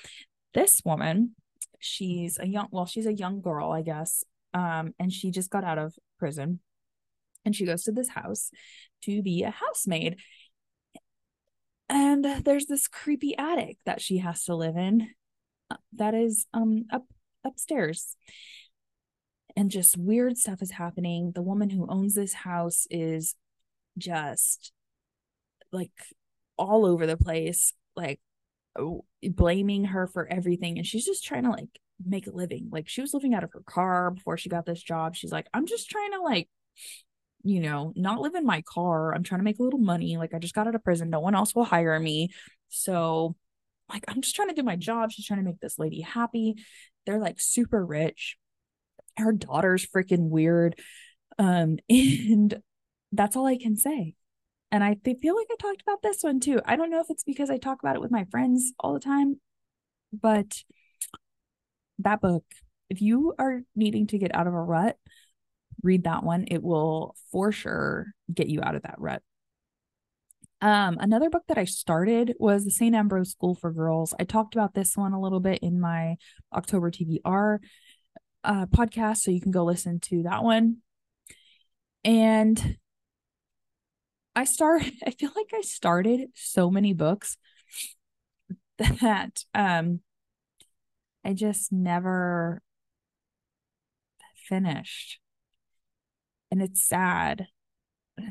this 0.53 0.81
woman 0.83 1.33
she's 1.79 2.37
a 2.39 2.45
young 2.45 2.67
well 2.71 2.85
she's 2.85 3.05
a 3.05 3.13
young 3.13 3.39
girl 3.41 3.71
i 3.71 3.81
guess 3.81 4.23
um 4.53 4.93
and 4.99 5.11
she 5.13 5.31
just 5.31 5.49
got 5.49 5.63
out 5.63 5.77
of 5.77 5.95
prison. 6.19 6.59
And 7.45 7.55
she 7.55 7.65
goes 7.65 7.83
to 7.83 7.93
this 7.93 8.09
house 8.09 8.51
to 9.03 9.21
be 9.21 9.43
a 9.43 9.51
housemaid 9.51 10.17
and 11.93 12.43
there's 12.43 12.65
this 12.65 12.87
creepy 12.87 13.37
attic 13.37 13.77
that 13.85 14.01
she 14.01 14.17
has 14.17 14.43
to 14.45 14.55
live 14.55 14.75
in 14.75 15.09
uh, 15.69 15.75
that 15.93 16.15
is 16.15 16.47
um 16.53 16.85
up 16.91 17.05
upstairs. 17.45 18.15
And 19.55 19.69
just 19.69 19.97
weird 19.97 20.37
stuff 20.37 20.63
is 20.63 20.71
happening. 20.71 21.33
The 21.35 21.43
woman 21.43 21.69
who 21.69 21.85
owns 21.87 22.15
this 22.15 22.33
house 22.33 22.87
is 22.89 23.35
just 23.99 24.71
like 25.71 25.91
all 26.57 26.87
over 26.87 27.05
the 27.05 27.17
place 27.17 27.73
like 27.95 28.19
blaming 29.21 29.85
her 29.85 30.07
for 30.07 30.27
everything. 30.27 30.79
And 30.79 30.87
she's 30.87 31.05
just 31.05 31.23
trying 31.23 31.43
to 31.43 31.51
like 31.51 31.79
make 32.03 32.25
a 32.25 32.31
living. 32.31 32.69
Like 32.71 32.89
she 32.89 33.01
was 33.01 33.13
living 33.13 33.35
out 33.35 33.43
of 33.43 33.53
her 33.53 33.61
car 33.63 34.09
before 34.09 34.37
she 34.37 34.49
got 34.49 34.65
this 34.65 34.81
job. 34.81 35.15
She's 35.15 35.31
like 35.31 35.45
i'm 35.53 35.67
just 35.67 35.87
trying 35.91 36.13
to 36.13 36.21
like 36.21 36.49
you 37.43 37.59
know 37.59 37.91
not 37.95 38.21
live 38.21 38.35
in 38.35 38.45
my 38.45 38.61
car 38.61 39.13
i'm 39.13 39.23
trying 39.23 39.39
to 39.39 39.45
make 39.45 39.59
a 39.59 39.63
little 39.63 39.79
money 39.79 40.17
like 40.17 40.33
i 40.33 40.39
just 40.39 40.53
got 40.53 40.67
out 40.67 40.75
of 40.75 40.83
prison 40.83 41.09
no 41.09 41.19
one 41.19 41.35
else 41.35 41.53
will 41.53 41.65
hire 41.65 41.99
me. 41.99 42.29
So 42.69 43.35
like 43.89 44.05
i'm 44.07 44.21
just 44.21 44.35
trying 44.35 44.49
to 44.49 44.55
do 44.55 44.63
my 44.63 44.75
job 44.75 45.11
she's 45.11 45.25
trying 45.25 45.39
to 45.39 45.45
make 45.45 45.59
this 45.59 45.77
lady 45.77 46.01
happy. 46.01 46.55
They're 47.05 47.19
like 47.19 47.39
super 47.39 47.85
rich. 47.85 48.37
Her 49.17 49.31
daughter's 49.31 49.85
freaking 49.85 50.29
weird. 50.29 50.79
Um 51.37 51.77
and 51.89 52.61
that's 53.11 53.35
all 53.35 53.45
i 53.45 53.57
can 53.57 53.77
say. 53.77 54.15
And 54.71 54.83
I 54.83 54.95
feel 55.21 55.35
like 55.35 55.47
I 55.51 55.55
talked 55.59 55.83
about 55.83 56.01
this 56.01 56.23
one 56.23 56.39
too. 56.39 56.59
I 56.65 56.75
don't 56.75 56.89
know 56.89 56.99
if 56.99 57.05
it's 57.11 57.23
because 57.23 57.51
I 57.51 57.57
talk 57.57 57.83
about 57.83 57.95
it 57.95 58.01
with 58.01 58.09
my 58.09 58.25
friends 58.31 58.73
all 58.79 58.93
the 58.93 58.99
time, 58.99 59.39
but 60.11 60.63
that 61.99 62.21
book, 62.21 62.43
if 62.89 62.99
you 62.99 63.35
are 63.37 63.61
needing 63.75 64.07
to 64.07 64.17
get 64.17 64.33
out 64.33 64.47
of 64.47 64.53
a 64.53 64.61
rut, 64.61 64.97
read 65.83 66.05
that 66.05 66.23
one. 66.23 66.45
It 66.49 66.63
will 66.63 67.15
for 67.31 67.51
sure 67.51 68.07
get 68.33 68.47
you 68.47 68.61
out 68.61 68.75
of 68.75 68.83
that 68.83 68.95
rut. 68.97 69.21
Um, 70.61 70.97
another 71.01 71.29
book 71.29 71.43
that 71.49 71.57
I 71.57 71.65
started 71.65 72.35
was 72.39 72.63
the 72.63 72.71
St. 72.71 72.95
Ambrose 72.95 73.31
School 73.31 73.53
for 73.53 73.71
Girls. 73.71 74.13
I 74.17 74.23
talked 74.23 74.55
about 74.55 74.73
this 74.73 74.95
one 74.95 75.11
a 75.11 75.19
little 75.19 75.41
bit 75.41 75.59
in 75.61 75.79
my 75.79 76.15
October 76.53 76.89
TBR 76.89 77.59
uh, 78.45 78.65
podcast, 78.67 79.17
so 79.17 79.31
you 79.31 79.41
can 79.41 79.51
go 79.51 79.65
listen 79.65 79.99
to 79.99 80.23
that 80.23 80.41
one. 80.41 80.77
And 82.05 82.77
I 84.35 84.45
start 84.45 84.83
I 85.05 85.11
feel 85.11 85.31
like 85.35 85.51
I 85.53 85.61
started 85.61 86.29
so 86.33 86.71
many 86.71 86.93
books 86.93 87.37
that 88.77 89.43
um 89.53 89.99
I 91.25 91.33
just 91.33 91.71
never 91.71 92.61
finished. 94.47 95.19
And 96.53 96.61
it's 96.61 96.87
sad 96.87 97.47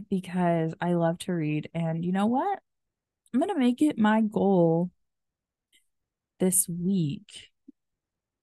because 0.09 0.75
I 0.81 0.93
love 0.93 1.19
to 1.19 1.33
read 1.33 1.69
and 1.75 2.05
you 2.05 2.13
know 2.13 2.27
what? 2.27 2.61
I'm 3.35 3.41
going 3.41 3.53
to 3.53 3.59
make 3.59 3.83
it 3.83 3.99
my 3.99 4.21
goal 4.21 4.93
this 6.39 6.69
week 6.69 7.49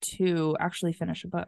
to 0.01 0.57
actually 0.59 0.91
finish 0.91 1.23
a 1.23 1.29
book. 1.29 1.47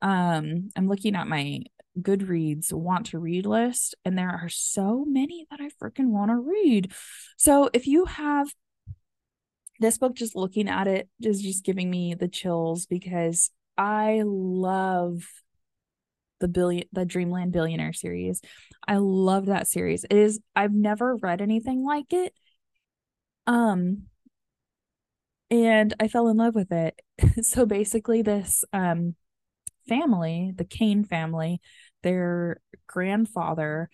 Um 0.00 0.70
I'm 0.74 0.88
looking 0.88 1.14
at 1.14 1.28
my 1.28 1.60
Goodreads 2.00 2.72
want 2.72 3.04
to 3.08 3.18
read 3.18 3.44
list, 3.44 3.94
and 4.02 4.16
there 4.16 4.30
are 4.30 4.48
so 4.48 5.04
many 5.06 5.46
that 5.50 5.60
I 5.60 5.68
freaking 5.78 6.08
want 6.08 6.30
to 6.30 6.36
read. 6.36 6.90
So 7.36 7.68
if 7.74 7.86
you 7.86 8.06
have 8.06 8.48
this 9.78 9.98
book, 9.98 10.14
just 10.14 10.34
looking 10.34 10.70
at 10.70 10.88
it 10.88 11.10
is 11.20 11.42
just 11.42 11.66
giving 11.66 11.90
me 11.90 12.14
the 12.14 12.28
chills 12.28 12.86
because 12.86 13.50
I 13.76 14.22
love 14.24 15.22
the 16.40 16.48
billion 16.48 16.84
the 16.92 17.04
Dreamland 17.04 17.52
Billionaire 17.52 17.92
series. 17.92 18.40
I 18.86 18.96
love 18.96 19.46
that 19.46 19.68
series. 19.68 20.04
It 20.04 20.16
is 20.16 20.40
I've 20.54 20.74
never 20.74 21.16
read 21.16 21.40
anything 21.40 21.84
like 21.84 22.12
it. 22.12 22.32
Um 23.46 24.06
and 25.50 25.94
I 26.00 26.08
fell 26.08 26.28
in 26.28 26.36
love 26.36 26.54
with 26.54 26.72
it. 26.72 27.00
so 27.42 27.66
basically 27.66 28.22
this 28.22 28.64
um 28.72 29.14
family, 29.88 30.52
the 30.56 30.64
Kane 30.64 31.04
family, 31.04 31.60
their 32.02 32.60
grandfather 32.86 33.90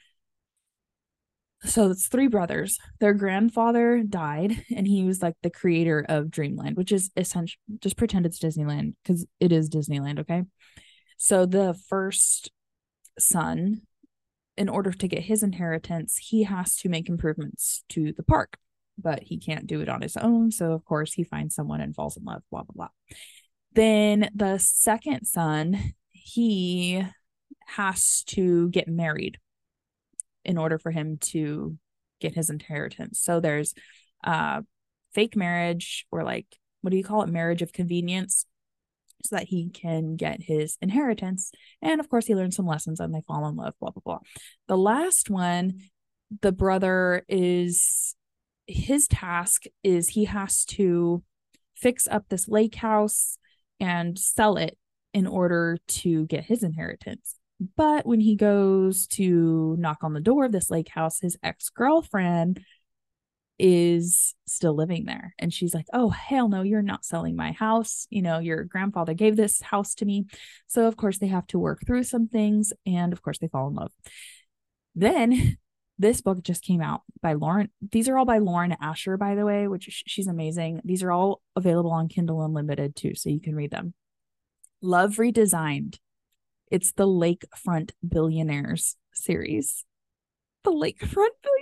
so 1.65 1.91
it's 1.91 2.09
three 2.09 2.27
brothers. 2.27 2.77
Their 2.99 3.15
grandfather 3.15 4.03
died, 4.03 4.65
and 4.77 4.87
he 4.87 5.05
was 5.05 5.23
like 5.23 5.35
the 5.43 5.51
creator 5.51 6.05
of 6.09 6.31
Dreamland, 6.31 6.77
which 6.77 6.91
is 6.91 7.11
essential. 7.17 7.61
Just 7.81 7.97
pretend 7.97 8.27
it's 8.27 8.41
Disneyland 8.41 8.95
because 9.03 9.27
it 9.39 9.53
is 9.53 9.71
Disneyland. 9.71 10.19
Okay. 10.21 10.43
So 11.23 11.47
the 11.47 11.73
first 11.89 12.51
son, 13.17 13.83
in 14.57 14.69
order 14.69 14.91
to 14.91 15.07
get 15.07 15.23
his 15.23 15.45
inheritance, 15.45 16.17
he 16.17 16.43
has 16.43 16.75
to 16.79 16.89
make 16.89 17.09
improvements 17.09 17.85
to 17.91 18.13
the 18.13 18.25
park, 18.25 18.59
but 18.99 19.23
he 19.23 19.39
can't 19.39 19.69
do 19.69 19.81
it 19.81 19.89
on 19.89 20.03
his 20.03 20.17
own. 20.17 20.51
So, 20.51 20.73
of 20.73 20.85
course, 20.85 21.13
he 21.13 21.23
finds 21.23 21.55
someone 21.55 21.81
and 21.81 21.95
falls 21.95 22.17
in 22.17 22.25
love, 22.25 22.43
blah, 22.51 22.65
blah, 22.65 22.75
blah. 22.75 23.17
Then 23.73 24.31
the 24.35 24.59
second 24.59 25.27
son, 25.27 25.93
he 26.11 27.05
has 27.69 28.25
to 28.25 28.69
get 28.71 28.89
married 28.89 29.39
in 30.45 30.59
order 30.59 30.77
for 30.77 30.91
him 30.91 31.19
to 31.19 31.79
get 32.21 32.35
his 32.35 32.51
inheritance. 32.51 33.21
So 33.21 33.39
there's 33.39 33.75
uh 34.25 34.63
fake 35.15 35.37
marriage 35.37 36.05
or 36.11 36.25
like 36.25 36.47
what 36.81 36.91
do 36.91 36.97
you 36.97 37.05
call 37.05 37.23
it 37.23 37.29
marriage 37.29 37.63
of 37.63 37.73
convenience 37.73 38.45
so 39.25 39.37
that 39.37 39.49
he 39.49 39.71
can 39.71 40.17
get 40.17 40.43
his 40.43 40.77
inheritance 40.83 41.53
and 41.81 42.01
of 42.01 42.09
course 42.09 42.27
he 42.27 42.35
learns 42.35 42.57
some 42.57 42.67
lessons 42.67 43.01
and 43.01 43.15
they 43.15 43.23
fall 43.27 43.47
in 43.49 43.57
love 43.57 43.75
blah 43.81 43.91
blah 43.91 44.03
blah. 44.05 44.19
The 44.69 44.77
last 44.77 45.31
one 45.31 45.81
the 46.41 46.53
brother 46.53 47.25
is 47.29 48.15
his 48.67 49.07
task 49.09 49.65
is 49.83 50.09
he 50.09 50.25
has 50.25 50.65
to 50.65 51.23
fix 51.75 52.07
up 52.09 52.29
this 52.29 52.49
lake 52.49 52.77
house 52.77 53.37
and 53.81 54.19
sell 54.19 54.57
it 54.57 54.79
in 55.13 55.27
order 55.27 55.77
to 55.89 56.27
get 56.27 56.45
his 56.45 56.63
inheritance. 56.63 57.37
But 57.77 58.07
when 58.07 58.21
he 58.21 58.35
goes 58.35 59.07
to 59.09 59.77
knock 59.79 59.99
on 60.03 60.15
the 60.15 60.21
door 60.21 60.47
of 60.47 60.53
this 60.53 60.71
lake 60.71 60.89
house, 60.89 61.21
his 61.21 61.37
ex 61.43 61.69
girlfriend 61.71 62.65
is 63.59 64.35
still 64.47 64.75
living 64.75 65.05
there. 65.05 65.35
And 65.39 65.53
she's 65.53 65.75
like, 65.75 65.87
Oh, 65.93 66.11
hell 66.11 66.49
no, 66.49 66.63
you're 66.63 66.83
not 66.83 67.05
selling 67.05 67.37
my 67.37 67.53
house. 67.53 68.07
You 68.11 68.23
know, 68.23 68.39
your 68.39 68.65
grandfather 68.65 69.15
gave 69.15 69.37
this 69.37 69.61
house 69.61 69.95
to 69.97 70.05
me. 70.05 70.27
So, 70.67 70.87
of 70.87 70.97
course, 70.97 71.19
they 71.19 71.29
have 71.29 71.47
to 71.49 71.59
work 71.59 71.87
through 71.87 72.05
some 72.05 72.29
things. 72.29 72.73
And 72.87 73.13
of 73.13 73.23
course, 73.23 73.39
they 73.39 73.49
fall 73.49 73.69
in 73.69 73.75
love. 73.75 73.93
Then 74.95 75.59
this 75.99 76.21
book 76.21 76.43
just 76.43 76.65
came 76.65 76.81
out 76.81 77.03
by 77.21 77.35
Lauren. 77.35 77.71
These 77.91 78.09
are 78.09 78.19
all 78.19 78.25
by 78.25 78.39
Lauren 78.39 78.77
Asher, 78.81 79.17
by 79.17 79.35
the 79.35 79.45
way, 79.45 79.69
which 79.69 80.05
she's 80.07 80.27
amazing. 80.27 80.81
These 80.85 81.03
are 81.03 81.13
all 81.13 81.43
available 81.55 81.93
on 81.93 82.09
Kindle 82.09 82.43
Unlimited 82.43 82.97
too, 82.97 83.15
so 83.15 83.31
you 83.31 83.41
can 83.41 83.55
read 83.55 83.71
them. 83.71 83.95
Love 84.81 85.17
Redesigned 85.17 85.99
it's 86.73 86.93
the 86.93 87.07
Lakefront 87.07 87.91
Billionaires 88.07 88.97
series. 89.13 89.85
The 90.65 90.71
Lakefront 90.71 91.03
Billionaires, 91.03 91.62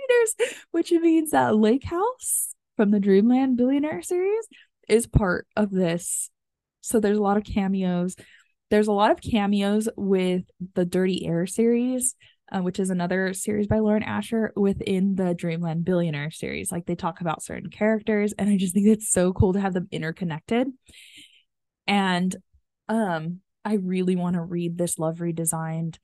which 0.71 0.91
means 0.91 1.31
that 1.31 1.55
Lake 1.55 1.83
House 1.83 2.53
from 2.77 2.91
the 2.91 2.99
Dreamland 2.99 3.57
Billionaire 3.57 4.01
series 4.01 4.47
is 4.87 5.07
part 5.07 5.47
of 5.55 5.71
this 5.71 6.29
So 6.81 6.99
there's 6.99 7.17
a 7.17 7.21
lot 7.21 7.37
of 7.37 7.43
cameos. 7.43 8.15
There's 8.69 8.87
a 8.87 8.93
lot 8.93 9.11
of 9.11 9.21
cameos 9.21 9.89
with 9.97 10.43
the 10.75 10.85
Dirty 10.85 11.25
Air 11.25 11.45
series, 11.45 12.15
uh, 12.51 12.59
which 12.61 12.79
is 12.79 12.89
another 12.89 13.33
series 13.33 13.67
by 13.67 13.79
Lauren 13.79 14.03
Asher 14.03 14.51
within 14.55 15.15
the 15.15 15.33
Dreamland 15.33 15.85
Billionaire 15.85 16.31
series. 16.31 16.71
Like 16.71 16.85
they 16.85 16.95
talk 16.95 17.21
about 17.21 17.43
certain 17.43 17.69
characters, 17.69 18.33
and 18.37 18.49
I 18.49 18.57
just 18.57 18.73
think 18.73 18.87
it's 18.87 19.11
so 19.11 19.33
cool 19.33 19.53
to 19.53 19.59
have 19.59 19.73
them 19.73 19.87
interconnected. 19.91 20.67
And 21.87 22.35
um, 22.89 23.41
I 23.63 23.75
really 23.75 24.15
want 24.15 24.35
to 24.35 24.41
read 24.41 24.77
this 24.77 24.97
Love 24.97 25.17
Redesigned 25.17 25.97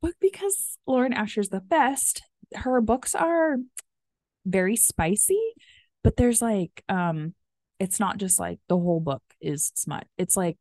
book 0.00 0.14
because 0.20 0.78
Lauren 0.86 1.12
Asher's 1.12 1.48
the 1.48 1.60
best. 1.60 2.22
Her 2.54 2.80
books 2.80 3.14
are 3.14 3.56
very 4.44 4.76
spicy, 4.76 5.40
but 6.02 6.16
there's 6.16 6.42
like 6.42 6.82
um 6.88 7.34
it's 7.80 7.98
not 7.98 8.18
just 8.18 8.38
like 8.38 8.60
the 8.68 8.78
whole 8.78 9.00
book 9.00 9.22
is 9.40 9.72
smut. 9.74 10.06
It's 10.16 10.36
like 10.36 10.56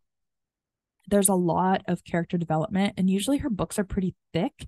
there's 1.07 1.29
a 1.29 1.35
lot 1.35 1.83
of 1.87 2.03
character 2.03 2.37
development 2.37 2.93
and 2.97 3.09
usually 3.09 3.39
her 3.39 3.49
books 3.49 3.77
are 3.77 3.83
pretty 3.83 4.15
thick, 4.33 4.67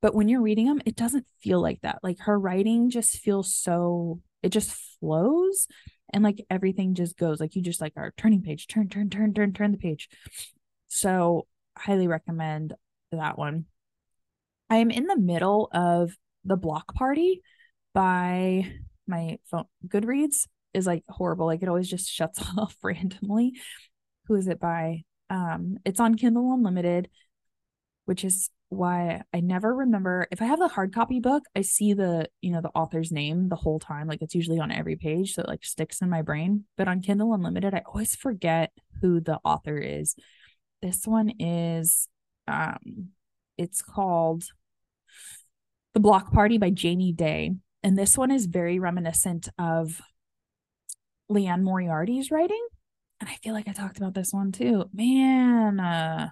but 0.00 0.14
when 0.14 0.28
you're 0.28 0.42
reading 0.42 0.66
them, 0.66 0.80
it 0.86 0.96
doesn't 0.96 1.26
feel 1.40 1.60
like 1.60 1.80
that. 1.82 1.98
Like 2.02 2.18
her 2.20 2.38
writing 2.38 2.90
just 2.90 3.18
feels 3.18 3.54
so 3.54 4.20
it 4.42 4.50
just 4.50 4.72
flows 5.00 5.66
and 6.12 6.22
like 6.22 6.44
everything 6.50 6.94
just 6.94 7.16
goes 7.16 7.40
like 7.40 7.56
you 7.56 7.62
just 7.62 7.80
like 7.80 7.94
are 7.96 8.12
turning 8.16 8.42
page, 8.42 8.66
turn 8.66 8.88
turn 8.88 9.10
turn 9.10 9.34
turn 9.34 9.52
turn 9.52 9.72
the 9.72 9.78
page. 9.78 10.08
So, 10.88 11.46
highly 11.76 12.06
recommend 12.06 12.74
that 13.12 13.38
one. 13.38 13.64
I 14.68 14.76
am 14.76 14.90
in 14.90 15.06
the 15.06 15.18
middle 15.18 15.68
of 15.72 16.16
The 16.44 16.56
Block 16.56 16.94
Party 16.94 17.42
by 17.94 18.72
my 19.06 19.38
phone. 19.50 19.64
Goodreads 19.86 20.46
is 20.74 20.86
like 20.86 21.04
horrible. 21.08 21.46
Like 21.46 21.62
it 21.62 21.68
always 21.68 21.88
just 21.88 22.10
shuts 22.10 22.42
off 22.58 22.76
randomly. 22.82 23.54
Who 24.26 24.34
is 24.34 24.48
it 24.48 24.60
by? 24.60 25.02
Um, 25.30 25.78
it's 25.84 26.00
on 26.00 26.14
Kindle 26.14 26.52
Unlimited, 26.52 27.08
which 28.04 28.24
is 28.24 28.50
why 28.68 29.22
I 29.34 29.40
never 29.40 29.74
remember 29.74 30.26
if 30.30 30.40
I 30.40 30.46
have 30.46 30.58
the 30.58 30.68
hard 30.68 30.94
copy 30.94 31.20
book, 31.20 31.44
I 31.54 31.60
see 31.60 31.92
the, 31.92 32.28
you 32.40 32.52
know, 32.52 32.62
the 32.62 32.70
author's 32.70 33.12
name 33.12 33.48
the 33.48 33.56
whole 33.56 33.78
time. 33.78 34.08
Like 34.08 34.22
it's 34.22 34.34
usually 34.34 34.60
on 34.60 34.70
every 34.70 34.96
page. 34.96 35.34
So 35.34 35.42
it 35.42 35.48
like 35.48 35.64
sticks 35.64 36.00
in 36.00 36.08
my 36.08 36.22
brain. 36.22 36.64
But 36.76 36.88
on 36.88 37.02
Kindle 37.02 37.34
Unlimited, 37.34 37.74
I 37.74 37.82
always 37.86 38.16
forget 38.16 38.72
who 39.00 39.20
the 39.20 39.38
author 39.44 39.76
is. 39.76 40.14
This 40.80 41.06
one 41.06 41.32
is 41.38 42.08
um 42.48 43.10
it's 43.58 43.82
called 43.82 44.44
The 45.94 46.00
Block 46.00 46.32
Party 46.32 46.58
by 46.58 46.70
Jamie 46.70 47.12
Day. 47.12 47.52
And 47.82 47.98
this 47.98 48.16
one 48.16 48.30
is 48.30 48.46
very 48.46 48.78
reminiscent 48.78 49.48
of 49.58 50.00
Liane 51.28 51.64
Moriarty's 51.64 52.30
writing. 52.30 52.64
And 53.20 53.28
I 53.28 53.34
feel 53.42 53.54
like 53.54 53.68
I 53.68 53.72
talked 53.72 53.98
about 53.98 54.14
this 54.14 54.32
one 54.32 54.52
too. 54.52 54.88
Man, 54.92 55.80
uh, 55.80 56.28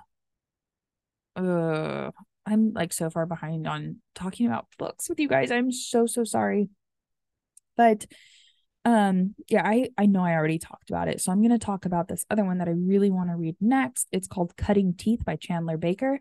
uh 1.36 2.10
I'm 2.46 2.72
like 2.72 2.92
so 2.92 3.10
far 3.10 3.26
behind 3.26 3.66
on 3.66 3.96
talking 4.14 4.46
about 4.46 4.66
books 4.78 5.08
with 5.08 5.20
you 5.20 5.28
guys. 5.28 5.50
I'm 5.50 5.72
so 5.72 6.06
so 6.06 6.24
sorry. 6.24 6.68
But 7.76 8.06
um 8.84 9.34
yeah, 9.48 9.62
I 9.64 9.90
I 9.98 10.06
know 10.06 10.24
I 10.24 10.34
already 10.34 10.58
talked 10.58 10.90
about 10.90 11.08
it. 11.08 11.20
So 11.20 11.30
I'm 11.30 11.40
going 11.40 11.50
to 11.50 11.64
talk 11.64 11.84
about 11.84 12.08
this 12.08 12.24
other 12.30 12.44
one 12.44 12.58
that 12.58 12.68
I 12.68 12.72
really 12.72 13.10
want 13.10 13.30
to 13.30 13.36
read 13.36 13.56
next. 13.60 14.08
It's 14.10 14.26
called 14.26 14.56
Cutting 14.56 14.94
Teeth 14.94 15.24
by 15.24 15.36
Chandler 15.36 15.76
Baker. 15.76 16.20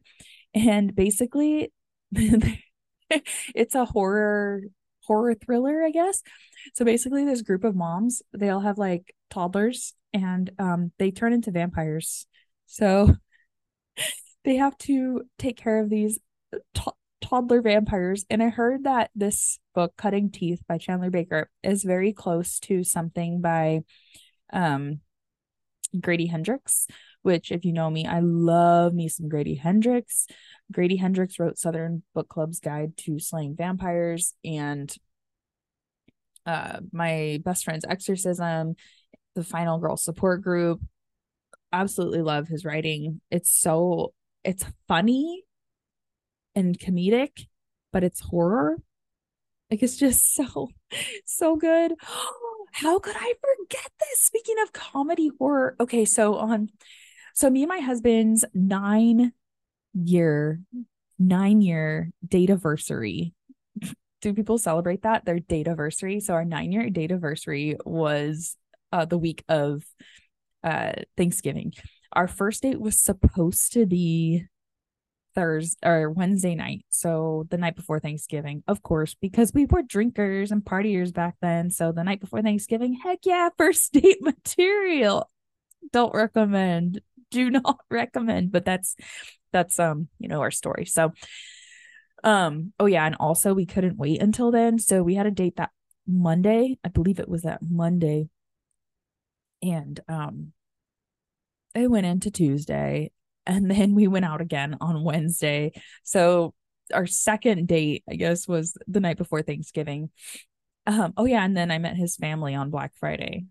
And 0.53 0.93
basically 0.95 1.71
it's 3.55 3.75
a 3.75 3.85
horror 3.85 4.61
horror 5.03 5.33
thriller, 5.33 5.83
I 5.83 5.89
guess. 5.89 6.21
So 6.75 6.85
basically 6.85 7.25
this 7.25 7.41
group 7.41 7.63
of 7.63 7.75
moms, 7.75 8.21
they 8.31 8.49
all 8.49 8.59
have 8.59 8.77
like 8.77 9.13
toddlers 9.29 9.93
and 10.13 10.51
um 10.59 10.91
they 10.99 11.11
turn 11.11 11.33
into 11.33 11.51
vampires. 11.51 12.27
So 12.67 13.15
they 14.43 14.55
have 14.57 14.77
to 14.79 15.23
take 15.37 15.57
care 15.57 15.79
of 15.79 15.89
these 15.89 16.19
to- 16.75 16.93
toddler 17.21 17.61
vampires 17.61 18.25
and 18.29 18.41
I 18.41 18.49
heard 18.49 18.85
that 18.85 19.11
this 19.15 19.59
book 19.75 19.93
Cutting 19.97 20.31
Teeth 20.31 20.61
by 20.67 20.77
Chandler 20.77 21.09
Baker 21.09 21.49
is 21.63 21.83
very 21.83 22.13
close 22.13 22.59
to 22.61 22.83
something 22.83 23.41
by 23.41 23.81
um 24.53 25.01
Grady 25.99 26.27
Hendrix, 26.27 26.87
which 27.21 27.51
if 27.51 27.65
you 27.65 27.73
know 27.73 27.89
me, 27.89 28.05
I 28.05 28.19
love 28.19 28.93
me 28.93 29.09
some 29.09 29.29
Grady 29.29 29.55
Hendrix. 29.55 30.27
Grady 30.71 30.95
Hendrix 30.95 31.39
wrote 31.39 31.57
Southern 31.57 32.03
Book 32.13 32.29
Club's 32.29 32.59
Guide 32.59 32.95
to 32.97 33.19
Slaying 33.19 33.55
Vampires 33.55 34.33
and 34.43 34.93
uh, 36.45 36.79
my 36.91 37.39
best 37.43 37.63
friend's 37.63 37.85
exorcism, 37.87 38.75
the 39.35 39.43
final 39.43 39.77
girl 39.79 39.97
support 39.97 40.41
group. 40.41 40.81
Absolutely 41.71 42.21
love 42.21 42.47
his 42.47 42.65
writing. 42.65 43.21
It's 43.29 43.51
so 43.51 44.13
it's 44.43 44.65
funny 44.87 45.43
and 46.55 46.77
comedic, 46.79 47.45
but 47.91 48.03
it's 48.03 48.19
horror. 48.19 48.77
Like 49.69 49.83
it's 49.83 49.97
just 49.97 50.33
so 50.35 50.69
so 51.25 51.55
good. 51.55 51.93
How 52.71 52.99
could 52.99 53.15
I 53.15 53.33
forget 53.41 53.91
this? 53.99 54.19
Speaking 54.21 54.55
of 54.63 54.71
comedy 54.73 55.31
horror. 55.39 55.75
Okay, 55.79 56.05
so 56.05 56.35
on 56.35 56.69
so 57.33 57.49
me 57.49 57.63
and 57.63 57.69
my 57.69 57.79
husband's 57.79 58.45
9 58.53 59.31
year 59.93 60.59
9 61.17 61.61
year 61.61 62.11
date 62.25 62.49
anniversary. 62.49 63.33
Do 64.21 64.33
people 64.33 64.57
celebrate 64.57 65.03
that? 65.03 65.25
Their 65.25 65.39
date 65.39 65.67
anniversary. 65.67 66.19
So 66.19 66.33
our 66.33 66.45
9 66.45 66.71
year 66.71 66.89
date 66.89 67.11
anniversary 67.11 67.77
was 67.85 68.55
uh, 68.91 69.05
the 69.05 69.17
week 69.17 69.43
of 69.47 69.83
uh, 70.63 70.93
Thanksgiving. 71.17 71.73
Our 72.13 72.27
first 72.27 72.63
date 72.63 72.79
was 72.79 72.99
supposed 72.99 73.73
to 73.73 73.85
be 73.85 74.45
Thursday 75.35 75.87
or 75.87 76.09
Wednesday 76.09 76.55
night. 76.55 76.85
So 76.89 77.45
the 77.49 77.57
night 77.57 77.75
before 77.75 77.99
Thanksgiving, 77.99 78.63
of 78.67 78.81
course, 78.81 79.15
because 79.21 79.53
we 79.53 79.65
were 79.65 79.83
drinkers 79.83 80.51
and 80.51 80.63
partiers 80.63 81.13
back 81.13 81.35
then. 81.41 81.69
So 81.69 81.91
the 81.91 82.03
night 82.03 82.19
before 82.19 82.41
Thanksgiving, 82.41 82.93
heck 82.95 83.19
yeah, 83.25 83.49
first 83.57 83.93
date 83.93 84.21
material. 84.21 85.29
Don't 85.93 86.13
recommend. 86.13 87.01
Do 87.31 87.49
not 87.49 87.79
recommend, 87.89 88.51
but 88.51 88.65
that's 88.65 88.95
that's 89.51 89.79
um, 89.79 90.07
you 90.19 90.27
know, 90.27 90.41
our 90.41 90.51
story. 90.51 90.85
So 90.85 91.11
um, 92.23 92.73
oh 92.79 92.85
yeah, 92.85 93.05
and 93.05 93.15
also 93.19 93.53
we 93.53 93.65
couldn't 93.65 93.97
wait 93.97 94.21
until 94.21 94.51
then. 94.51 94.79
So 94.79 95.03
we 95.03 95.15
had 95.15 95.25
a 95.25 95.31
date 95.31 95.55
that 95.57 95.71
Monday. 96.07 96.77
I 96.83 96.89
believe 96.89 97.19
it 97.19 97.29
was 97.29 97.43
that 97.43 97.61
Monday. 97.61 98.29
And 99.61 99.99
um 100.07 100.53
it 101.75 101.89
went 101.89 102.05
into 102.05 102.31
Tuesday 102.31 103.11
and 103.45 103.69
then 103.71 103.95
we 103.95 104.07
went 104.07 104.25
out 104.25 104.41
again 104.41 104.77
on 104.79 105.03
Wednesday. 105.03 105.73
So 106.03 106.53
our 106.93 107.05
second 107.05 107.67
date, 107.67 108.03
I 108.09 108.15
guess, 108.15 108.47
was 108.47 108.77
the 108.87 108.99
night 108.99 109.17
before 109.17 109.41
Thanksgiving. 109.41 110.09
Um, 110.87 111.13
oh 111.17 111.25
yeah, 111.25 111.43
and 111.43 111.55
then 111.55 111.69
I 111.71 111.77
met 111.77 111.97
his 111.97 112.15
family 112.15 112.55
on 112.55 112.71
Black 112.71 112.93
Friday. 112.99 113.45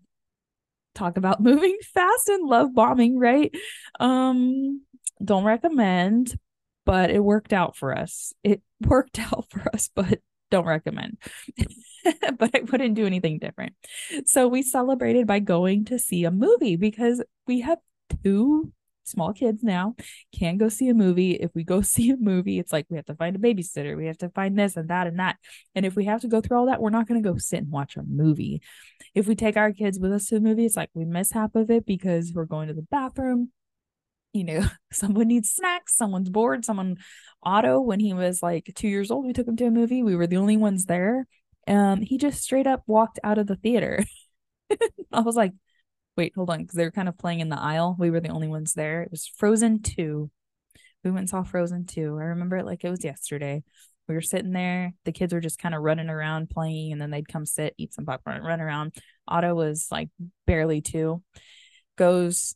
Talk 0.99 1.17
about 1.17 1.41
moving 1.41 1.77
fast 1.93 2.27
and 2.27 2.47
love 2.47 2.73
bombing, 2.73 3.17
right? 3.17 3.55
Um, 3.99 4.81
don't 5.23 5.45
recommend, 5.45 6.37
but 6.85 7.09
it 7.09 7.23
worked 7.23 7.53
out 7.53 7.77
for 7.77 7.97
us. 7.97 8.33
It 8.43 8.61
worked 8.81 9.17
out 9.19 9.45
for 9.49 9.63
us, 9.73 9.89
but 9.95 10.19
don't 10.51 10.65
recommend. 10.65 11.17
but 12.37 12.51
I 12.53 12.61
wouldn't 12.69 12.95
do 12.95 13.05
anything 13.05 13.39
different. 13.39 13.73
So 14.25 14.47
we 14.47 14.61
celebrated 14.61 15.25
by 15.25 15.39
going 15.39 15.85
to 15.85 15.99
see 15.99 16.25
a 16.25 16.31
movie 16.31 16.75
because 16.75 17.23
we 17.47 17.61
have 17.61 17.77
two 18.23 18.73
small 19.09 19.33
kids 19.33 19.63
now 19.63 19.95
can 20.37 20.57
go 20.57 20.69
see 20.69 20.89
a 20.89 20.93
movie. 20.93 21.33
If 21.33 21.51
we 21.55 21.63
go 21.63 21.81
see 21.83 22.09
a 22.11 22.17
movie, 22.17 22.59
it's 22.59 22.71
like 22.71 22.85
we 22.89 22.97
have 22.97 23.05
to 23.05 23.15
find 23.15 23.35
a 23.35 23.39
babysitter, 23.39 23.97
we 23.97 24.07
have 24.07 24.17
to 24.19 24.29
find 24.29 24.57
this 24.57 24.77
and 24.77 24.89
that 24.89 25.07
and 25.07 25.19
that. 25.19 25.37
And 25.75 25.85
if 25.85 25.95
we 25.95 26.05
have 26.05 26.21
to 26.21 26.27
go 26.27 26.41
through 26.41 26.57
all 26.57 26.65
that, 26.67 26.81
we're 26.81 26.89
not 26.89 27.07
going 27.07 27.21
to 27.21 27.29
go 27.29 27.37
sit 27.37 27.59
and 27.59 27.71
watch 27.71 27.97
a 27.97 28.03
movie. 28.03 28.61
If 29.15 29.27
we 29.27 29.35
take 29.35 29.57
our 29.57 29.71
kids 29.71 29.99
with 29.99 30.13
us 30.13 30.27
to 30.27 30.37
a 30.37 30.39
movie, 30.39 30.65
it's 30.65 30.77
like 30.77 30.89
we 30.93 31.05
miss 31.05 31.31
half 31.31 31.55
of 31.55 31.69
it 31.69 31.85
because 31.85 32.31
we're 32.33 32.45
going 32.45 32.67
to 32.67 32.73
the 32.73 32.87
bathroom. 32.89 33.51
You 34.33 34.43
know, 34.43 34.65
someone 34.91 35.27
needs 35.27 35.49
snacks, 35.49 35.97
someone's 35.97 36.29
bored, 36.29 36.63
someone 36.63 36.97
Otto, 37.41 37.79
when 37.79 37.99
he 37.99 38.13
was 38.13 38.43
like 38.43 38.71
two 38.75 38.87
years 38.87 39.11
old, 39.11 39.25
we 39.25 39.33
took 39.33 39.47
him 39.47 39.55
to 39.57 39.65
a 39.65 39.71
movie. 39.71 40.03
We 40.03 40.15
were 40.15 40.27
the 40.27 40.37
only 40.37 40.57
ones 40.57 40.85
there. 40.85 41.25
Um, 41.67 42.01
he 42.01 42.17
just 42.17 42.41
straight 42.41 42.67
up 42.67 42.83
walked 42.87 43.19
out 43.23 43.37
of 43.37 43.47
the 43.47 43.55
theater. 43.55 44.03
I 45.11 45.21
was 45.21 45.35
like, 45.35 45.53
wait, 46.19 46.33
hold 46.35 46.49
on, 46.49 46.59
because 46.59 46.75
they 46.75 46.83
were 46.83 46.91
kind 46.91 47.07
of 47.07 47.17
playing 47.17 47.39
in 47.39 47.47
the 47.47 47.57
aisle. 47.57 47.95
We 47.97 48.11
were 48.11 48.19
the 48.19 48.27
only 48.27 48.49
ones 48.49 48.73
there. 48.73 49.03
It 49.03 49.09
was 49.09 49.25
Frozen 49.25 49.83
2. 49.83 50.29
We 51.05 51.11
went 51.11 51.21
and 51.21 51.29
saw 51.29 51.43
Frozen 51.43 51.85
2. 51.85 52.17
I 52.19 52.23
remember 52.23 52.57
it 52.57 52.65
like 52.65 52.83
it 52.83 52.89
was 52.89 53.05
yesterday. 53.05 53.63
We 54.09 54.15
were 54.15 54.21
sitting 54.21 54.51
there. 54.51 54.93
The 55.05 55.13
kids 55.13 55.33
were 55.33 55.39
just 55.39 55.59
kind 55.59 55.73
of 55.73 55.81
running 55.81 56.09
around 56.09 56.49
playing, 56.49 56.91
and 56.91 57.01
then 57.01 57.09
they'd 57.09 57.29
come 57.29 57.45
sit, 57.45 57.73
eat 57.77 57.93
some 57.93 58.05
popcorn, 58.05 58.43
run 58.43 58.59
around. 58.59 58.95
Otto 59.29 59.55
was 59.55 59.87
like 59.91 60.09
barely 60.45 60.81
two. 60.81 61.23
Goes 61.97 62.53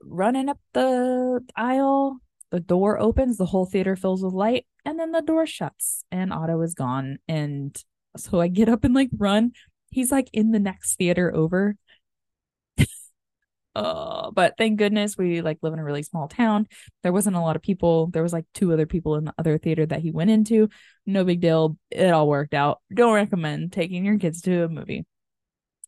running 0.00 0.48
up 0.48 0.60
the 0.74 1.40
aisle. 1.56 2.20
The 2.52 2.60
door 2.60 3.00
opens, 3.00 3.36
the 3.36 3.46
whole 3.46 3.66
theater 3.66 3.96
fills 3.96 4.22
with 4.22 4.32
light, 4.32 4.64
and 4.84 4.96
then 4.96 5.10
the 5.10 5.22
door 5.22 5.44
shuts, 5.44 6.04
and 6.12 6.32
Otto 6.32 6.60
is 6.60 6.74
gone. 6.74 7.18
And 7.26 7.76
so 8.16 8.40
I 8.40 8.46
get 8.46 8.68
up 8.68 8.84
and 8.84 8.94
like 8.94 9.10
run. 9.18 9.54
He's 9.90 10.12
like 10.12 10.30
in 10.32 10.52
the 10.52 10.60
next 10.60 10.94
theater 10.94 11.34
over 11.34 11.74
uh, 13.74 14.30
but 14.30 14.54
thank 14.56 14.78
goodness 14.78 15.18
we 15.18 15.42
like 15.42 15.58
live 15.62 15.72
in 15.72 15.78
a 15.78 15.84
really 15.84 16.02
small 16.02 16.28
town. 16.28 16.66
There 17.02 17.12
wasn't 17.12 17.36
a 17.36 17.40
lot 17.40 17.56
of 17.56 17.62
people. 17.62 18.08
There 18.08 18.22
was 18.22 18.32
like 18.32 18.46
two 18.54 18.72
other 18.72 18.86
people 18.86 19.16
in 19.16 19.24
the 19.24 19.34
other 19.38 19.58
theater 19.58 19.84
that 19.86 20.00
he 20.00 20.10
went 20.10 20.30
into. 20.30 20.68
No 21.06 21.24
big 21.24 21.40
deal. 21.40 21.76
It 21.90 22.10
all 22.10 22.28
worked 22.28 22.54
out. 22.54 22.80
Don't 22.92 23.14
recommend 23.14 23.72
taking 23.72 24.04
your 24.04 24.18
kids 24.18 24.42
to 24.42 24.64
a 24.64 24.68
movie. 24.68 25.04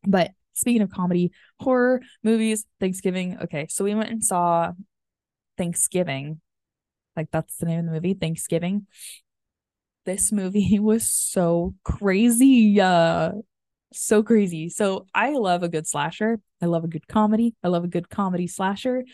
But 0.05 0.33
speaking 0.55 0.83
of 0.83 0.91
comedy, 0.91 1.33
horror 1.61 2.03
movies, 2.25 2.65
Thanksgiving. 2.81 3.39
Okay, 3.43 3.67
so 3.71 3.85
we 3.85 3.95
went 3.95 4.11
and 4.11 4.25
saw 4.25 4.73
Thanksgiving. 5.57 6.41
Like 7.17 7.31
that's 7.31 7.57
the 7.57 7.67
name 7.67 7.81
of 7.81 7.87
the 7.87 7.93
movie, 7.93 8.15
Thanksgiving. 8.15 8.87
This 10.05 10.33
movie 10.33 10.79
was 10.81 11.09
so 11.09 11.75
crazy. 11.85 12.81
Uh 12.81 13.33
so 13.93 14.23
crazy. 14.23 14.69
So 14.69 15.07
I 15.15 15.31
love 15.33 15.63
a 15.63 15.69
good 15.69 15.87
slasher. 15.87 16.39
I 16.63 16.67
love 16.67 16.85
a 16.85 16.89
good 16.89 17.09
comedy. 17.09 17.55
I 17.63 17.69
love 17.69 17.85
a 17.85 17.89
good 17.89 18.09
comedy 18.09 18.47
slasher. 18.47 19.05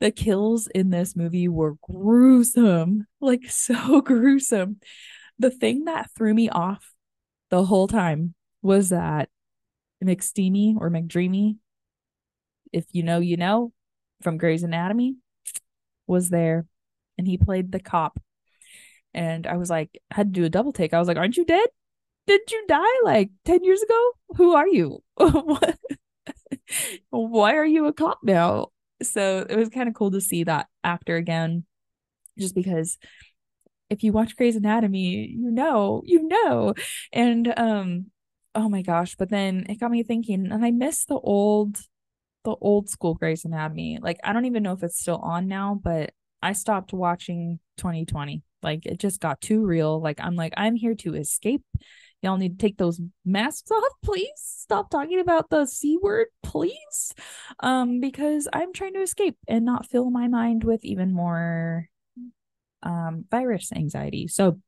The 0.00 0.10
kills 0.10 0.66
in 0.68 0.90
this 0.90 1.16
movie 1.16 1.48
were 1.48 1.76
gruesome, 1.82 3.06
like 3.20 3.44
so 3.50 4.00
gruesome. 4.00 4.80
The 5.38 5.50
thing 5.50 5.84
that 5.84 6.10
threw 6.16 6.34
me 6.34 6.48
off 6.48 6.92
the 7.50 7.64
whole 7.64 7.88
time 7.88 8.34
was 8.62 8.90
that 8.90 9.28
McSteamy 10.02 10.76
or 10.76 10.90
McDreamy, 10.90 11.56
if 12.72 12.84
you 12.92 13.02
know, 13.02 13.20
you 13.20 13.36
know, 13.36 13.72
from 14.22 14.38
Grey's 14.38 14.62
Anatomy, 14.62 15.16
was 16.06 16.28
there 16.28 16.66
and 17.18 17.26
he 17.26 17.38
played 17.38 17.72
the 17.72 17.80
cop. 17.80 18.20
And 19.12 19.46
I 19.46 19.56
was 19.56 19.70
like, 19.70 20.00
had 20.10 20.34
to 20.34 20.40
do 20.40 20.44
a 20.44 20.50
double 20.50 20.72
take. 20.72 20.92
I 20.92 20.98
was 20.98 21.08
like, 21.08 21.16
Aren't 21.16 21.36
you 21.36 21.44
dead? 21.44 21.68
Did 22.26 22.40
you 22.50 22.64
die 22.68 23.00
like 23.04 23.30
10 23.44 23.64
years 23.64 23.82
ago? 23.82 24.12
Who 24.36 24.54
are 24.54 24.68
you? 24.68 25.02
Why 27.10 27.54
are 27.56 27.66
you 27.66 27.86
a 27.86 27.92
cop 27.92 28.20
now? 28.22 28.68
So 29.02 29.46
it 29.48 29.56
was 29.56 29.68
kind 29.68 29.88
of 29.88 29.94
cool 29.94 30.10
to 30.12 30.20
see 30.20 30.44
that 30.44 30.68
actor 30.82 31.16
again, 31.16 31.64
just 32.38 32.54
because 32.54 32.98
if 33.90 34.02
you 34.02 34.12
watch 34.12 34.36
Grey's 34.36 34.56
Anatomy, 34.56 35.26
you 35.26 35.50
know, 35.50 36.02
you 36.04 36.26
know. 36.26 36.74
And 37.12 37.52
um, 37.56 38.06
oh 38.54 38.68
my 38.68 38.82
gosh, 38.82 39.16
but 39.16 39.30
then 39.30 39.66
it 39.68 39.80
got 39.80 39.90
me 39.90 40.02
thinking, 40.02 40.50
and 40.50 40.64
I 40.64 40.70
miss 40.70 41.04
the 41.04 41.18
old 41.18 41.78
the 42.44 42.56
old 42.60 42.88
school 42.88 43.14
Grey's 43.14 43.44
Anatomy. 43.44 43.98
Like 44.00 44.18
I 44.24 44.32
don't 44.32 44.44
even 44.46 44.62
know 44.62 44.72
if 44.72 44.82
it's 44.82 45.00
still 45.00 45.18
on 45.18 45.48
now, 45.48 45.78
but 45.82 46.12
I 46.42 46.52
stopped 46.52 46.92
watching 46.92 47.58
2020. 47.78 48.42
Like 48.62 48.86
it 48.86 48.98
just 48.98 49.20
got 49.20 49.40
too 49.40 49.64
real. 49.64 50.00
Like 50.00 50.20
I'm 50.20 50.36
like 50.36 50.54
I'm 50.56 50.76
here 50.76 50.94
to 50.96 51.14
escape. 51.14 51.62
Y'all 52.24 52.38
need 52.38 52.58
to 52.58 52.66
take 52.66 52.78
those 52.78 53.02
masks 53.26 53.70
off, 53.70 53.92
please. 54.02 54.30
Stop 54.36 54.88
talking 54.88 55.20
about 55.20 55.50
the 55.50 55.66
C 55.66 55.98
word, 56.00 56.28
please. 56.42 57.12
Um 57.60 58.00
because 58.00 58.48
I'm 58.50 58.72
trying 58.72 58.94
to 58.94 59.02
escape 59.02 59.36
and 59.46 59.66
not 59.66 59.90
fill 59.90 60.10
my 60.10 60.26
mind 60.26 60.64
with 60.64 60.82
even 60.86 61.12
more 61.12 61.90
um 62.82 63.26
virus 63.30 63.72
anxiety. 63.72 64.26
So 64.26 64.58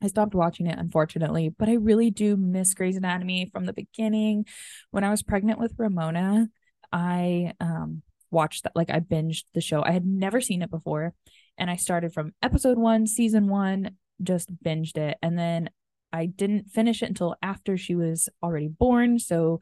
I 0.00 0.06
stopped 0.06 0.36
watching 0.36 0.68
it, 0.68 0.78
unfortunately, 0.78 1.48
but 1.48 1.68
I 1.68 1.74
really 1.74 2.12
do 2.12 2.36
miss 2.36 2.72
Grey's 2.72 2.96
Anatomy 2.96 3.50
from 3.52 3.66
the 3.66 3.72
beginning. 3.72 4.46
When 4.92 5.02
I 5.02 5.10
was 5.10 5.24
pregnant 5.24 5.58
with 5.58 5.74
Ramona, 5.76 6.48
I 6.92 7.52
um 7.58 8.02
watched 8.30 8.62
that 8.62 8.76
like 8.76 8.90
I 8.90 9.00
binged 9.00 9.46
the 9.54 9.60
show. 9.60 9.82
I 9.82 9.90
had 9.90 10.06
never 10.06 10.40
seen 10.40 10.62
it 10.62 10.70
before. 10.70 11.14
And 11.58 11.68
I 11.68 11.74
started 11.74 12.14
from 12.14 12.32
episode 12.40 12.78
one, 12.78 13.08
season 13.08 13.48
one, 13.48 13.96
just 14.22 14.54
binged 14.62 14.96
it. 14.96 15.18
And 15.20 15.36
then 15.36 15.70
I 16.12 16.26
didn't 16.26 16.70
finish 16.70 17.02
it 17.02 17.08
until 17.08 17.36
after 17.42 17.76
she 17.76 17.94
was 17.94 18.28
already 18.42 18.68
born. 18.68 19.18
So 19.18 19.60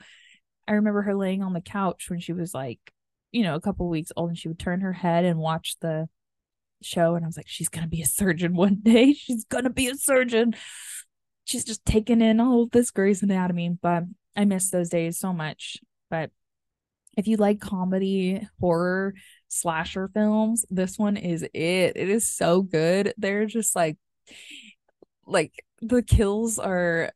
I 0.66 0.72
remember 0.72 1.02
her 1.02 1.14
laying 1.14 1.42
on 1.42 1.52
the 1.52 1.60
couch 1.60 2.08
when 2.08 2.20
she 2.20 2.32
was 2.32 2.54
like, 2.54 2.80
you 3.32 3.42
know, 3.42 3.54
a 3.54 3.60
couple 3.60 3.88
weeks 3.88 4.12
old 4.16 4.30
and 4.30 4.38
she 4.38 4.48
would 4.48 4.58
turn 4.58 4.80
her 4.80 4.92
head 4.92 5.24
and 5.24 5.38
watch 5.38 5.76
the 5.80 6.08
show. 6.82 7.14
And 7.14 7.24
I 7.24 7.28
was 7.28 7.36
like, 7.36 7.48
she's 7.48 7.68
going 7.68 7.84
to 7.84 7.88
be 7.90 8.02
a 8.02 8.06
surgeon 8.06 8.54
one 8.54 8.78
day. 8.82 9.12
She's 9.12 9.44
going 9.44 9.64
to 9.64 9.70
be 9.70 9.88
a 9.88 9.94
surgeon. 9.94 10.54
She's 11.44 11.64
just 11.64 11.84
taking 11.84 12.20
in 12.20 12.40
all 12.40 12.66
this 12.66 12.90
Grey's 12.90 13.22
Anatomy. 13.22 13.70
But 13.80 14.04
I 14.36 14.44
miss 14.44 14.70
those 14.70 14.88
days 14.88 15.18
so 15.18 15.32
much. 15.32 15.78
But 16.10 16.30
if 17.16 17.26
you 17.26 17.36
like 17.36 17.60
comedy, 17.60 18.46
horror, 18.60 19.14
slasher 19.48 20.08
films, 20.14 20.64
this 20.70 20.98
one 20.98 21.16
is 21.16 21.42
it. 21.42 21.52
It 21.96 22.08
is 22.08 22.28
so 22.28 22.62
good. 22.62 23.12
They're 23.16 23.46
just 23.46 23.74
like 23.74 23.96
like 25.26 25.64
the 25.80 26.02
kills 26.02 26.58
are 26.58 27.12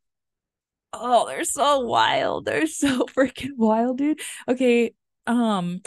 oh, 0.92 1.26
they're 1.26 1.44
so 1.44 1.80
wild. 1.80 2.44
They're 2.44 2.66
so 2.66 3.06
freaking 3.16 3.56
wild, 3.56 3.98
dude. 3.98 4.20
Okay, 4.48 4.94
um 5.26 5.80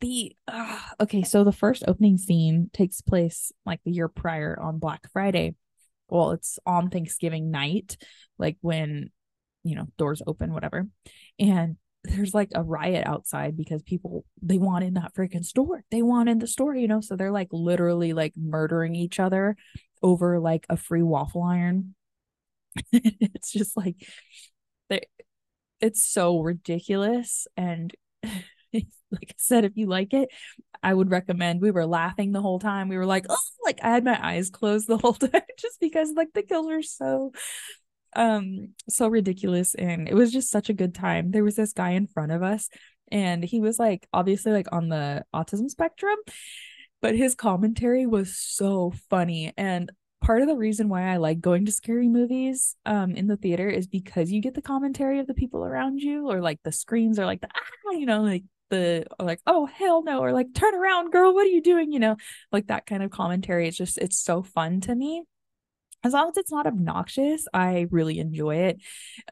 the 0.00 0.34
uh, 0.48 0.78
okay, 1.00 1.22
so 1.22 1.44
the 1.44 1.52
first 1.52 1.84
opening 1.86 2.18
scene 2.18 2.70
takes 2.72 3.00
place 3.00 3.52
like 3.66 3.80
the 3.84 3.92
year 3.92 4.08
prior 4.08 4.58
on 4.58 4.78
Black 4.78 5.10
Friday. 5.12 5.54
Well, 6.08 6.32
it's 6.32 6.58
on 6.66 6.90
Thanksgiving 6.90 7.50
night, 7.50 7.96
like 8.38 8.56
when 8.60 9.10
you 9.64 9.76
know 9.76 9.86
doors 9.98 10.22
open, 10.26 10.52
whatever. 10.52 10.86
And 11.38 11.76
there's 12.04 12.34
like 12.34 12.50
a 12.54 12.62
riot 12.62 13.06
outside 13.06 13.56
because 13.56 13.82
people 13.82 14.24
they 14.42 14.58
want 14.58 14.84
in 14.84 14.94
that 14.94 15.14
freaking 15.14 15.44
store. 15.44 15.84
They 15.90 16.02
want 16.02 16.28
in 16.28 16.38
the 16.38 16.46
store, 16.46 16.74
you 16.74 16.88
know. 16.88 17.00
So 17.00 17.16
they're 17.16 17.30
like 17.30 17.48
literally 17.52 18.12
like 18.12 18.34
murdering 18.36 18.94
each 18.94 19.20
other 19.20 19.56
over 20.02 20.40
like 20.40 20.66
a 20.68 20.76
free 20.76 21.02
waffle 21.02 21.42
iron. 21.42 21.94
it's 22.92 23.52
just 23.52 23.76
like 23.76 23.96
it's 25.82 26.04
so 26.04 26.40
ridiculous 26.40 27.46
and 27.56 27.92
like 28.72 28.86
I 29.30 29.34
said, 29.36 29.64
if 29.64 29.76
you 29.76 29.86
like 29.86 30.14
it, 30.14 30.30
I 30.82 30.94
would 30.94 31.10
recommend. 31.10 31.60
We 31.60 31.70
were 31.70 31.84
laughing 31.84 32.32
the 32.32 32.40
whole 32.40 32.58
time. 32.58 32.88
We 32.88 32.96
were 32.96 33.06
like, 33.06 33.26
oh, 33.28 33.36
like 33.64 33.80
I 33.82 33.90
had 33.90 34.04
my 34.04 34.18
eyes 34.20 34.48
closed 34.48 34.86
the 34.86 34.96
whole 35.02 35.12
time 35.12 35.42
just 35.58 35.80
because 35.80 36.12
like 36.16 36.32
the 36.32 36.42
kills 36.42 36.66
were 36.66 36.82
so 36.82 37.32
um 38.14 38.68
so 38.90 39.08
ridiculous 39.08 39.74
and 39.74 40.06
it 40.06 40.14
was 40.14 40.30
just 40.30 40.50
such 40.50 40.68
a 40.68 40.74
good 40.74 40.94
time 40.94 41.30
there 41.30 41.42
was 41.42 41.56
this 41.56 41.72
guy 41.72 41.92
in 41.92 42.06
front 42.06 42.30
of 42.30 42.42
us 42.42 42.68
and 43.10 43.42
he 43.42 43.58
was 43.58 43.78
like 43.78 44.06
obviously 44.12 44.52
like 44.52 44.70
on 44.70 44.90
the 44.90 45.24
autism 45.34 45.70
spectrum 45.70 46.18
but 47.00 47.16
his 47.16 47.34
commentary 47.34 48.04
was 48.04 48.36
so 48.36 48.92
funny 49.08 49.54
and 49.56 49.90
part 50.22 50.42
of 50.42 50.48
the 50.48 50.56
reason 50.56 50.88
why 50.88 51.02
I 51.12 51.16
like 51.16 51.40
going 51.40 51.66
to 51.66 51.72
scary 51.72 52.08
movies 52.08 52.76
um 52.86 53.12
in 53.12 53.26
the 53.26 53.36
theater 53.36 53.68
is 53.68 53.86
because 53.86 54.30
you 54.30 54.40
get 54.40 54.54
the 54.54 54.62
commentary 54.62 55.18
of 55.18 55.26
the 55.26 55.34
people 55.34 55.64
around 55.64 56.00
you 56.00 56.30
or 56.30 56.40
like 56.40 56.60
the 56.62 56.72
screams 56.72 57.18
or 57.18 57.26
like 57.26 57.40
the 57.40 57.48
ah 57.54 57.92
you 57.92 58.06
know 58.06 58.22
like 58.22 58.44
the 58.70 59.04
like 59.18 59.40
oh 59.46 59.66
hell 59.66 60.02
no 60.02 60.20
or 60.20 60.32
like 60.32 60.54
turn 60.54 60.74
around 60.74 61.12
girl 61.12 61.34
what 61.34 61.44
are 61.44 61.50
you 61.50 61.60
doing 61.60 61.92
you 61.92 61.98
know 61.98 62.16
like 62.52 62.68
that 62.68 62.86
kind 62.86 63.02
of 63.02 63.10
commentary 63.10 63.68
it's 63.68 63.76
just 63.76 63.98
it's 63.98 64.18
so 64.18 64.42
fun 64.42 64.80
to 64.80 64.94
me 64.94 65.24
as 66.04 66.12
long 66.12 66.28
as 66.28 66.36
it's 66.36 66.50
not 66.50 66.66
obnoxious, 66.66 67.46
I 67.54 67.86
really 67.90 68.18
enjoy 68.18 68.56
it. 68.56 68.80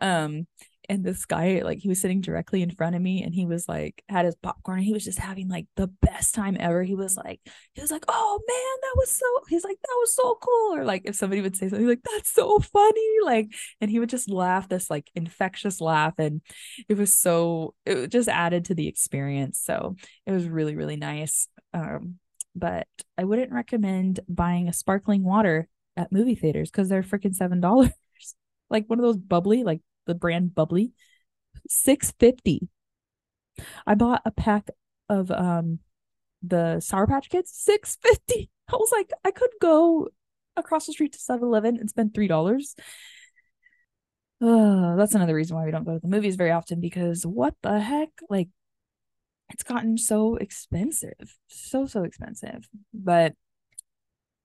Um, 0.00 0.46
and 0.90 1.04
this 1.04 1.24
guy, 1.24 1.62
like, 1.64 1.78
he 1.78 1.88
was 1.88 2.00
sitting 2.00 2.20
directly 2.20 2.62
in 2.62 2.70
front 2.72 2.96
of 2.96 3.00
me, 3.00 3.22
and 3.22 3.32
he 3.32 3.46
was 3.46 3.68
like, 3.68 4.02
had 4.08 4.24
his 4.24 4.34
popcorn, 4.34 4.78
and 4.78 4.84
he 4.84 4.92
was 4.92 5.04
just 5.04 5.20
having 5.20 5.48
like 5.48 5.68
the 5.76 5.86
best 5.86 6.34
time 6.34 6.56
ever. 6.58 6.82
He 6.82 6.96
was 6.96 7.16
like, 7.16 7.40
he 7.74 7.80
was 7.80 7.92
like, 7.92 8.04
oh 8.08 8.40
man, 8.48 8.80
that 8.82 8.94
was 8.96 9.08
so. 9.08 9.24
He's 9.48 9.62
like, 9.62 9.78
that 9.80 9.96
was 10.00 10.12
so 10.12 10.36
cool. 10.42 10.74
Or 10.74 10.84
like, 10.84 11.02
if 11.04 11.14
somebody 11.14 11.42
would 11.42 11.56
say 11.56 11.68
something 11.68 11.86
like, 11.86 12.02
that's 12.02 12.32
so 12.32 12.58
funny, 12.58 13.16
like, 13.24 13.54
and 13.80 13.88
he 13.88 14.00
would 14.00 14.08
just 14.08 14.28
laugh 14.28 14.68
this 14.68 14.90
like 14.90 15.08
infectious 15.14 15.80
laugh, 15.80 16.14
and 16.18 16.40
it 16.88 16.96
was 16.98 17.14
so. 17.14 17.74
It 17.86 18.08
just 18.08 18.28
added 18.28 18.64
to 18.64 18.74
the 18.74 18.88
experience. 18.88 19.60
So 19.62 19.94
it 20.26 20.32
was 20.32 20.48
really 20.48 20.74
really 20.74 20.96
nice. 20.96 21.46
Um, 21.72 22.16
but 22.56 22.88
I 23.16 23.22
wouldn't 23.22 23.52
recommend 23.52 24.18
buying 24.28 24.68
a 24.68 24.72
sparkling 24.72 25.22
water 25.22 25.68
at 25.96 26.10
movie 26.10 26.34
theaters 26.34 26.68
because 26.68 26.88
they're 26.88 27.04
freaking 27.04 27.34
seven 27.36 27.60
dollars. 27.60 27.92
like 28.70 28.90
one 28.90 28.98
of 28.98 29.04
those 29.04 29.18
bubbly, 29.18 29.62
like 29.62 29.82
the 30.10 30.14
brand 30.14 30.54
bubbly, 30.54 30.92
six 31.68 32.12
fifty. 32.18 32.68
I 33.86 33.94
bought 33.94 34.22
a 34.24 34.30
pack 34.30 34.68
of 35.08 35.30
um 35.30 35.78
the 36.42 36.80
Sour 36.80 37.06
Patch 37.06 37.30
Kids, 37.30 37.52
six 37.54 37.96
fifty. 38.02 38.50
I 38.68 38.76
was 38.76 38.92
like, 38.92 39.10
I 39.24 39.30
could 39.30 39.50
go 39.60 40.08
across 40.56 40.86
the 40.86 40.92
street 40.92 41.12
to 41.12 41.18
7-Eleven 41.18 41.76
and 41.76 41.88
spend 41.88 42.14
three 42.14 42.28
dollars. 42.28 42.74
That's 44.40 45.14
another 45.14 45.34
reason 45.34 45.56
why 45.56 45.64
we 45.64 45.70
don't 45.70 45.84
go 45.84 45.94
to 45.94 46.00
the 46.00 46.08
movies 46.08 46.36
very 46.36 46.50
often 46.50 46.80
because 46.80 47.26
what 47.26 47.54
the 47.62 47.80
heck? 47.80 48.10
Like 48.28 48.48
it's 49.50 49.62
gotten 49.62 49.98
so 49.98 50.36
expensive. 50.36 51.36
So 51.48 51.86
so 51.86 52.04
expensive. 52.04 52.68
But 52.94 53.34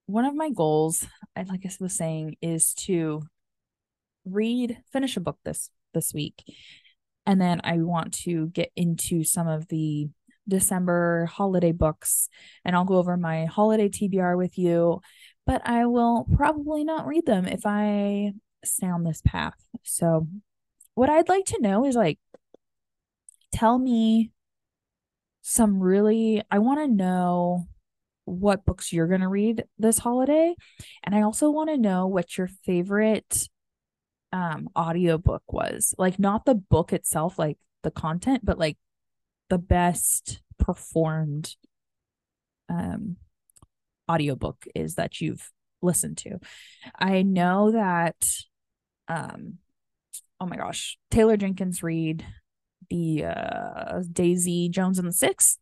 one 0.07 0.25
of 0.25 0.35
my 0.35 0.49
goals, 0.49 1.05
I 1.35 1.43
like 1.43 1.65
I 1.65 1.71
was 1.79 1.93
saying, 1.93 2.35
is 2.41 2.73
to 2.85 3.23
read, 4.25 4.77
finish 4.91 5.17
a 5.17 5.21
book 5.21 5.37
this 5.43 5.69
this 5.93 6.13
week. 6.13 6.43
And 7.25 7.41
then 7.41 7.61
I 7.63 7.77
want 7.77 8.13
to 8.23 8.47
get 8.47 8.71
into 8.75 9.23
some 9.23 9.47
of 9.47 9.67
the 9.67 10.09
December 10.47 11.25
holiday 11.25 11.71
books 11.71 12.29
and 12.63 12.75
I'll 12.75 12.85
go 12.85 12.97
over 12.97 13.17
my 13.17 13.45
holiday 13.45 13.89
TBR 13.89 14.37
with 14.37 14.57
you, 14.57 15.01
but 15.45 15.67
I 15.67 15.87
will 15.87 16.27
probably 16.35 16.83
not 16.83 17.07
read 17.07 17.25
them 17.25 17.45
if 17.45 17.65
I 17.65 18.33
stay 18.63 18.87
on 18.87 19.03
this 19.03 19.21
path. 19.25 19.55
So, 19.83 20.27
what 20.93 21.09
I'd 21.09 21.29
like 21.29 21.45
to 21.45 21.61
know 21.61 21.85
is 21.85 21.95
like, 21.95 22.19
tell 23.51 23.77
me 23.77 24.31
some 25.41 25.79
really 25.79 26.41
I 26.49 26.59
want 26.59 26.79
to 26.79 26.87
know 26.87 27.67
what 28.25 28.65
books 28.65 28.91
you're 28.91 29.07
going 29.07 29.21
to 29.21 29.27
read 29.27 29.63
this 29.77 29.99
holiday 29.99 30.55
and 31.03 31.13
I 31.13 31.21
also 31.21 31.51
want 31.51 31.69
to 31.69 31.77
know 31.77 32.07
what 32.07 32.35
your 32.35 32.47
favorite 32.47 33.47
um 34.35 34.67
audiobook 34.77 35.43
was. 35.51 35.95
Like 35.97 36.19
not 36.19 36.45
the 36.45 36.55
book 36.55 36.91
itself 36.91 37.39
like 37.39 37.57
the 37.83 37.91
content 37.91 38.43
but 38.43 38.59
like 38.59 38.77
the 39.49 39.57
best 39.57 40.41
performed 40.59 41.55
um 42.69 43.15
audiobook 44.11 44.65
is 44.75 44.95
that 44.95 45.21
you've 45.21 45.51
listened 45.81 46.17
to. 46.17 46.39
I 46.99 47.21
know 47.21 47.71
that 47.71 48.17
um 49.07 49.59
oh 50.41 50.45
my 50.45 50.57
gosh, 50.57 50.97
Taylor 51.09 51.37
Jenkins 51.37 51.81
Reid 51.81 52.25
the 52.89 53.23
uh 53.25 54.03
Daisy 54.11 54.67
Jones 54.67 54.99
and 54.99 55.07
the 55.07 55.13
Six. 55.13 55.57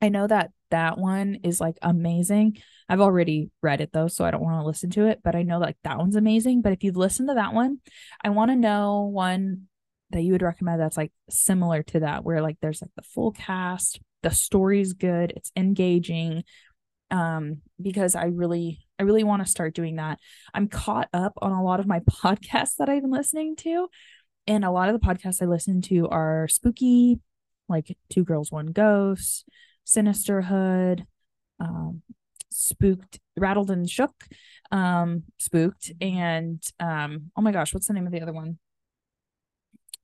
I 0.00 0.08
know 0.08 0.26
that 0.26 0.50
that 0.72 0.98
one 0.98 1.36
is 1.44 1.60
like 1.60 1.78
amazing. 1.80 2.58
I've 2.88 3.00
already 3.00 3.50
read 3.62 3.80
it 3.80 3.90
though, 3.92 4.08
so 4.08 4.24
I 4.24 4.30
don't 4.30 4.42
want 4.42 4.60
to 4.60 4.66
listen 4.66 4.90
to 4.90 5.06
it, 5.06 5.20
but 5.22 5.34
I 5.34 5.42
know 5.42 5.58
like 5.58 5.76
that 5.84 5.98
one's 5.98 6.16
amazing. 6.16 6.62
But 6.62 6.72
if 6.72 6.82
you've 6.82 6.96
listened 6.96 7.28
to 7.28 7.36
that 7.36 7.54
one, 7.54 7.78
I 8.22 8.30
want 8.30 8.50
to 8.50 8.56
know 8.56 9.10
one 9.12 9.68
that 10.10 10.22
you 10.22 10.32
would 10.32 10.42
recommend 10.42 10.80
that's 10.80 10.96
like 10.96 11.12
similar 11.30 11.82
to 11.84 12.00
that, 12.00 12.24
where 12.24 12.42
like 12.42 12.58
there's 12.60 12.82
like 12.82 12.90
the 12.96 13.02
full 13.02 13.32
cast, 13.32 14.00
the 14.22 14.30
story's 14.30 14.92
good, 14.92 15.32
it's 15.36 15.52
engaging. 15.56 16.44
Um, 17.10 17.58
because 17.80 18.14
I 18.14 18.24
really, 18.24 18.86
I 18.98 19.02
really 19.02 19.22
want 19.22 19.44
to 19.44 19.50
start 19.50 19.74
doing 19.74 19.96
that. 19.96 20.18
I'm 20.54 20.66
caught 20.66 21.10
up 21.12 21.34
on 21.42 21.52
a 21.52 21.62
lot 21.62 21.78
of 21.78 21.86
my 21.86 22.00
podcasts 22.10 22.76
that 22.78 22.88
I've 22.88 23.02
been 23.02 23.10
listening 23.10 23.54
to 23.56 23.88
and 24.46 24.64
a 24.64 24.70
lot 24.70 24.88
of 24.88 24.98
the 24.98 25.06
podcasts 25.06 25.42
I 25.42 25.46
listen 25.46 25.82
to 25.82 26.08
are 26.08 26.48
spooky, 26.48 27.20
like 27.68 27.96
Two 28.10 28.24
Girls, 28.24 28.50
One 28.50 28.66
Ghost, 28.66 29.44
Sinisterhood, 29.84 31.04
um, 31.60 32.02
Spooked, 32.50 33.20
Rattled 33.36 33.70
and 33.70 33.88
Shook, 33.88 34.14
um, 34.70 35.24
Spooked, 35.38 35.92
and 36.00 36.62
um, 36.80 37.30
oh 37.36 37.42
my 37.42 37.52
gosh, 37.52 37.74
what's 37.74 37.86
the 37.86 37.94
name 37.94 38.06
of 38.06 38.12
the 38.12 38.22
other 38.22 38.32
one? 38.32 38.58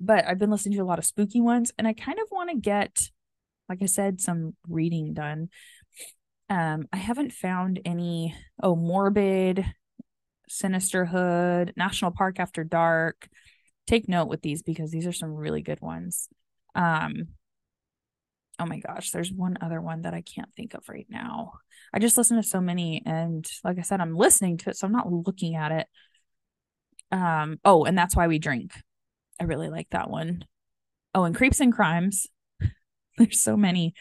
But 0.00 0.26
I've 0.26 0.38
been 0.38 0.50
listening 0.50 0.76
to 0.76 0.84
a 0.84 0.86
lot 0.86 0.98
of 0.98 1.04
spooky 1.04 1.40
ones, 1.40 1.72
and 1.78 1.86
I 1.86 1.92
kind 1.92 2.18
of 2.18 2.28
want 2.30 2.50
to 2.50 2.56
get, 2.56 3.10
like 3.68 3.82
I 3.82 3.86
said, 3.86 4.20
some 4.20 4.54
reading 4.68 5.12
done. 5.12 5.48
Um, 6.48 6.86
I 6.92 6.96
haven't 6.96 7.32
found 7.32 7.80
any. 7.84 8.34
Oh, 8.62 8.76
morbid, 8.76 9.64
Sinisterhood, 10.48 11.74
National 11.76 12.10
Park 12.10 12.40
After 12.40 12.64
Dark 12.64 13.28
take 13.88 14.08
note 14.08 14.28
with 14.28 14.42
these 14.42 14.62
because 14.62 14.90
these 14.90 15.06
are 15.06 15.12
some 15.12 15.34
really 15.34 15.62
good 15.62 15.80
ones. 15.80 16.28
Um, 16.74 17.28
oh 18.58 18.66
my 18.66 18.78
gosh, 18.78 19.10
there's 19.10 19.32
one 19.32 19.56
other 19.60 19.80
one 19.80 20.02
that 20.02 20.14
I 20.14 20.22
can't 20.22 20.48
think 20.56 20.74
of 20.74 20.88
right 20.88 21.06
now. 21.08 21.52
I 21.92 21.98
just 21.98 22.16
listen 22.16 22.36
to 22.36 22.42
so 22.42 22.60
many, 22.60 23.02
and 23.06 23.48
like 23.64 23.78
I 23.78 23.82
said, 23.82 24.00
I'm 24.00 24.16
listening 24.16 24.58
to 24.58 24.70
it, 24.70 24.76
so 24.76 24.86
I'm 24.86 24.92
not 24.92 25.12
looking 25.12 25.54
at 25.56 25.72
it. 25.72 25.86
Um, 27.10 27.58
oh, 27.64 27.84
and 27.84 27.96
that's 27.96 28.16
why 28.16 28.26
we 28.26 28.38
drink. 28.38 28.72
I 29.40 29.44
really 29.44 29.68
like 29.68 29.88
that 29.90 30.10
one. 30.10 30.44
Oh, 31.14 31.24
and 31.24 31.34
Creeps 31.34 31.60
and 31.60 31.72
Crimes. 31.72 32.26
there's 33.18 33.40
so 33.40 33.56
many 33.56 33.94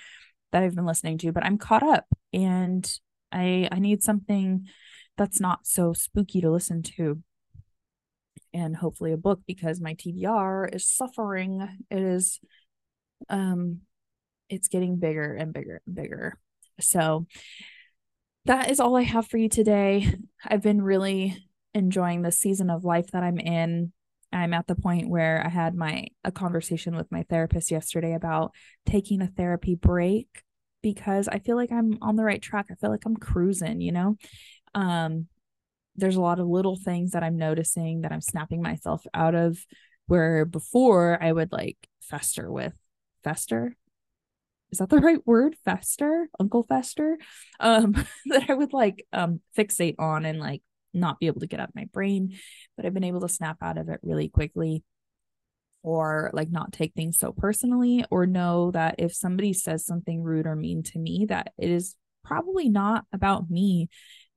that 0.51 0.63
I've 0.63 0.75
been 0.75 0.85
listening 0.85 1.17
to, 1.19 1.31
but 1.31 1.45
I'm 1.45 1.57
caught 1.57 1.83
up 1.83 2.05
and 2.33 2.89
I 3.31 3.67
I 3.71 3.79
need 3.79 4.03
something 4.03 4.67
that's 5.17 5.39
not 5.39 5.65
so 5.65 5.93
spooky 5.93 6.41
to 6.41 6.51
listen 6.51 6.83
to 6.83 7.21
and 8.53 8.75
hopefully 8.75 9.11
a 9.11 9.17
book 9.17 9.41
because 9.45 9.81
my 9.81 9.93
TBR 9.93 10.73
is 10.73 10.87
suffering. 10.87 11.67
It 11.89 12.01
is 12.01 12.39
um 13.29 13.81
it's 14.49 14.67
getting 14.67 14.97
bigger 14.97 15.33
and 15.33 15.53
bigger 15.53 15.81
and 15.85 15.95
bigger. 15.95 16.37
So 16.79 17.25
that 18.45 18.71
is 18.71 18.79
all 18.79 18.95
I 18.95 19.03
have 19.03 19.27
for 19.27 19.37
you 19.37 19.49
today. 19.49 20.11
I've 20.45 20.61
been 20.61 20.81
really 20.81 21.43
enjoying 21.73 22.21
the 22.21 22.31
season 22.31 22.69
of 22.69 22.85
life 22.85 23.11
that 23.11 23.23
I'm 23.23 23.39
in. 23.39 23.91
I'm 24.31 24.53
at 24.53 24.67
the 24.67 24.75
point 24.75 25.09
where 25.09 25.43
I 25.45 25.49
had 25.49 25.75
my 25.75 26.07
a 26.23 26.31
conversation 26.31 26.95
with 26.95 27.11
my 27.11 27.23
therapist 27.29 27.71
yesterday 27.71 28.13
about 28.13 28.51
taking 28.85 29.21
a 29.21 29.27
therapy 29.27 29.75
break 29.75 30.27
because 30.81 31.27
I 31.27 31.39
feel 31.39 31.55
like 31.55 31.71
I'm 31.71 31.97
on 32.01 32.15
the 32.15 32.23
right 32.23 32.41
track. 32.41 32.67
I 32.69 32.75
feel 32.75 32.89
like 32.89 33.05
I'm 33.05 33.15
cruising, 33.17 33.81
you 33.81 33.91
know. 33.91 34.15
Um 34.73 35.27
there's 35.95 36.15
a 36.15 36.21
lot 36.21 36.39
of 36.39 36.47
little 36.47 36.77
things 36.77 37.11
that 37.11 37.23
I'm 37.23 37.37
noticing 37.37 38.01
that 38.01 38.11
I'm 38.11 38.21
snapping 38.21 38.61
myself 38.61 39.03
out 39.13 39.33
of 39.33 39.57
where 40.05 40.45
before 40.45 41.17
I 41.21 41.31
would 41.31 41.51
like 41.51 41.77
fester 42.01 42.51
with 42.51 42.73
fester. 43.23 43.75
Is 44.71 44.79
that 44.79 44.89
the 44.89 44.99
right 44.99 45.25
word? 45.25 45.55
Fester? 45.63 46.29
Uncle 46.39 46.63
Fester? 46.63 47.17
Um, 47.59 47.93
that 48.25 48.49
I 48.49 48.53
would 48.53 48.73
like 48.73 49.05
um 49.13 49.41
fixate 49.57 49.95
on 49.99 50.25
and 50.25 50.39
like 50.39 50.61
not 50.93 51.19
be 51.19 51.27
able 51.27 51.41
to 51.41 51.47
get 51.47 51.59
out 51.59 51.69
of 51.69 51.75
my 51.75 51.85
brain. 51.93 52.37
But 52.75 52.85
I've 52.85 52.93
been 52.93 53.03
able 53.03 53.21
to 53.21 53.29
snap 53.29 53.57
out 53.61 53.77
of 53.77 53.89
it 53.89 53.99
really 54.03 54.29
quickly 54.29 54.83
or 55.83 56.29
like 56.33 56.51
not 56.51 56.73
take 56.73 56.93
things 56.93 57.17
so 57.17 57.31
personally 57.31 58.03
or 58.11 58.25
know 58.25 58.71
that 58.71 58.95
if 58.97 59.13
somebody 59.13 59.53
says 59.53 59.85
something 59.85 60.21
rude 60.21 60.47
or 60.47 60.55
mean 60.55 60.83
to 60.83 60.99
me 60.99 61.25
that 61.29 61.53
it 61.57 61.69
is 61.69 61.95
probably 62.23 62.67
not 62.67 63.05
about 63.13 63.49
me 63.49 63.87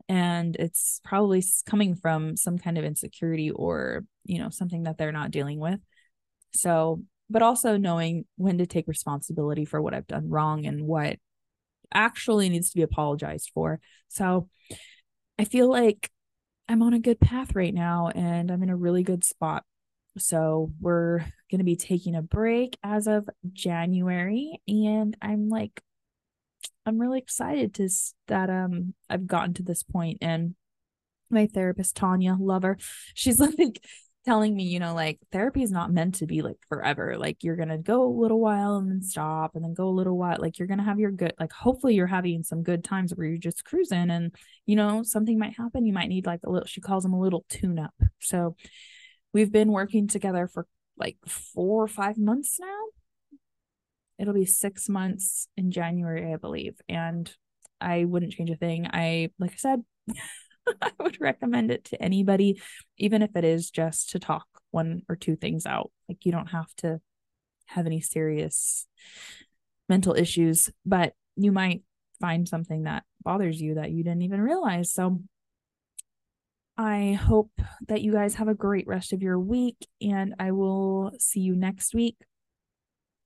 and 0.08 0.54
it's 0.56 1.00
probably 1.04 1.42
coming 1.66 1.96
from 1.96 2.36
some 2.36 2.58
kind 2.58 2.78
of 2.78 2.84
insecurity 2.84 3.50
or 3.50 4.04
you 4.24 4.38
know 4.38 4.50
something 4.50 4.84
that 4.84 4.96
they're 4.96 5.12
not 5.12 5.30
dealing 5.30 5.58
with 5.58 5.80
so 6.52 7.02
but 7.30 7.42
also 7.42 7.76
knowing 7.76 8.24
when 8.36 8.58
to 8.58 8.66
take 8.66 8.88
responsibility 8.88 9.64
for 9.64 9.80
what 9.80 9.94
i've 9.94 10.06
done 10.06 10.28
wrong 10.28 10.66
and 10.66 10.86
what 10.86 11.16
actually 11.92 12.48
needs 12.48 12.70
to 12.70 12.76
be 12.76 12.82
apologized 12.82 13.50
for 13.54 13.80
so 14.08 14.48
i 15.38 15.44
feel 15.44 15.68
like 15.68 16.10
i'm 16.68 16.82
on 16.82 16.94
a 16.94 17.00
good 17.00 17.20
path 17.20 17.54
right 17.54 17.74
now 17.74 18.10
and 18.14 18.50
i'm 18.50 18.62
in 18.62 18.70
a 18.70 18.76
really 18.76 19.02
good 19.02 19.24
spot 19.24 19.64
so 20.18 20.72
we're 20.80 21.18
going 21.50 21.58
to 21.58 21.64
be 21.64 21.76
taking 21.76 22.14
a 22.14 22.22
break 22.22 22.76
as 22.82 23.06
of 23.06 23.28
january 23.52 24.60
and 24.68 25.16
i'm 25.22 25.48
like 25.48 25.82
I'm 26.86 27.00
really 27.00 27.18
excited 27.18 27.74
to 27.74 27.88
that 28.28 28.50
um 28.50 28.94
I've 29.08 29.26
gotten 29.26 29.54
to 29.54 29.62
this 29.62 29.82
point 29.82 30.18
and 30.20 30.54
my 31.30 31.46
therapist 31.46 31.96
Tanya, 31.96 32.36
love 32.38 32.64
her. 32.64 32.76
She's 33.14 33.38
like 33.58 33.82
telling 34.24 34.54
me, 34.54 34.64
you 34.64 34.78
know, 34.80 34.94
like 34.94 35.18
therapy 35.32 35.62
is 35.62 35.70
not 35.70 35.92
meant 35.92 36.16
to 36.16 36.26
be 36.26 36.42
like 36.42 36.58
forever. 36.68 37.16
Like 37.18 37.42
you're 37.42 37.56
gonna 37.56 37.78
go 37.78 38.04
a 38.04 38.20
little 38.20 38.40
while 38.40 38.76
and 38.76 38.90
then 38.90 39.02
stop 39.02 39.54
and 39.54 39.64
then 39.64 39.74
go 39.74 39.88
a 39.88 39.90
little 39.90 40.18
while. 40.18 40.36
Like 40.38 40.58
you're 40.58 40.68
gonna 40.68 40.84
have 40.84 41.00
your 41.00 41.10
good 41.10 41.34
like 41.40 41.52
hopefully 41.52 41.94
you're 41.94 42.06
having 42.06 42.42
some 42.42 42.62
good 42.62 42.84
times 42.84 43.14
where 43.14 43.26
you're 43.26 43.38
just 43.38 43.64
cruising 43.64 44.10
and 44.10 44.34
you 44.66 44.76
know 44.76 45.02
something 45.02 45.38
might 45.38 45.56
happen. 45.56 45.86
You 45.86 45.92
might 45.92 46.08
need 46.08 46.26
like 46.26 46.40
a 46.44 46.50
little 46.50 46.66
she 46.66 46.80
calls 46.80 47.02
them 47.02 47.14
a 47.14 47.20
little 47.20 47.44
tune 47.48 47.78
up. 47.78 47.94
So 48.20 48.56
we've 49.32 49.52
been 49.52 49.72
working 49.72 50.08
together 50.08 50.48
for 50.48 50.66
like 50.98 51.16
four 51.26 51.82
or 51.82 51.88
five 51.88 52.18
months 52.18 52.58
now 52.60 52.86
it'll 54.20 54.34
be 54.34 54.44
six 54.44 54.88
months 54.88 55.48
in 55.56 55.70
January, 55.70 56.32
I 56.32 56.36
believe. 56.36 56.74
And 56.88 57.32
I 57.80 58.04
wouldn't 58.04 58.32
change 58.32 58.50
a 58.50 58.56
thing. 58.56 58.86
I, 58.86 59.30
like 59.38 59.52
I 59.52 59.56
said, 59.56 59.80
I 60.82 60.90
would 61.00 61.20
recommend 61.20 61.70
it 61.70 61.84
to 61.86 62.02
anybody, 62.02 62.60
even 62.98 63.22
if 63.22 63.34
it 63.36 63.44
is 63.44 63.70
just 63.70 64.10
to 64.10 64.18
talk 64.18 64.46
one 64.70 65.02
or 65.08 65.16
two 65.16 65.36
things 65.36 65.66
out. 65.66 65.90
Like 66.08 66.24
you 66.24 66.32
don't 66.32 66.48
have 66.48 66.74
to 66.76 67.00
have 67.66 67.86
any 67.86 68.00
serious 68.00 68.86
mental 69.88 70.14
issues, 70.14 70.70
but 70.84 71.14
you 71.36 71.52
might 71.52 71.82
find 72.20 72.48
something 72.48 72.84
that 72.84 73.04
bothers 73.22 73.60
you 73.60 73.74
that 73.74 73.90
you 73.90 74.04
didn't 74.04 74.22
even 74.22 74.40
realize. 74.40 74.92
So 74.92 75.20
I 76.76 77.12
hope 77.12 77.50
that 77.88 78.02
you 78.02 78.12
guys 78.12 78.36
have 78.36 78.48
a 78.48 78.54
great 78.54 78.86
rest 78.86 79.12
of 79.12 79.22
your 79.22 79.38
week, 79.38 79.86
and 80.00 80.34
I 80.38 80.52
will 80.52 81.12
see 81.18 81.40
you 81.40 81.54
next 81.54 81.94
week 81.94 82.16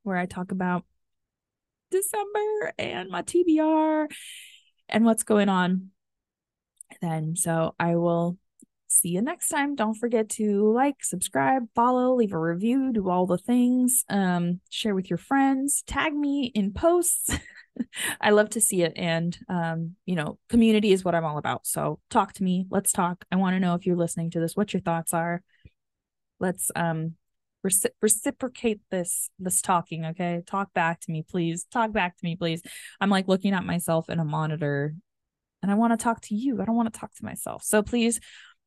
where 0.02 0.16
I 0.16 0.26
talk 0.26 0.50
about 0.50 0.84
December 1.90 2.72
and 2.78 3.10
my 3.10 3.22
TBR 3.22 4.08
and 4.88 5.04
what's 5.04 5.22
going 5.22 5.48
on 5.48 5.90
then. 7.00 7.36
So 7.36 7.74
I 7.78 7.96
will 7.96 8.38
see 8.88 9.10
you 9.10 9.22
next 9.22 9.48
time. 9.48 9.74
Don't 9.74 9.94
forget 9.94 10.28
to 10.30 10.72
like, 10.72 11.04
subscribe, 11.04 11.64
follow, 11.74 12.14
leave 12.14 12.32
a 12.32 12.38
review, 12.38 12.92
do 12.92 13.08
all 13.10 13.26
the 13.26 13.38
things. 13.38 14.04
Um, 14.08 14.60
share 14.70 14.94
with 14.94 15.10
your 15.10 15.18
friends, 15.18 15.82
tag 15.86 16.14
me 16.14 16.50
in 16.54 16.72
posts. 16.72 17.36
I 18.20 18.30
love 18.30 18.50
to 18.50 18.60
see 18.60 18.82
it. 18.82 18.92
And 18.96 19.36
um, 19.48 19.96
you 20.06 20.14
know, 20.14 20.38
community 20.48 20.92
is 20.92 21.04
what 21.04 21.14
I'm 21.14 21.24
all 21.24 21.38
about. 21.38 21.66
So 21.66 21.98
talk 22.10 22.32
to 22.34 22.42
me. 22.44 22.66
Let's 22.70 22.92
talk. 22.92 23.24
I 23.32 23.36
want 23.36 23.54
to 23.54 23.60
know 23.60 23.74
if 23.74 23.86
you're 23.86 23.96
listening 23.96 24.30
to 24.30 24.40
this, 24.40 24.56
what 24.56 24.72
your 24.72 24.80
thoughts 24.80 25.12
are. 25.12 25.42
Let's 26.40 26.70
um 26.74 27.16
Reci- 27.64 27.86
reciprocate 28.02 28.82
this 28.90 29.30
this 29.38 29.62
talking 29.62 30.04
okay 30.04 30.42
talk 30.46 30.74
back 30.74 31.00
to 31.00 31.10
me 31.10 31.24
please 31.26 31.64
talk 31.72 31.92
back 31.92 32.14
to 32.14 32.22
me 32.22 32.36
please 32.36 32.60
i'm 33.00 33.08
like 33.08 33.26
looking 33.26 33.54
at 33.54 33.64
myself 33.64 34.10
in 34.10 34.18
a 34.18 34.24
monitor 34.24 34.94
and 35.64 35.72
i 35.72 35.74
want 35.74 35.98
to 35.98 36.02
talk 36.04 36.20
to 36.20 36.34
you 36.34 36.60
i 36.60 36.64
don't 36.66 36.76
want 36.76 36.92
to 36.92 37.00
talk 37.00 37.12
to 37.14 37.24
myself 37.24 37.62
so 37.64 37.82
please 37.82 38.20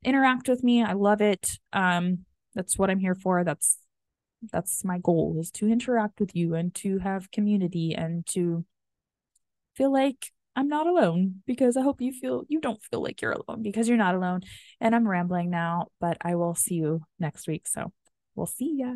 interact 0.04 0.50
with 0.50 0.64
me 0.64 0.84
i 0.84 0.94
love 0.94 1.22
it 1.22 1.60
um 1.74 2.26
that's 2.56 2.78
what 2.78 2.90
i'm 2.90 3.00
here 3.00 3.16
for 3.16 3.44
that's 3.44 3.78
That's 4.52 4.84
my 4.84 5.00
goal 5.00 5.38
is 5.40 5.50
to 5.52 5.68
interact 5.68 6.20
with 6.20 6.36
you 6.36 6.54
and 6.54 6.74
to 6.76 7.00
have 7.00 7.32
community 7.32 7.96
and 7.96 8.26
to 8.34 8.66
feel 9.76 9.92
like 9.92 10.32
I'm 10.56 10.68
not 10.68 10.88
alone 10.88 11.44
because 11.46 11.78
I 11.78 11.82
hope 11.82 12.02
you 12.02 12.12
feel 12.12 12.44
you 12.48 12.60
don't 12.60 12.82
feel 12.90 13.02
like 13.02 13.22
you're 13.22 13.34
alone 13.34 13.62
because 13.62 13.88
you're 13.88 13.98
not 13.98 14.16
alone. 14.16 14.42
And 14.80 14.96
I'm 14.96 15.08
rambling 15.08 15.50
now, 15.50 15.88
but 16.00 16.18
I 16.22 16.36
will 16.36 16.56
see 16.56 16.76
you 16.76 17.02
next 17.20 17.48
week. 17.48 17.68
So 17.68 17.92
we'll 18.36 18.48
see 18.48 18.78
ya. 18.78 18.94